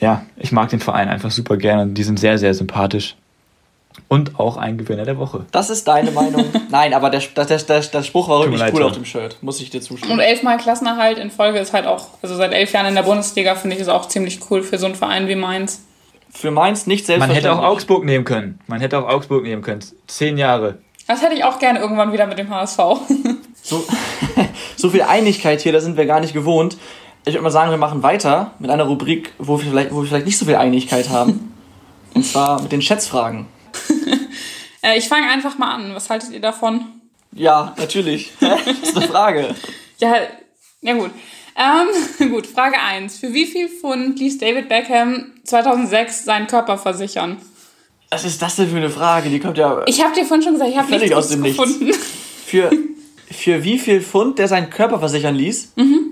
ja, 0.01 0.25
ich 0.37 0.53
mag 0.53 0.71
den 0.71 0.81
Verein 0.81 1.09
einfach 1.09 1.31
super 1.31 1.57
gerne 1.57 1.83
und 1.83 1.95
die 1.95 2.03
sind 2.03 2.19
sehr, 2.19 2.39
sehr 2.39 2.55
sympathisch. 2.55 3.17
Und 4.09 4.39
auch 4.41 4.57
ein 4.57 4.79
Gewinner 4.79 5.05
der 5.05 5.19
Woche. 5.19 5.47
Das 5.53 5.69
ist 5.69 5.87
deine 5.87 6.11
Meinung. 6.11 6.47
Nein, 6.71 6.95
aber 6.95 7.11
der, 7.11 7.21
der, 7.37 7.45
der, 7.45 7.81
der 7.81 8.03
Spruch 8.03 8.29
war 8.29 8.41
wirklich 8.41 8.63
cool 8.73 8.85
auf 8.85 8.93
dem 8.93 9.05
Shirt, 9.05 9.37
muss 9.43 9.61
ich 9.61 9.71
dir 9.71 9.81
zustimmen. 9.81 10.13
Und 10.13 10.21
elfmal 10.21 10.59
Klassenerhalt 10.59 11.19
in 11.19 11.31
Folge 11.31 11.59
ist 11.59 11.73
halt 11.73 11.87
auch, 11.87 12.09
also 12.23 12.35
seit 12.37 12.53
elf 12.53 12.73
Jahren 12.73 12.87
in 12.87 12.95
der 12.95 13.03
Bundesliga 13.03 13.55
finde 13.57 13.77
ich 13.77 13.83
es 13.83 13.89
auch 13.89 14.09
ziemlich 14.09 14.41
cool 14.51 14.63
für 14.63 14.79
so 14.79 14.87
einen 14.87 14.95
Verein 14.95 15.29
wie 15.29 15.35
Mainz. 15.35 15.83
Für 16.33 16.51
Mainz 16.51 16.87
nicht 16.87 17.07
selbstverständlich. 17.07 17.45
Man 17.45 17.57
hätte 17.57 17.67
auch 17.67 17.73
Augsburg 17.73 18.05
nehmen 18.05 18.25
können. 18.25 18.61
Man 18.69 18.81
hätte 18.81 18.99
auch 18.99 19.09
Augsburg 19.09 19.43
nehmen 19.43 19.63
können. 19.63 19.81
Zehn 20.07 20.39
Jahre. 20.39 20.79
Das 21.07 21.23
hätte 21.23 21.35
ich 21.35 21.43
auch 21.43 21.59
gerne 21.59 21.81
irgendwann 21.81 22.13
wieder 22.13 22.27
mit 22.27 22.39
dem 22.39 22.49
HSV. 22.51 22.79
so, 23.63 23.85
so 24.77 24.91
viel 24.91 25.03
Einigkeit 25.03 25.61
hier, 25.61 25.73
da 25.73 25.81
sind 25.81 25.97
wir 25.97 26.07
gar 26.07 26.21
nicht 26.21 26.33
gewohnt. 26.33 26.77
Ich 27.24 27.35
würde 27.35 27.42
mal 27.42 27.50
sagen, 27.50 27.70
wir 27.70 27.78
machen 27.78 28.02
weiter 28.02 28.52
mit 28.59 28.70
einer 28.70 28.85
Rubrik, 28.85 29.33
wo 29.38 29.59
wir 29.59 29.70
vielleicht, 29.70 29.92
wo 29.92 30.00
wir 30.00 30.09
vielleicht 30.09 30.26
nicht 30.26 30.38
so 30.38 30.46
viel 30.46 30.56
Einigkeit 30.56 31.11
haben. 31.11 31.54
Und 32.14 32.24
zwar 32.24 32.61
mit 32.62 32.72
den 32.72 32.83
Schätzfragen. 32.83 33.46
äh, 34.83 34.98
ich 34.98 35.09
fange 35.09 35.28
einfach 35.28 35.59
mal 35.59 35.74
an. 35.74 35.94
Was 35.94 36.11
haltet 36.11 36.30
ihr 36.30 36.40
davon? 36.40 36.87
Ja, 37.33 37.74
natürlich. 37.76 38.33
das 38.40 38.66
ist 38.66 38.96
eine 38.96 39.06
Frage. 39.06 39.54
ja, 39.98 40.14
ja 40.80 40.94
gut. 40.94 41.11
Ähm, 41.56 42.30
gut, 42.30 42.46
Frage 42.46 42.76
1. 42.80 43.18
Für 43.18 43.33
wie 43.35 43.46
viel 43.46 43.68
Pfund 43.68 44.18
ließ 44.18 44.38
David 44.38 44.68
Beckham 44.68 45.33
2006 45.44 46.24
seinen 46.24 46.46
Körper 46.46 46.78
versichern? 46.78 47.37
Was 48.11 48.24
ist 48.24 48.40
das 48.42 48.56
denn 48.56 48.68
für 48.68 48.76
eine 48.76 48.90
Frage? 48.90 49.28
Die 49.28 49.38
kommt 49.38 49.59
ja. 49.59 49.83
Ich 49.87 50.02
habe 50.02 50.14
dir 50.14 50.24
vorhin 50.24 50.42
schon 50.42 50.54
gesagt, 50.54 50.70
ich 50.70 50.78
habe 50.78 50.90
nichts 50.90 51.12
aus 51.12 51.28
dem 51.28 51.42
gefunden. 51.42 51.85
Nichts. 51.85 52.06
Für, 52.46 52.70
für 53.30 53.62
wie 53.62 53.78
viel 53.78 54.00
Pfund 54.00 54.38
der 54.38 54.48
seinen 54.48 54.70
Körper 54.70 54.98
versichern 54.98 55.35
ließ? 55.37 55.74
Mhm. 55.76 56.11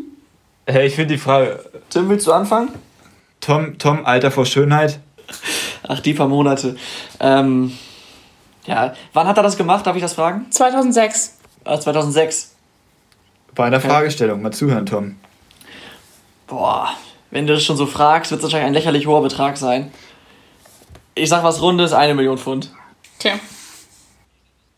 Hey, 0.70 0.86
ich 0.86 0.96
finde 0.96 1.14
die 1.14 1.18
Frage. 1.18 1.64
Tim, 1.88 2.10
willst 2.10 2.26
du 2.26 2.32
anfangen? 2.32 2.68
Tom, 3.40 3.78
Tom, 3.78 4.04
Alter 4.04 4.30
vor 4.30 4.44
Schönheit. 4.44 5.00
Ach, 5.88 5.98
die 6.00 6.12
paar 6.12 6.28
Monate. 6.28 6.76
Ähm, 7.20 7.72
ja, 8.66 8.92
wann 9.14 9.26
hat 9.26 9.38
er 9.38 9.42
das 9.42 9.56
gemacht? 9.56 9.86
Darf 9.86 9.96
ich 9.96 10.02
das 10.02 10.12
fragen? 10.12 10.44
2006. 10.50 11.38
Ah, 11.64 11.80
2006. 11.80 12.54
Bei 13.54 13.64
einer 13.64 13.78
okay. 13.78 13.88
Fragestellung, 13.88 14.42
mal 14.42 14.52
zuhören, 14.52 14.84
Tom. 14.84 15.16
Boah, 16.46 16.90
wenn 17.30 17.46
du 17.46 17.54
das 17.54 17.64
schon 17.64 17.78
so 17.78 17.86
fragst, 17.86 18.30
wird 18.30 18.40
es 18.40 18.44
wahrscheinlich 18.44 18.66
ein 18.66 18.74
lächerlich 18.74 19.06
hoher 19.06 19.22
Betrag 19.22 19.56
sein. 19.56 19.90
Ich 21.14 21.30
sag 21.30 21.44
was 21.44 21.62
Rundes, 21.62 21.94
eine 21.94 22.14
Million 22.14 22.36
Pfund. 22.36 22.70
Okay. 23.18 23.40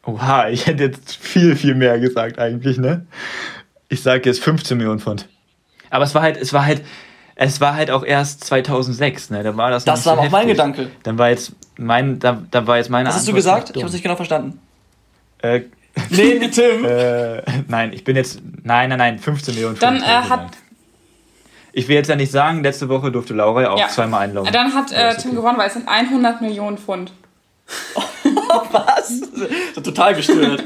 Oha, 0.06 0.50
ich 0.50 0.68
hätte 0.68 0.84
jetzt 0.84 1.16
viel, 1.16 1.56
viel 1.56 1.74
mehr 1.74 1.98
gesagt 1.98 2.38
eigentlich, 2.38 2.78
ne? 2.78 3.06
Ich 3.88 4.04
sage 4.04 4.28
jetzt 4.28 4.40
15 4.40 4.76
Millionen 4.76 5.00
Pfund. 5.00 5.28
Aber 5.90 6.04
es 6.04 6.14
war 6.14 6.22
halt, 6.22 6.36
es 6.36 6.52
war 6.52 6.64
halt, 6.64 6.82
es 7.34 7.60
war 7.60 7.74
halt 7.74 7.90
auch 7.90 8.04
erst 8.04 8.44
2006, 8.44 9.30
ne? 9.30 9.42
Da 9.42 9.56
war 9.56 9.70
das. 9.70 9.84
Das 9.84 10.06
war 10.06 10.16
so 10.16 10.22
auch 10.22 10.30
mein 10.30 10.46
Gedanke. 10.46 10.90
Dann 11.02 11.18
war 11.18 11.30
jetzt 11.30 11.52
mein, 11.76 12.18
da, 12.18 12.42
da 12.50 12.66
war 12.66 12.76
jetzt 12.76 12.90
meine. 12.90 13.08
Was 13.08 13.16
hast 13.16 13.28
du 13.28 13.32
gesagt? 13.32 13.72
Ich 13.74 13.82
habe 13.82 13.92
nicht 13.92 14.02
genau 14.02 14.16
verstanden. 14.16 14.60
Äh, 15.38 15.62
nee, 16.10 16.38
Tim. 16.48 16.84
äh, 16.84 17.42
nein, 17.68 17.92
ich 17.92 18.04
bin 18.04 18.14
jetzt, 18.14 18.40
nein, 18.62 18.90
nein, 18.90 18.98
nein, 18.98 19.18
15 19.18 19.54
Millionen. 19.54 19.78
Dann 19.78 19.96
äh, 19.96 20.06
hat. 20.06 20.50
Ich 21.72 21.88
will 21.88 21.96
jetzt 21.96 22.08
ja 22.08 22.16
nicht 22.16 22.32
sagen, 22.32 22.62
letzte 22.62 22.88
Woche 22.88 23.12
durfte 23.12 23.32
Laura 23.32 23.62
ja 23.62 23.70
auch 23.70 23.78
ja. 23.78 23.88
zweimal 23.88 24.22
einlaufen. 24.22 24.52
Dann 24.52 24.74
hat 24.74 24.90
äh, 24.90 25.14
Tim 25.14 25.30
okay. 25.30 25.36
gewonnen, 25.36 25.58
weil 25.58 25.68
es 25.68 25.74
sind 25.74 25.88
100 25.88 26.40
Millionen 26.40 26.78
Pfund. 26.78 27.12
Was? 28.72 29.20
Total 29.82 30.14
gestört. 30.14 30.64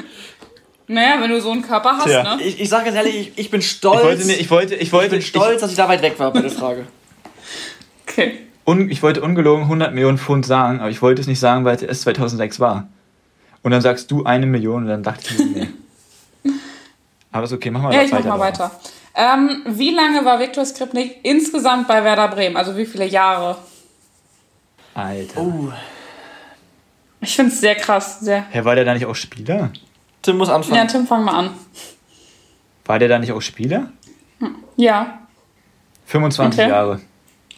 Naja, 0.86 1.20
wenn 1.20 1.30
du 1.30 1.40
so 1.40 1.50
einen 1.50 1.62
Körper 1.62 1.96
hast, 1.96 2.08
ja. 2.08 2.36
ne? 2.36 2.42
Ich, 2.42 2.60
ich 2.60 2.68
sage 2.68 2.84
ganz 2.84 2.96
ehrlich, 2.96 3.16
ich, 3.16 3.32
ich 3.36 3.50
bin 3.50 3.62
stolz. 3.62 3.98
Ich 4.00 4.04
wollte, 4.04 4.32
ich 4.32 4.50
wollte, 4.50 4.74
ich 4.74 4.92
wollte, 4.92 5.16
ich 5.16 5.32
bin 5.32 5.40
stolz, 5.40 5.54
ich, 5.54 5.60
dass 5.60 5.70
ich 5.70 5.76
da 5.76 5.88
weit 5.88 6.02
weg 6.02 6.18
war 6.18 6.32
bei 6.32 6.40
der 6.40 6.50
Frage. 6.50 6.86
Okay. 8.06 8.38
Un, 8.64 8.90
ich 8.90 9.02
wollte 9.02 9.22
ungelogen 9.22 9.64
100 9.64 9.92
Millionen 9.92 10.18
Pfund 10.18 10.46
sagen, 10.46 10.78
aber 10.78 10.90
ich 10.90 11.02
wollte 11.02 11.20
es 11.20 11.26
nicht 11.26 11.40
sagen, 11.40 11.64
weil 11.64 11.74
es 11.74 11.82
erst 11.82 12.02
2006 12.02 12.60
war. 12.60 12.86
Und 13.62 13.72
dann 13.72 13.80
sagst 13.80 14.10
du 14.10 14.24
eine 14.24 14.46
Million 14.46 14.84
und 14.84 14.88
dann 14.88 15.02
dachte 15.02 15.24
ich 15.30 15.38
mir, 15.38 15.68
nee. 16.44 16.52
aber 17.32 17.44
ist 17.44 17.52
okay, 17.52 17.70
mach 17.70 17.82
mal 17.82 17.92
ja, 17.92 18.02
ich 18.02 18.12
weiter. 18.12 18.28
Mach 18.28 18.38
mal 18.38 18.44
weiter. 18.44 18.70
Ähm, 19.14 19.62
wie 19.66 19.90
lange 19.90 20.24
war 20.24 20.38
Viktor 20.38 20.64
Skripnik 20.64 21.20
insgesamt 21.22 21.88
bei 21.88 22.04
Werder 22.04 22.28
Bremen? 22.28 22.56
Also 22.56 22.76
wie 22.76 22.86
viele 22.86 23.06
Jahre? 23.06 23.56
Alter. 24.94 25.40
Oh. 25.40 25.72
Ich 27.20 27.34
finde 27.34 27.52
es 27.52 27.60
sehr 27.60 27.74
krass. 27.74 28.20
Sehr. 28.20 28.44
Herr, 28.50 28.64
war 28.64 28.74
der 28.74 28.84
da 28.84 28.94
nicht 28.94 29.06
auch 29.06 29.14
Spieler? 29.14 29.70
Tim 30.24 30.38
muss 30.38 30.48
anfangen. 30.48 30.76
Ja, 30.76 30.86
Tim, 30.86 31.06
fang 31.06 31.22
mal 31.22 31.34
an. 31.34 31.50
War 32.86 32.98
der 32.98 33.08
da 33.08 33.18
nicht 33.18 33.32
auch 33.32 33.42
Spieler? 33.42 33.92
Ja. 34.76 35.18
25 36.06 36.60
okay. 36.60 36.70
Jahre. 36.70 37.00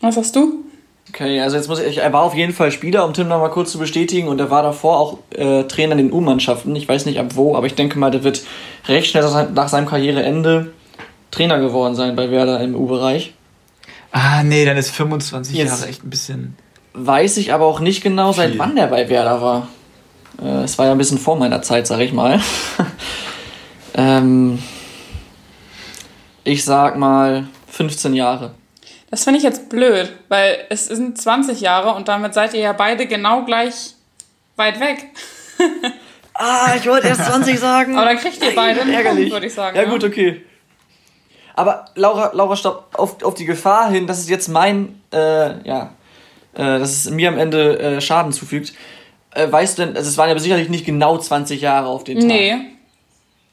Was 0.00 0.16
hast 0.16 0.34
du? 0.34 0.64
Okay, 1.08 1.40
also 1.40 1.56
jetzt 1.56 1.68
muss 1.68 1.78
ich, 1.78 1.98
er 1.98 2.12
war 2.12 2.22
auf 2.22 2.34
jeden 2.34 2.52
Fall 2.52 2.72
Spieler, 2.72 3.04
um 3.04 3.14
Tim 3.14 3.28
noch 3.28 3.38
mal 3.38 3.48
kurz 3.50 3.70
zu 3.70 3.78
bestätigen, 3.78 4.26
und 4.26 4.40
er 4.40 4.50
war 4.50 4.64
davor 4.64 4.98
auch 4.98 5.18
äh, 5.30 5.62
Trainer 5.62 5.92
in 5.92 5.98
den 5.98 6.12
U-Mannschaften. 6.12 6.74
Ich 6.74 6.88
weiß 6.88 7.06
nicht 7.06 7.20
ab 7.20 7.36
wo, 7.36 7.54
aber 7.54 7.68
ich 7.68 7.76
denke 7.76 7.98
mal, 8.00 8.10
der 8.10 8.24
wird 8.24 8.42
recht 8.88 9.10
schnell 9.10 9.22
nach 9.54 9.68
seinem 9.68 9.86
Karriereende 9.86 10.72
Trainer 11.30 11.60
geworden 11.60 11.94
sein 11.94 12.16
bei 12.16 12.32
Werder 12.32 12.60
im 12.60 12.74
U-Bereich. 12.74 13.32
Ah, 14.10 14.42
nee, 14.42 14.64
dann 14.64 14.76
ist 14.76 14.90
25 14.90 15.56
jetzt 15.56 15.68
Jahre 15.68 15.88
echt 15.88 16.04
ein 16.04 16.10
bisschen. 16.10 16.56
Weiß 16.94 17.36
ich 17.36 17.52
aber 17.52 17.66
auch 17.66 17.78
nicht 17.78 18.02
genau, 18.02 18.32
seit 18.32 18.50
viel. 18.50 18.58
wann 18.58 18.74
der 18.74 18.88
bei 18.88 19.08
Werder 19.08 19.40
war. 19.40 19.68
Äh, 20.42 20.64
es 20.64 20.78
war 20.78 20.86
ja 20.86 20.92
ein 20.92 20.98
bisschen 20.98 21.18
vor 21.18 21.36
meiner 21.36 21.62
Zeit, 21.62 21.86
sag 21.86 22.00
ich 22.00 22.12
mal. 22.12 22.40
ähm, 23.94 24.62
ich 26.44 26.64
sag 26.64 26.96
mal 26.96 27.48
15 27.68 28.14
Jahre. 28.14 28.54
Das 29.10 29.24
finde 29.24 29.38
ich 29.38 29.44
jetzt 29.44 29.68
blöd, 29.68 30.12
weil 30.28 30.66
es 30.68 30.86
sind 30.86 31.18
20 31.18 31.60
Jahre 31.60 31.94
und 31.94 32.08
damit 32.08 32.34
seid 32.34 32.54
ihr 32.54 32.60
ja 32.60 32.72
beide 32.72 33.06
genau 33.06 33.44
gleich 33.44 33.94
weit 34.56 34.80
weg. 34.80 35.06
ah, 36.34 36.74
ich 36.76 36.86
wollte 36.86 37.08
erst 37.08 37.24
20 37.24 37.58
sagen. 37.58 37.96
Aber 37.96 38.06
dann 38.06 38.18
kriegt 38.18 38.42
ihr 38.42 38.54
beide 38.54 38.82
einen 38.82 38.92
Ärgerlich. 38.92 39.30
würde 39.30 39.46
ich 39.46 39.54
sagen. 39.54 39.76
Ja, 39.76 39.84
ja, 39.84 39.88
gut, 39.88 40.02
okay. 40.04 40.42
Aber 41.54 41.86
Laura, 41.94 42.32
Laura, 42.34 42.54
stopp, 42.56 42.90
auf, 42.98 43.22
auf 43.22 43.34
die 43.34 43.46
Gefahr 43.46 43.90
hin, 43.90 44.06
dass 44.06 44.18
es 44.18 44.28
jetzt 44.28 44.48
mein, 44.48 45.00
äh, 45.12 45.66
ja, 45.66 45.94
äh, 46.54 46.78
dass 46.78 46.90
es 46.90 47.10
mir 47.10 47.28
am 47.28 47.38
Ende 47.38 47.78
äh, 47.78 48.00
Schaden 48.00 48.32
zufügt. 48.32 48.74
Äh, 49.36 49.52
weißt 49.52 49.78
du 49.78 49.84
denn, 49.84 49.96
also 49.96 50.08
es 50.08 50.16
waren 50.16 50.30
ja 50.30 50.38
sicherlich 50.38 50.70
nicht 50.70 50.86
genau 50.86 51.18
20 51.18 51.60
Jahre 51.60 51.88
auf 51.88 52.04
den 52.04 52.20
Tag. 52.20 52.26
Nee. 52.26 52.56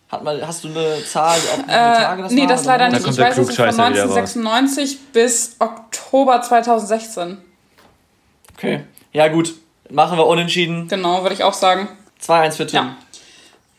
Hat 0.10 0.24
mal, 0.24 0.46
hast 0.46 0.64
du 0.64 0.70
eine 0.70 1.04
Zahl, 1.04 1.38
ob 1.54 1.60
wie 1.60 1.64
viele 1.64 1.74
äh, 1.74 1.98
Tage 1.98 2.24
das 2.24 2.32
Nee, 2.32 2.42
war, 2.42 2.48
das 2.48 2.66
leider 2.66 2.90
nicht. 2.90 3.08
Ich 3.08 3.18
weiß, 3.18 3.38
es 3.38 3.50
ist 3.50 3.56
von 3.56 3.66
1996 3.66 5.00
bis 5.12 5.56
Oktober 5.60 6.42
2016. 6.42 7.38
Okay. 8.56 8.82
Ja, 9.12 9.28
gut. 9.28 9.56
Machen 9.90 10.18
wir 10.18 10.26
unentschieden. 10.26 10.88
Genau, 10.88 11.22
würde 11.24 11.36
ich 11.36 11.44
auch 11.44 11.54
sagen. 11.54 11.90
2-1 12.26 12.52
für 12.54 12.68
Tim. 12.68 12.80
Ja. 12.80 12.96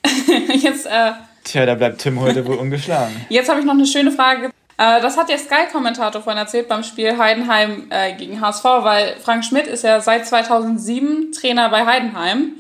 Jetzt, 0.54 0.86
äh, 0.86 1.12
Tja, 1.44 1.64
da 1.64 1.74
bleibt 1.74 2.00
Tim 2.02 2.20
heute 2.20 2.44
wohl 2.46 2.56
ungeschlagen. 2.56 3.14
Jetzt 3.30 3.48
habe 3.48 3.60
ich 3.60 3.66
noch 3.66 3.74
eine 3.74 3.86
schöne 3.86 4.10
Frage. 4.12 4.50
Äh, 4.76 5.00
das 5.00 5.16
hat 5.16 5.28
der 5.28 5.38
Sky-Kommentator 5.38 6.22
vorhin 6.22 6.38
erzählt 6.38 6.68
beim 6.68 6.82
Spiel 6.82 7.16
Heidenheim 7.16 7.86
äh, 7.90 8.14
gegen 8.14 8.40
HSV, 8.40 8.64
weil 8.64 9.16
Frank 9.22 9.44
Schmidt 9.44 9.66
ist 9.66 9.84
ja 9.84 10.00
seit 10.00 10.26
2007 10.26 11.32
Trainer 11.32 11.68
bei 11.68 11.86
Heidenheim. 11.86 12.54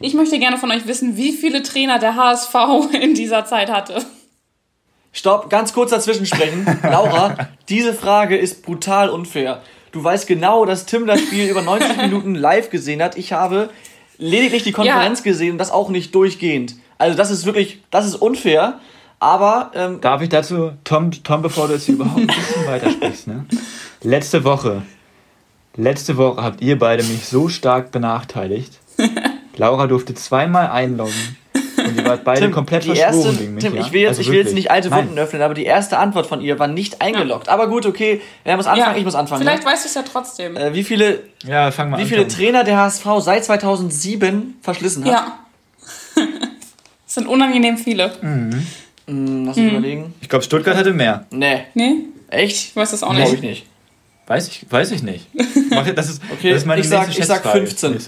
Ich 0.00 0.14
möchte 0.14 0.38
gerne 0.38 0.58
von 0.58 0.70
euch 0.70 0.86
wissen, 0.86 1.16
wie 1.16 1.32
viele 1.32 1.62
Trainer 1.62 1.98
der 1.98 2.16
HSV 2.16 2.54
in 3.00 3.14
dieser 3.14 3.44
Zeit 3.46 3.70
hatte. 3.70 4.04
Stopp, 5.12 5.48
ganz 5.48 5.72
kurz 5.72 5.90
dazwischen 5.90 6.26
sprechen. 6.26 6.66
Laura, 6.82 7.48
diese 7.68 7.94
Frage 7.94 8.36
ist 8.36 8.64
brutal 8.64 9.08
unfair. 9.08 9.62
Du 9.92 10.02
weißt 10.02 10.26
genau, 10.26 10.64
dass 10.64 10.86
Tim 10.86 11.06
das 11.06 11.20
Spiel 11.20 11.48
über 11.48 11.62
90 11.62 11.96
Minuten 11.98 12.34
live 12.34 12.68
gesehen 12.68 13.00
hat. 13.00 13.16
Ich 13.16 13.32
habe 13.32 13.70
lediglich 14.18 14.64
die 14.64 14.72
Konferenz 14.72 15.20
ja. 15.20 15.24
gesehen 15.24 15.52
und 15.52 15.58
das 15.58 15.70
auch 15.70 15.88
nicht 15.88 16.14
durchgehend. 16.16 16.74
Also 16.98 17.16
das 17.16 17.30
ist 17.30 17.46
wirklich, 17.46 17.80
das 17.92 18.06
ist 18.06 18.16
unfair. 18.16 18.80
Aber. 19.24 19.70
Ähm, 19.74 20.02
Darf 20.02 20.20
ich 20.20 20.28
dazu, 20.28 20.72
Tom, 20.84 21.10
Tom, 21.10 21.40
bevor 21.40 21.66
du 21.66 21.72
jetzt 21.72 21.88
überhaupt 21.88 22.20
ein 22.20 22.26
bisschen 22.26 22.66
weitersprichst, 22.66 23.26
ne? 23.26 23.46
Letzte 24.02 24.44
Woche, 24.44 24.82
letzte 25.76 26.18
Woche 26.18 26.42
habt 26.42 26.60
ihr 26.60 26.78
beide 26.78 27.02
mich 27.04 27.26
so 27.26 27.48
stark 27.48 27.90
benachteiligt. 27.90 28.80
Laura 29.56 29.86
durfte 29.86 30.14
zweimal 30.14 30.68
einloggen. 30.68 31.38
Und 31.78 31.96
ihr 31.96 32.04
wart 32.04 32.24
beide 32.24 32.40
Tim, 32.42 32.52
komplett 32.52 32.84
verschworen 32.84 33.14
erste, 33.14 33.32
gegen 33.34 33.54
mich. 33.54 33.64
Tim, 33.64 33.74
ja? 33.74 33.80
ich 33.80 33.92
will 33.92 34.00
jetzt, 34.02 34.08
also 34.10 34.20
ich 34.20 34.28
will 34.28 34.38
jetzt 34.38 34.54
nicht 34.54 34.70
alte 34.70 34.90
Wunden 34.90 35.18
öffnen, 35.18 35.40
aber 35.40 35.54
die 35.54 35.64
erste 35.64 35.98
Antwort 35.98 36.26
von 36.26 36.42
ihr 36.42 36.58
war 36.58 36.66
nicht 36.66 37.00
eingeloggt. 37.00 37.46
Ja. 37.46 37.54
Aber 37.54 37.68
gut, 37.68 37.86
okay, 37.86 38.20
wer 38.44 38.56
muss 38.56 38.66
anfangen? 38.66 38.92
Ja, 38.92 38.98
ich 38.98 39.04
muss 39.04 39.14
anfangen. 39.14 39.40
Vielleicht 39.40 39.64
ne? 39.64 39.70
weißt 39.70 39.84
du 39.84 39.88
es 39.88 39.94
ja 39.94 40.02
trotzdem. 40.02 40.56
Äh, 40.56 40.74
wie 40.74 40.84
viele, 40.84 41.20
ja, 41.44 41.70
fang 41.70 41.88
mal 41.88 41.98
wie 41.98 42.04
viele 42.04 42.28
Trainer 42.28 42.62
der 42.62 42.76
HSV 42.76 43.06
seit 43.20 43.44
2007 43.46 44.58
verschlissen 44.60 45.06
hat? 45.06 45.12
Ja. 45.12 45.38
Es 47.06 47.22
sind 47.22 47.28
unangenehm 47.28 47.78
viele. 47.78 48.10
Mhm. 48.22 48.66
Mhm, 49.06 49.46
lass 49.46 49.56
mich 49.56 49.64
mhm. 49.64 49.70
überlegen. 49.70 50.14
Ich 50.20 50.28
glaube, 50.28 50.44
Stuttgart 50.44 50.76
hatte 50.76 50.92
mehr. 50.92 51.26
Nee. 51.30 51.64
Nee? 51.74 51.96
Echt? 52.30 52.56
Ich 52.56 52.76
weiß 52.76 52.90
das 52.90 53.02
auch 53.02 53.12
nicht. 53.12 53.22
Glaube 53.22 53.36
ich 53.36 53.42
nicht. 53.42 53.66
Weiß 54.26 54.48
ich, 54.48 54.64
weiß 54.70 54.90
ich 54.92 55.02
nicht. 55.02 55.26
Das 55.94 56.08
ist, 56.08 56.22
okay, 56.32 56.50
das 56.50 56.58
ist 56.58 56.66
meine 56.66 56.80
ich, 56.80 56.88
sag, 56.88 57.10
ich 57.10 57.24
sag 57.26 57.44
15. 57.44 57.98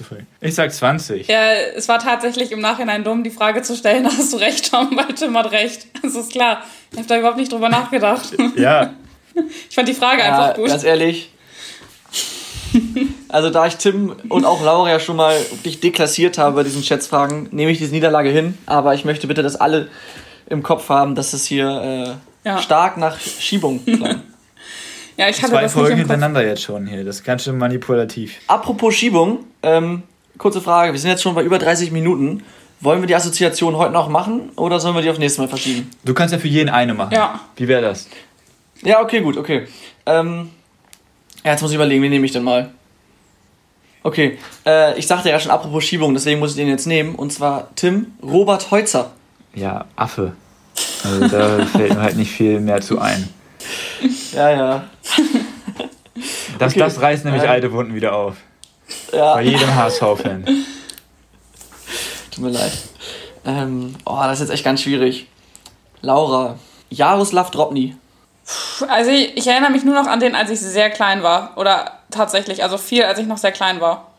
Ich 0.40 0.54
sag 0.54 0.72
20. 0.72 1.28
Ja, 1.28 1.52
es 1.74 1.88
war 1.88 1.98
tatsächlich 1.98 2.52
im 2.52 2.60
Nachhinein 2.60 3.04
dumm, 3.04 3.22
die 3.22 3.30
Frage 3.30 3.60
zu 3.62 3.76
stellen. 3.76 4.06
Hast 4.06 4.32
du 4.32 4.38
recht, 4.38 4.70
Tom, 4.70 4.96
weil 4.96 5.14
Tim 5.14 5.36
hat 5.36 5.50
recht. 5.50 5.86
Das 6.02 6.14
ist 6.14 6.32
klar. 6.32 6.62
Ich 6.92 6.98
habe 6.98 7.08
da 7.08 7.18
überhaupt 7.18 7.36
nicht 7.36 7.52
drüber 7.52 7.68
nachgedacht. 7.68 8.30
Ja. 8.56 8.94
Ich 9.68 9.74
fand 9.74 9.86
die 9.86 9.94
Frage 9.94 10.22
ja, 10.22 10.28
einfach 10.28 10.56
gut. 10.56 10.68
Ganz 10.68 10.82
ehrlich. 10.82 11.30
Also 13.28 13.50
da 13.50 13.66
ich 13.66 13.76
Tim 13.76 14.16
und 14.30 14.46
auch 14.46 14.62
Laura 14.64 14.88
ja 14.88 14.98
schon 14.98 15.16
mal 15.16 15.36
dich 15.64 15.80
deklassiert 15.80 16.38
habe 16.38 16.56
bei 16.56 16.62
diesen 16.62 16.82
Schätzfragen, 16.82 17.48
nehme 17.50 17.70
ich 17.70 17.76
diese 17.76 17.92
Niederlage 17.92 18.30
hin. 18.30 18.56
Aber 18.64 18.94
ich 18.94 19.04
möchte 19.04 19.26
bitte, 19.26 19.42
dass 19.42 19.56
alle 19.56 19.88
im 20.46 20.62
Kopf 20.62 20.88
haben, 20.88 21.14
dass 21.14 21.32
es 21.32 21.46
hier 21.46 22.18
äh, 22.44 22.48
ja. 22.48 22.58
stark 22.58 22.96
nach 22.96 23.18
Schiebung 23.20 23.84
klang. 23.84 24.22
Ja, 25.18 25.30
ich 25.30 25.38
hatte 25.40 25.52
Zwei 25.52 25.62
das 25.62 25.72
Folgen 25.72 25.96
hintereinander 25.96 26.46
jetzt 26.46 26.62
schon 26.62 26.86
hier. 26.86 27.02
Das 27.02 27.16
ist 27.16 27.24
ganz 27.24 27.44
schön 27.44 27.56
manipulativ. 27.56 28.36
Apropos 28.48 28.94
Schiebung, 28.94 29.46
ähm, 29.62 30.02
kurze 30.36 30.60
Frage. 30.60 30.92
Wir 30.92 31.00
sind 31.00 31.08
jetzt 31.08 31.22
schon 31.22 31.34
bei 31.34 31.42
über 31.42 31.58
30 31.58 31.90
Minuten. 31.90 32.42
Wollen 32.80 33.00
wir 33.00 33.06
die 33.06 33.14
Assoziation 33.14 33.76
heute 33.76 33.92
noch 33.92 34.10
machen 34.10 34.50
oder 34.56 34.78
sollen 34.78 34.94
wir 34.94 35.00
die 35.00 35.08
auf 35.08 35.18
nächstes 35.18 35.38
Mal 35.38 35.48
verschieben? 35.48 35.90
Du 36.04 36.12
kannst 36.12 36.34
ja 36.34 36.38
für 36.38 36.48
jeden 36.48 36.68
eine 36.68 36.92
machen. 36.92 37.14
Ja. 37.14 37.40
Wie 37.56 37.66
wäre 37.66 37.80
das? 37.80 38.08
Ja, 38.82 39.00
okay, 39.00 39.22
gut, 39.22 39.38
okay. 39.38 39.66
Ähm, 40.04 40.50
ja, 41.42 41.52
jetzt 41.52 41.62
muss 41.62 41.70
ich 41.70 41.76
überlegen, 41.76 42.02
wen 42.02 42.10
nehme 42.10 42.26
ich 42.26 42.32
denn 42.32 42.44
mal? 42.44 42.70
Okay, 44.02 44.38
äh, 44.66 44.98
ich 44.98 45.06
sagte 45.06 45.30
ja 45.30 45.40
schon 45.40 45.50
apropos 45.50 45.82
Schiebung, 45.82 46.12
deswegen 46.12 46.38
muss 46.38 46.50
ich 46.50 46.56
den 46.56 46.68
jetzt 46.68 46.86
nehmen. 46.86 47.14
Und 47.14 47.32
zwar 47.32 47.74
Tim 47.74 48.12
Robert 48.22 48.70
Heutzer. 48.70 49.12
Ja, 49.56 49.86
Affe. 49.96 50.32
Also 51.02 51.26
da 51.28 51.66
fällt 51.72 51.94
mir 51.94 52.02
halt 52.02 52.16
nicht 52.16 52.30
viel 52.30 52.60
mehr 52.60 52.80
zu 52.80 53.00
ein. 53.00 53.28
Ja, 54.32 54.50
ja. 54.50 54.84
Das, 56.58 56.72
okay. 56.72 56.80
das 56.80 57.00
reißt 57.00 57.24
nämlich 57.24 57.42
ähm, 57.42 57.50
alte 57.50 57.72
Wunden 57.72 57.94
wieder 57.94 58.14
auf. 58.14 58.36
Ja. 59.12 59.34
Bei 59.34 59.42
jedem 59.42 59.74
HSV-Fan. 59.74 60.44
Tut 62.30 62.44
mir 62.44 62.50
leid. 62.50 62.72
Ähm, 63.44 63.94
oh, 64.04 64.18
das 64.22 64.34
ist 64.34 64.48
jetzt 64.48 64.54
echt 64.54 64.64
ganz 64.64 64.82
schwierig. 64.82 65.26
Laura. 66.02 66.58
Jaroslav 66.90 67.50
Dropny. 67.50 67.96
Also 68.88 69.10
ich, 69.10 69.36
ich, 69.36 69.46
erinnere 69.46 69.70
mich 69.72 69.84
nur 69.84 69.94
noch 69.94 70.06
an 70.06 70.20
den, 70.20 70.34
als 70.34 70.50
ich 70.50 70.60
sehr 70.60 70.90
klein 70.90 71.22
war. 71.22 71.56
Oder 71.56 71.92
tatsächlich, 72.10 72.62
also 72.62 72.78
viel, 72.78 73.04
als 73.04 73.18
ich 73.18 73.26
noch 73.26 73.38
sehr 73.38 73.52
klein 73.52 73.80
war. 73.80 74.12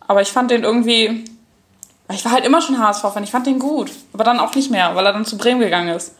Aber 0.00 0.22
ich 0.22 0.28
fand 0.28 0.50
den 0.50 0.64
irgendwie. 0.64 1.24
Ich 2.10 2.24
war 2.24 2.32
halt 2.32 2.44
immer 2.44 2.60
schon 2.60 2.78
HSV-Fan, 2.78 3.24
ich 3.24 3.30
fand 3.30 3.46
den 3.46 3.58
gut. 3.58 3.90
Aber 4.12 4.24
dann 4.24 4.40
auch 4.40 4.54
nicht 4.54 4.70
mehr, 4.70 4.94
weil 4.94 5.06
er 5.06 5.12
dann 5.12 5.24
zu 5.24 5.38
Bremen 5.38 5.60
gegangen 5.60 5.88
ist. 5.88 6.14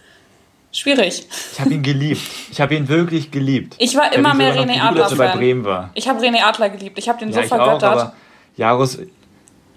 Schwierig. 0.75 1.29
Ich 1.53 1.61
habe 1.61 1.75
ihn 1.75 1.83
geliebt. 1.83 2.23
Ich 2.51 2.61
habe 2.61 2.75
ihn 2.75 2.89
wirklich 2.89 3.31
geliebt. 3.31 3.75
Ich 3.79 3.95
war 3.95 4.11
immer 4.13 4.33
mehr 4.33 4.55
René 4.57 4.81
Adler 4.81 5.09
Fan. 5.09 5.19
bei 5.19 5.29
Bremen 5.37 5.65
war. 5.65 5.91
Ich 5.93 6.09
habe 6.09 6.19
René 6.21 6.43
Adler 6.43 6.71
geliebt. 6.71 6.99
Ich 6.99 7.11
habe 7.11 7.19
den 7.19 7.29
ja, 7.29 7.43
so 7.43 7.49
vergöttert. 7.49 7.83
Auch, 7.83 8.01
aber 8.01 8.15
Jaros, 8.57 8.99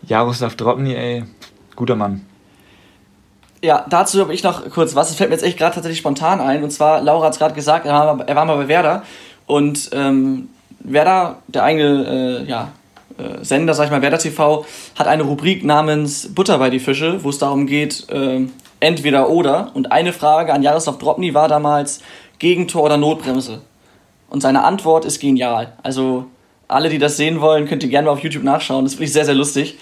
Jaroslav 0.03 0.55
Dropny, 0.55 0.95
ey, 0.95 1.23
guter 1.75 1.97
Mann. 1.97 2.25
Ja, 3.61 3.85
dazu 3.89 4.21
habe 4.21 4.33
ich 4.33 4.43
noch 4.43 4.69
kurz 4.69 4.95
was. 4.95 5.09
Es 5.09 5.17
fällt 5.17 5.31
mir 5.31 5.35
jetzt 5.35 5.43
echt 5.43 5.57
gerade 5.57 5.75
tatsächlich 5.75 5.99
spontan 5.99 6.39
ein. 6.39 6.63
Und 6.63 6.71
zwar, 6.71 7.01
Laura 7.01 7.25
hat 7.25 7.33
es 7.33 7.39
gerade 7.39 7.55
gesagt, 7.55 7.85
er 7.85 7.93
war, 7.93 8.27
er 8.27 8.35
war 8.35 8.45
mal 8.45 8.55
bei 8.55 8.69
Werder. 8.69 9.03
Und 9.47 9.89
ähm, 9.91 10.49
Werder, 10.79 11.39
der 11.47 11.63
eigene 11.63 12.43
äh, 12.45 12.49
ja, 12.49 12.69
Sender, 13.41 13.73
sag 13.73 13.85
ich 13.85 13.91
mal, 13.91 14.01
Werder 14.01 14.17
TV, 14.17 14.65
hat 14.95 15.07
eine 15.07 15.23
Rubrik 15.23 15.63
namens 15.63 16.33
Butter 16.33 16.57
bei 16.57 16.69
die 16.69 16.79
Fische, 16.79 17.23
wo 17.23 17.29
es 17.29 17.37
darum 17.37 17.67
geht, 17.67 18.09
äh, 18.09 18.41
entweder 18.79 19.29
oder. 19.29 19.71
Und 19.73 19.91
eine 19.91 20.13
Frage 20.13 20.53
an 20.53 20.63
Jaroslav 20.63 20.97
Dropny 20.97 21.33
war 21.33 21.47
damals 21.47 22.01
Gegentor 22.39 22.83
oder 22.83 22.97
Notbremse. 22.97 23.61
Und 24.29 24.41
seine 24.41 24.63
Antwort 24.63 25.05
ist 25.05 25.19
genial. 25.19 25.73
Also 25.83 26.25
alle, 26.67 26.89
die 26.89 26.97
das 26.97 27.17
sehen 27.17 27.41
wollen, 27.41 27.67
könnt 27.67 27.83
ihr 27.83 27.89
gerne 27.89 28.07
mal 28.07 28.11
auf 28.11 28.19
YouTube 28.19 28.43
nachschauen. 28.43 28.83
Das 28.83 28.93
ist 28.93 28.99
wirklich 28.99 29.13
sehr, 29.13 29.25
sehr 29.25 29.35
lustig. 29.35 29.77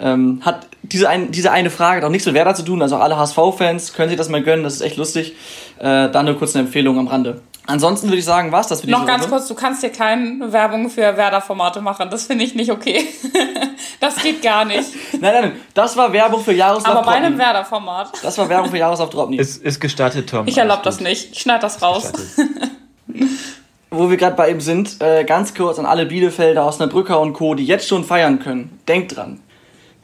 Ähm, 0.00 0.40
hat 0.42 0.66
diese, 0.82 1.08
ein, 1.08 1.30
diese 1.30 1.52
eine 1.52 1.70
Frage 1.70 1.98
hat 1.98 2.04
auch 2.04 2.10
nichts 2.10 2.26
mit 2.26 2.34
Werder 2.34 2.54
zu 2.54 2.64
tun. 2.64 2.82
Also 2.82 2.96
alle 2.96 3.16
HSV-Fans 3.16 3.92
können 3.92 4.08
sich 4.08 4.18
das 4.18 4.28
mal 4.28 4.42
gönnen. 4.42 4.64
Das 4.64 4.74
ist 4.74 4.80
echt 4.80 4.96
lustig. 4.96 5.34
Äh, 5.78 6.10
da 6.10 6.22
nur 6.22 6.36
kurz 6.36 6.54
eine 6.54 6.66
Empfehlung 6.66 6.98
am 6.98 7.06
Rande. 7.06 7.40
Ansonsten 7.66 8.08
würde 8.08 8.18
ich 8.18 8.24
sagen, 8.24 8.52
was 8.52 8.68
das 8.68 8.80
für 8.82 8.86
die 8.86 8.92
Noch 8.92 9.06
ganz 9.06 9.22
Woche. 9.22 9.30
kurz, 9.30 9.48
du 9.48 9.54
kannst 9.54 9.80
hier 9.80 9.90
keine 9.90 10.52
Werbung 10.52 10.90
für 10.90 11.16
Werder-Formate 11.16 11.80
machen. 11.80 12.10
Das 12.10 12.26
finde 12.26 12.44
ich 12.44 12.54
nicht 12.54 12.70
okay. 12.70 13.06
das 14.00 14.16
geht 14.16 14.42
gar 14.42 14.66
nicht. 14.66 14.90
nein, 15.12 15.20
nein, 15.20 15.42
nein. 15.42 15.60
Das 15.72 15.96
war 15.96 16.12
Werbung 16.12 16.44
für 16.44 16.52
Jaroslav 16.52 16.96
Aber 16.96 17.06
bei 17.06 17.12
einem 17.12 17.38
Werder-Format. 17.38 18.12
Das 18.22 18.36
war 18.36 18.50
Werbung 18.50 18.70
für 18.70 18.76
Jaroslav 18.76 19.08
Dropny. 19.08 19.38
Ist, 19.38 19.62
ist 19.62 19.80
gestattet, 19.80 20.28
Tom. 20.28 20.46
Ich 20.46 20.58
erlaube 20.58 20.82
das 20.82 21.00
nicht. 21.00 21.32
Ich 21.32 21.40
schneide 21.40 21.60
das 21.60 21.80
raus. 21.80 22.12
Wo 23.90 24.10
wir 24.10 24.16
gerade 24.18 24.36
bei 24.36 24.50
ihm 24.50 24.60
sind, 24.60 25.00
äh, 25.00 25.24
ganz 25.24 25.54
kurz 25.54 25.78
an 25.78 25.86
alle 25.86 26.04
Bielefelder, 26.04 26.66
Osnabrücker 26.66 27.18
und 27.20 27.32
Co., 27.32 27.54
die 27.54 27.64
jetzt 27.64 27.88
schon 27.88 28.04
feiern 28.04 28.40
können. 28.40 28.78
Denkt 28.88 29.16
dran. 29.16 29.40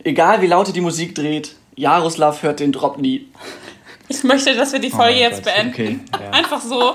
Egal 0.02 0.40
wie 0.40 0.46
laut 0.46 0.74
die 0.74 0.80
Musik 0.80 1.14
dreht, 1.14 1.56
Jaroslav 1.76 2.42
hört 2.42 2.60
den 2.60 2.72
Drop 2.72 2.98
nie. 2.98 3.28
Ich 4.08 4.24
möchte, 4.24 4.54
dass 4.54 4.72
wir 4.72 4.78
die 4.80 4.90
Folge 4.90 5.16
oh 5.16 5.20
jetzt 5.20 5.44
Gott. 5.44 5.54
beenden. 5.54 5.72
Okay, 5.72 5.98
ja. 6.24 6.30
Einfach 6.30 6.60
so. 6.62 6.94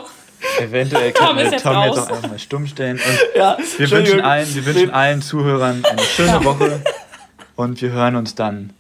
Eventuell 0.59 1.11
Tom, 1.11 1.37
jetzt, 1.37 1.63
Tom 1.63 1.83
jetzt 1.83 1.97
auch 1.97 2.09
einfach 2.09 2.29
mal 2.29 2.39
stumm 2.39 2.67
stellen. 2.67 2.97
Und 2.97 3.19
ja, 3.35 3.57
wir, 3.77 3.91
wünschen 3.91 4.21
allen, 4.21 4.55
wir 4.55 4.65
wünschen 4.65 4.91
allen 4.91 5.21
Zuhörern 5.21 5.83
eine 5.83 6.01
schöne 6.01 6.29
ja. 6.29 6.43
Woche. 6.43 6.81
Und 7.55 7.81
wir 7.81 7.91
hören 7.91 8.15
uns 8.15 8.35
dann, 8.35 8.71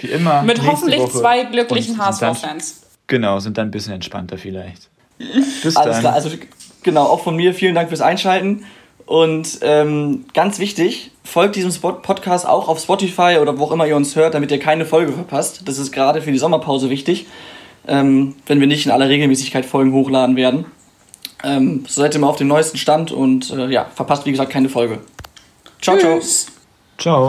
wie 0.00 0.08
immer, 0.08 0.42
mit 0.42 0.62
hoffentlich 0.62 1.00
Woche 1.00 1.18
zwei 1.18 1.44
glücklichen 1.44 1.98
HSV-Fans. 1.98 2.82
Genau, 3.06 3.38
sind 3.38 3.58
dann 3.58 3.68
ein 3.68 3.70
bisschen 3.70 3.94
entspannter 3.94 4.38
vielleicht. 4.38 4.88
Bis 5.18 5.76
Alles 5.76 5.96
dann. 5.96 6.00
klar, 6.00 6.14
also 6.14 6.30
genau, 6.82 7.04
auch 7.04 7.22
von 7.22 7.36
mir 7.36 7.54
vielen 7.54 7.74
Dank 7.74 7.88
fürs 7.88 8.00
Einschalten. 8.00 8.64
Und 9.06 9.58
ähm, 9.60 10.24
ganz 10.32 10.58
wichtig, 10.58 11.10
folgt 11.24 11.56
diesem 11.56 11.70
Spot 11.70 11.92
Podcast 11.92 12.46
auch 12.46 12.68
auf 12.68 12.80
Spotify 12.80 13.38
oder 13.40 13.58
wo 13.58 13.64
auch 13.64 13.72
immer 13.72 13.86
ihr 13.86 13.96
uns 13.96 14.16
hört, 14.16 14.34
damit 14.34 14.50
ihr 14.50 14.58
keine 14.58 14.86
Folge 14.86 15.12
verpasst. 15.12 15.62
Das 15.66 15.78
ist 15.78 15.92
gerade 15.92 16.22
für 16.22 16.32
die 16.32 16.38
Sommerpause 16.38 16.88
wichtig, 16.88 17.26
ähm, 17.86 18.34
wenn 18.46 18.60
wir 18.60 18.66
nicht 18.66 18.86
in 18.86 18.92
aller 18.92 19.08
Regelmäßigkeit 19.08 19.64
Folgen 19.64 19.92
hochladen 19.92 20.36
werden. 20.36 20.66
Ähm, 21.42 21.84
so 21.86 22.00
seid 22.00 22.14
ihr 22.14 22.20
mal 22.20 22.28
auf 22.28 22.36
dem 22.36 22.48
neuesten 22.48 22.78
Stand 22.78 23.12
und 23.12 23.50
äh, 23.50 23.68
ja, 23.68 23.86
verpasst 23.94 24.24
wie 24.26 24.30
gesagt 24.30 24.50
keine 24.50 24.68
Folge. 24.68 25.00
Ciao, 25.82 25.96
Tschüss. 25.96 26.46
ciao. 26.46 26.54
Ciao. 26.98 27.22